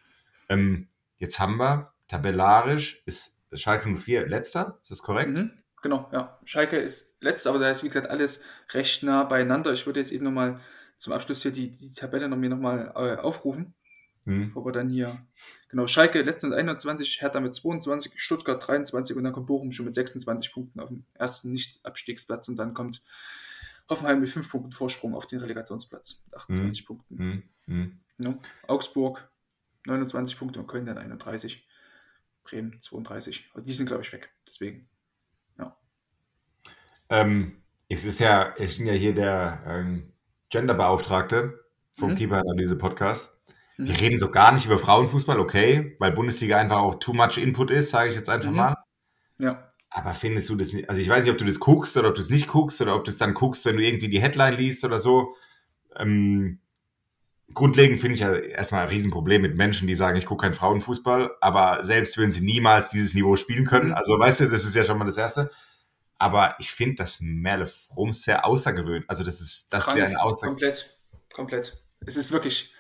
[0.49, 0.89] Ähm,
[1.19, 5.31] jetzt haben wir tabellarisch ist Schalke 04 letzter, ist das korrekt?
[5.31, 5.51] Mhm,
[5.83, 6.39] genau, ja.
[6.45, 9.73] Schalke ist letzter, aber da ist, wie gesagt, alles recht nah beieinander.
[9.73, 10.61] Ich würde jetzt eben nochmal
[10.99, 13.75] zum Abschluss hier die, die Tabelle noch mir nochmal äh, aufrufen.
[14.31, 14.55] Mhm.
[14.55, 15.19] Wo wir dann hier,
[15.69, 19.95] genau, Schalke letztens 21, Hertha mit 22, Stuttgart 23 und dann kommt Bochum schon mit
[19.95, 23.03] 26 Punkten auf dem ersten Nicht-Abstiegsplatz und dann kommt
[23.89, 26.87] Hoffenheim mit 5 Punkten Vorsprung auf den Relegationsplatz mit 28 mhm.
[26.87, 27.15] Punkten.
[27.17, 27.43] Mhm.
[27.67, 28.01] mhm.
[28.23, 29.31] Ja, Augsburg
[29.87, 31.67] 29 Punkte und Köln dann 31.
[32.45, 33.51] Bremen 32.
[33.55, 34.31] Und die sind, glaube ich, weg.
[34.47, 34.89] Deswegen,
[35.59, 35.77] ja.
[37.09, 40.13] Ähm, es ist ja, ich bin ja hier der ähm,
[40.51, 41.65] Genderbeauftragte
[41.97, 42.17] vom mhm.
[42.17, 43.40] Keeper-Analyse-Podcast.
[43.81, 43.89] Mhm.
[43.89, 47.71] Wir reden so gar nicht über Frauenfußball, okay, weil Bundesliga einfach auch too much Input
[47.71, 48.57] ist, sage ich jetzt einfach mhm.
[48.57, 48.77] mal.
[49.39, 49.73] Ja.
[49.89, 52.15] Aber findest du das nicht, also ich weiß nicht, ob du das guckst oder ob
[52.15, 54.55] du es nicht guckst oder ob du es dann guckst, wenn du irgendwie die Headline
[54.55, 55.35] liest oder so.
[55.97, 56.61] Ähm,
[57.55, 61.33] grundlegend finde ich ja erstmal ein Riesenproblem mit Menschen, die sagen, ich gucke keinen Frauenfußball,
[61.41, 63.89] aber selbst würden sie niemals dieses Niveau spielen können.
[63.89, 63.95] Mhm.
[63.95, 65.51] Also weißt du, das ist ja schon mal das Erste.
[66.19, 69.09] Aber ich finde das Merle Frums sehr außergewöhnlich.
[69.09, 70.99] Also das ist das ist ja ein Außer Komplett,
[71.33, 71.79] komplett.
[72.07, 72.75] Es ist wirklich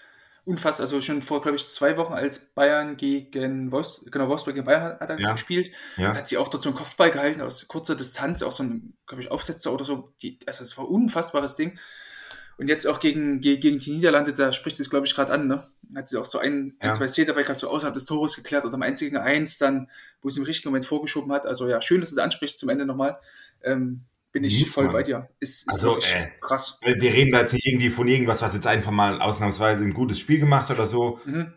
[0.45, 0.84] unfassbar.
[0.84, 4.82] Also schon vor, glaube ich, zwei Wochen, als Bayern gegen Wolfs genau, Wolfsburg gegen Bayern
[4.82, 5.32] hat, hat er ja.
[5.32, 6.14] gespielt, ja.
[6.14, 9.22] hat sie auch dort so einen Kopfball gehalten aus kurzer Distanz, auch so ein, glaube
[9.22, 10.12] ich, Aufsetzer oder so.
[10.22, 11.78] Die, also es war ein unfassbares Ding.
[12.61, 15.66] Und jetzt auch gegen, gegen die Niederlande, da spricht es, glaube ich, gerade an, ne?
[15.95, 16.88] Hat sie auch so ein, ja.
[16.88, 19.88] ein zwei Szenen dabei gehabt, so außerhalb des Tores geklärt oder am einzigen Eins dann,
[20.20, 21.47] wo sie im richtigen Moment vorgeschoben hat.
[21.47, 23.18] Also ja, schön, dass du es ansprichst zum Ende nochmal.
[23.62, 24.03] Ähm,
[24.33, 25.28] bin ich Mies, voll bei dir.
[25.41, 26.78] Ist, ist also, äh, krass.
[26.83, 30.18] Wir reden da jetzt nicht irgendwie von irgendwas, was jetzt einfach mal ausnahmsweise ein gutes
[30.18, 31.20] Spiel gemacht hat oder so.
[31.24, 31.53] Mhm.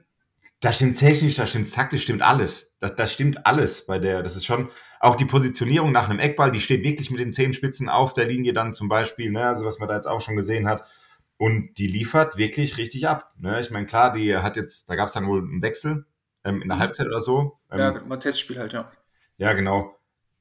[0.59, 2.75] Da stimmt technisch, da stimmt taktisch, stimmt alles.
[2.79, 4.23] Das, das stimmt alles bei der.
[4.23, 4.69] Das ist schon,
[5.03, 8.53] auch die Positionierung nach einem Eckball, die steht wirklich mit den Zehenspitzen auf der Linie
[8.53, 9.45] dann zum Beispiel, ne?
[9.45, 10.89] also was man da jetzt auch schon gesehen hat.
[11.35, 13.33] Und die liefert wirklich richtig ab.
[13.37, 13.59] Ne?
[13.59, 16.05] Ich meine, klar, die hat jetzt, da gab es dann wohl einen Wechsel
[16.45, 16.81] ähm, in der mhm.
[16.81, 17.57] Halbzeit oder so.
[17.69, 18.89] Ähm, ja, mal Testspiel halt, ja.
[19.35, 19.93] Ja, genau.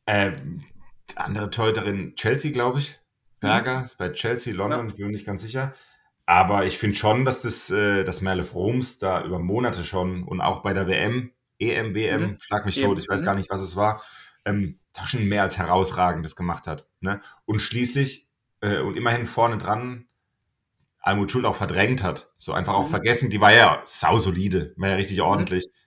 [0.07, 0.62] Ähm,
[1.17, 2.99] andere Torhüterin Chelsea, glaube ich.
[3.41, 3.85] Berger mhm.
[3.85, 4.87] ist bei Chelsea, London, ja.
[4.89, 5.75] ich bin mir nicht ganz sicher.
[6.25, 10.41] Aber ich finde schon, dass das, äh, das Merle Froms da über Monate schon und
[10.41, 12.37] auch bei der WM, EM, WM, mhm.
[12.41, 13.25] schlag mich tot, ich weiß mhm.
[13.25, 14.03] gar nicht, was es war,
[14.45, 16.89] ähm, da schon mehr als herausragendes gemacht hat.
[17.01, 17.21] Ne?
[17.45, 18.29] Und schließlich
[18.61, 20.07] äh, und immerhin vorne dran
[21.01, 22.31] Almut Schuld auch verdrängt hat.
[22.37, 22.91] So einfach auch mhm.
[22.91, 25.25] vergessen, die war ja sausolide, war ja richtig mhm.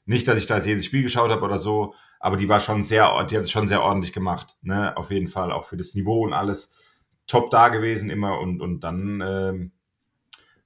[0.06, 3.24] Nicht, dass ich da jedes Spiel geschaut habe oder so, aber die war schon sehr,
[3.26, 4.58] die hat es schon sehr ordentlich gemacht.
[4.62, 4.96] Ne?
[4.96, 6.76] Auf jeden Fall, auch für das Niveau und alles
[7.28, 8.40] top da gewesen immer.
[8.40, 9.72] Und, und dann ähm,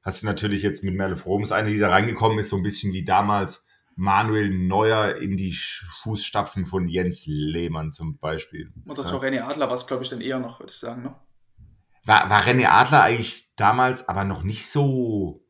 [0.02, 2.92] hast du natürlich jetzt mit Merle Froms eine, die da reingekommen ist, so ein bisschen
[2.92, 3.66] wie damals
[3.96, 5.54] Manuel Neuer in die
[6.02, 8.72] Fußstapfen von Jens Lehmann zum Beispiel.
[8.88, 9.24] Oder so ja.
[9.24, 11.04] René Adler war es, glaube ich, dann eher noch, würde ich sagen.
[11.04, 11.16] Ne?
[12.06, 15.46] War, war René Adler eigentlich damals aber noch nicht so.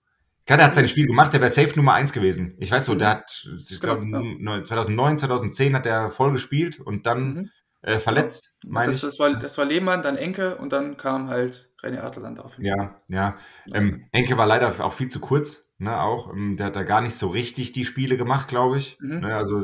[0.49, 2.55] Klar, der hat sein Spiel gemacht, der wäre safe Nummer 1 gewesen.
[2.57, 4.63] Ich weiß so, der hat, ich glaube, ja.
[4.63, 7.49] 2009, 2010 hat er voll gespielt und dann mhm.
[7.83, 8.83] äh, verletzt, ja.
[8.83, 12.33] das, Das war, das war Lehmann, dann Enke und dann kam halt René Adler dann
[12.33, 12.57] drauf.
[12.57, 13.37] Ja, ja.
[13.71, 16.33] Ähm, Enke war leider auch viel zu kurz, ne, auch.
[16.33, 18.97] Ähm, der hat da gar nicht so richtig die Spiele gemacht, glaube ich.
[19.01, 19.19] Mhm.
[19.19, 19.61] Ne, also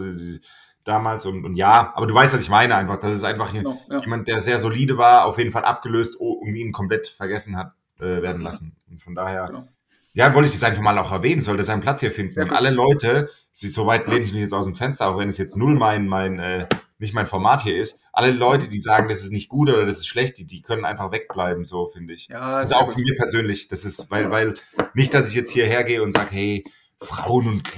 [0.83, 2.99] damals und, und ja, aber du weißt, was ich meine einfach.
[2.99, 4.01] Das ist einfach genau, ja.
[4.01, 8.21] jemand, der sehr solide war, auf jeden Fall abgelöst und ihn komplett vergessen hat äh,
[8.21, 8.77] werden lassen.
[8.87, 9.67] Und von daher, genau.
[10.15, 12.39] Ja, wollte ich das einfach mal auch erwähnen, sollte seinen Platz hier finden.
[12.39, 15.27] Und alle Leute, sie, so weit lehne ich mich jetzt aus dem Fenster, auch wenn
[15.27, 17.99] es jetzt null mein, mein, äh, nicht mein Format hier ist.
[18.13, 20.85] Alle Leute, die sagen, das ist nicht gut oder das ist schlecht, die, die können
[20.85, 22.29] einfach wegbleiben, so finde ich.
[22.29, 23.67] Ja, das ist auch für mich persönlich.
[23.67, 24.55] Das ist, weil, weil
[24.93, 26.63] nicht, dass ich jetzt hierher gehe und sage, hey,
[27.01, 27.69] Frauen und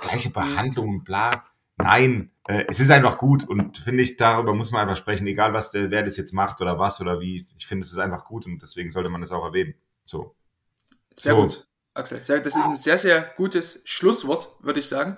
[0.00, 1.44] gleiche Behandlung und bla.
[1.76, 5.52] Nein, äh, es ist einfach gut und finde ich, darüber muss man einfach sprechen, egal
[5.52, 7.46] was der, wer das jetzt macht oder was oder wie.
[7.56, 9.74] Ich finde, es ist einfach gut und deswegen sollte man das auch erwähnen.
[10.04, 10.34] So.
[11.16, 11.42] Sehr so.
[11.42, 12.18] gut, Axel.
[12.18, 15.16] Das ist ein sehr, sehr gutes Schlusswort, würde ich sagen.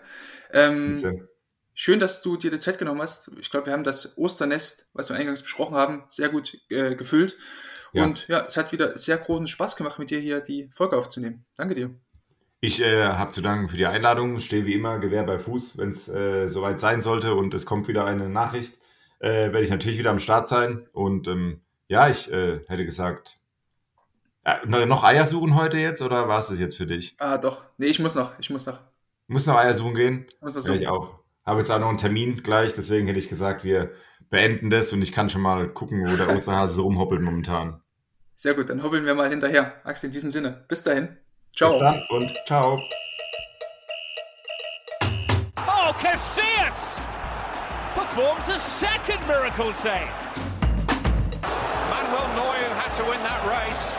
[0.53, 1.27] Ähm,
[1.75, 3.31] schön, dass du dir die Zeit genommen hast.
[3.41, 7.37] Ich glaube, wir haben das Osternest, was wir eingangs besprochen haben, sehr gut äh, gefüllt.
[7.93, 8.05] Ja.
[8.05, 11.47] Und ja, es hat wieder sehr großen Spaß gemacht, mit dir hier die Folge aufzunehmen.
[11.57, 11.95] Danke dir.
[12.61, 14.41] Ich äh, habe zu danken für die Einladung.
[14.41, 17.89] Stehe wie immer Gewehr bei Fuß, wenn es äh, soweit sein sollte und es kommt
[17.89, 18.75] wieder eine Nachricht,
[19.21, 20.87] äh, werde ich natürlich wieder am Start sein.
[20.93, 23.39] Und ähm, ja, ich äh, hätte gesagt,
[24.67, 27.17] noch Eier suchen heute jetzt oder war es das jetzt für dich?
[27.19, 27.65] Ah, doch.
[27.79, 28.39] Nee, ich muss noch.
[28.39, 28.79] Ich muss noch.
[29.27, 30.27] Muss noch Eier suchen gehen?
[30.41, 30.81] Muss das suchen.
[30.81, 31.19] Ich auch.
[31.45, 33.93] Habe jetzt auch noch einen Termin gleich, deswegen hätte ich gesagt, wir
[34.31, 37.81] beenden das und ich kann schon mal gucken, wo der Osterhase so rumhoppelt momentan.
[38.35, 39.75] Sehr gut, dann hoppeln wir mal hinterher.
[39.85, 40.65] Axel, in diesem Sinne.
[40.69, 41.17] Bis dahin.
[41.55, 41.71] Ciao.
[41.71, 42.81] Bis dann und ciao.
[45.57, 47.01] Oh, Casillas
[47.95, 50.11] performs a second miracle save.
[51.89, 53.96] Manuel Neuer had to win that race.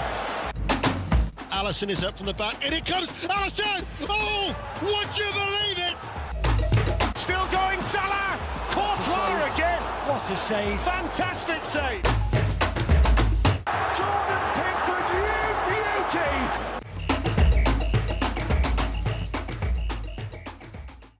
[1.57, 3.11] Allison is up from the back, and it comes.
[3.27, 3.83] Allison!
[4.01, 7.17] Oh, would you believe it?
[7.17, 8.37] Still going, Salah.
[8.69, 9.81] Courtois again.
[10.07, 10.79] What a save!
[10.81, 12.03] Fantastic save.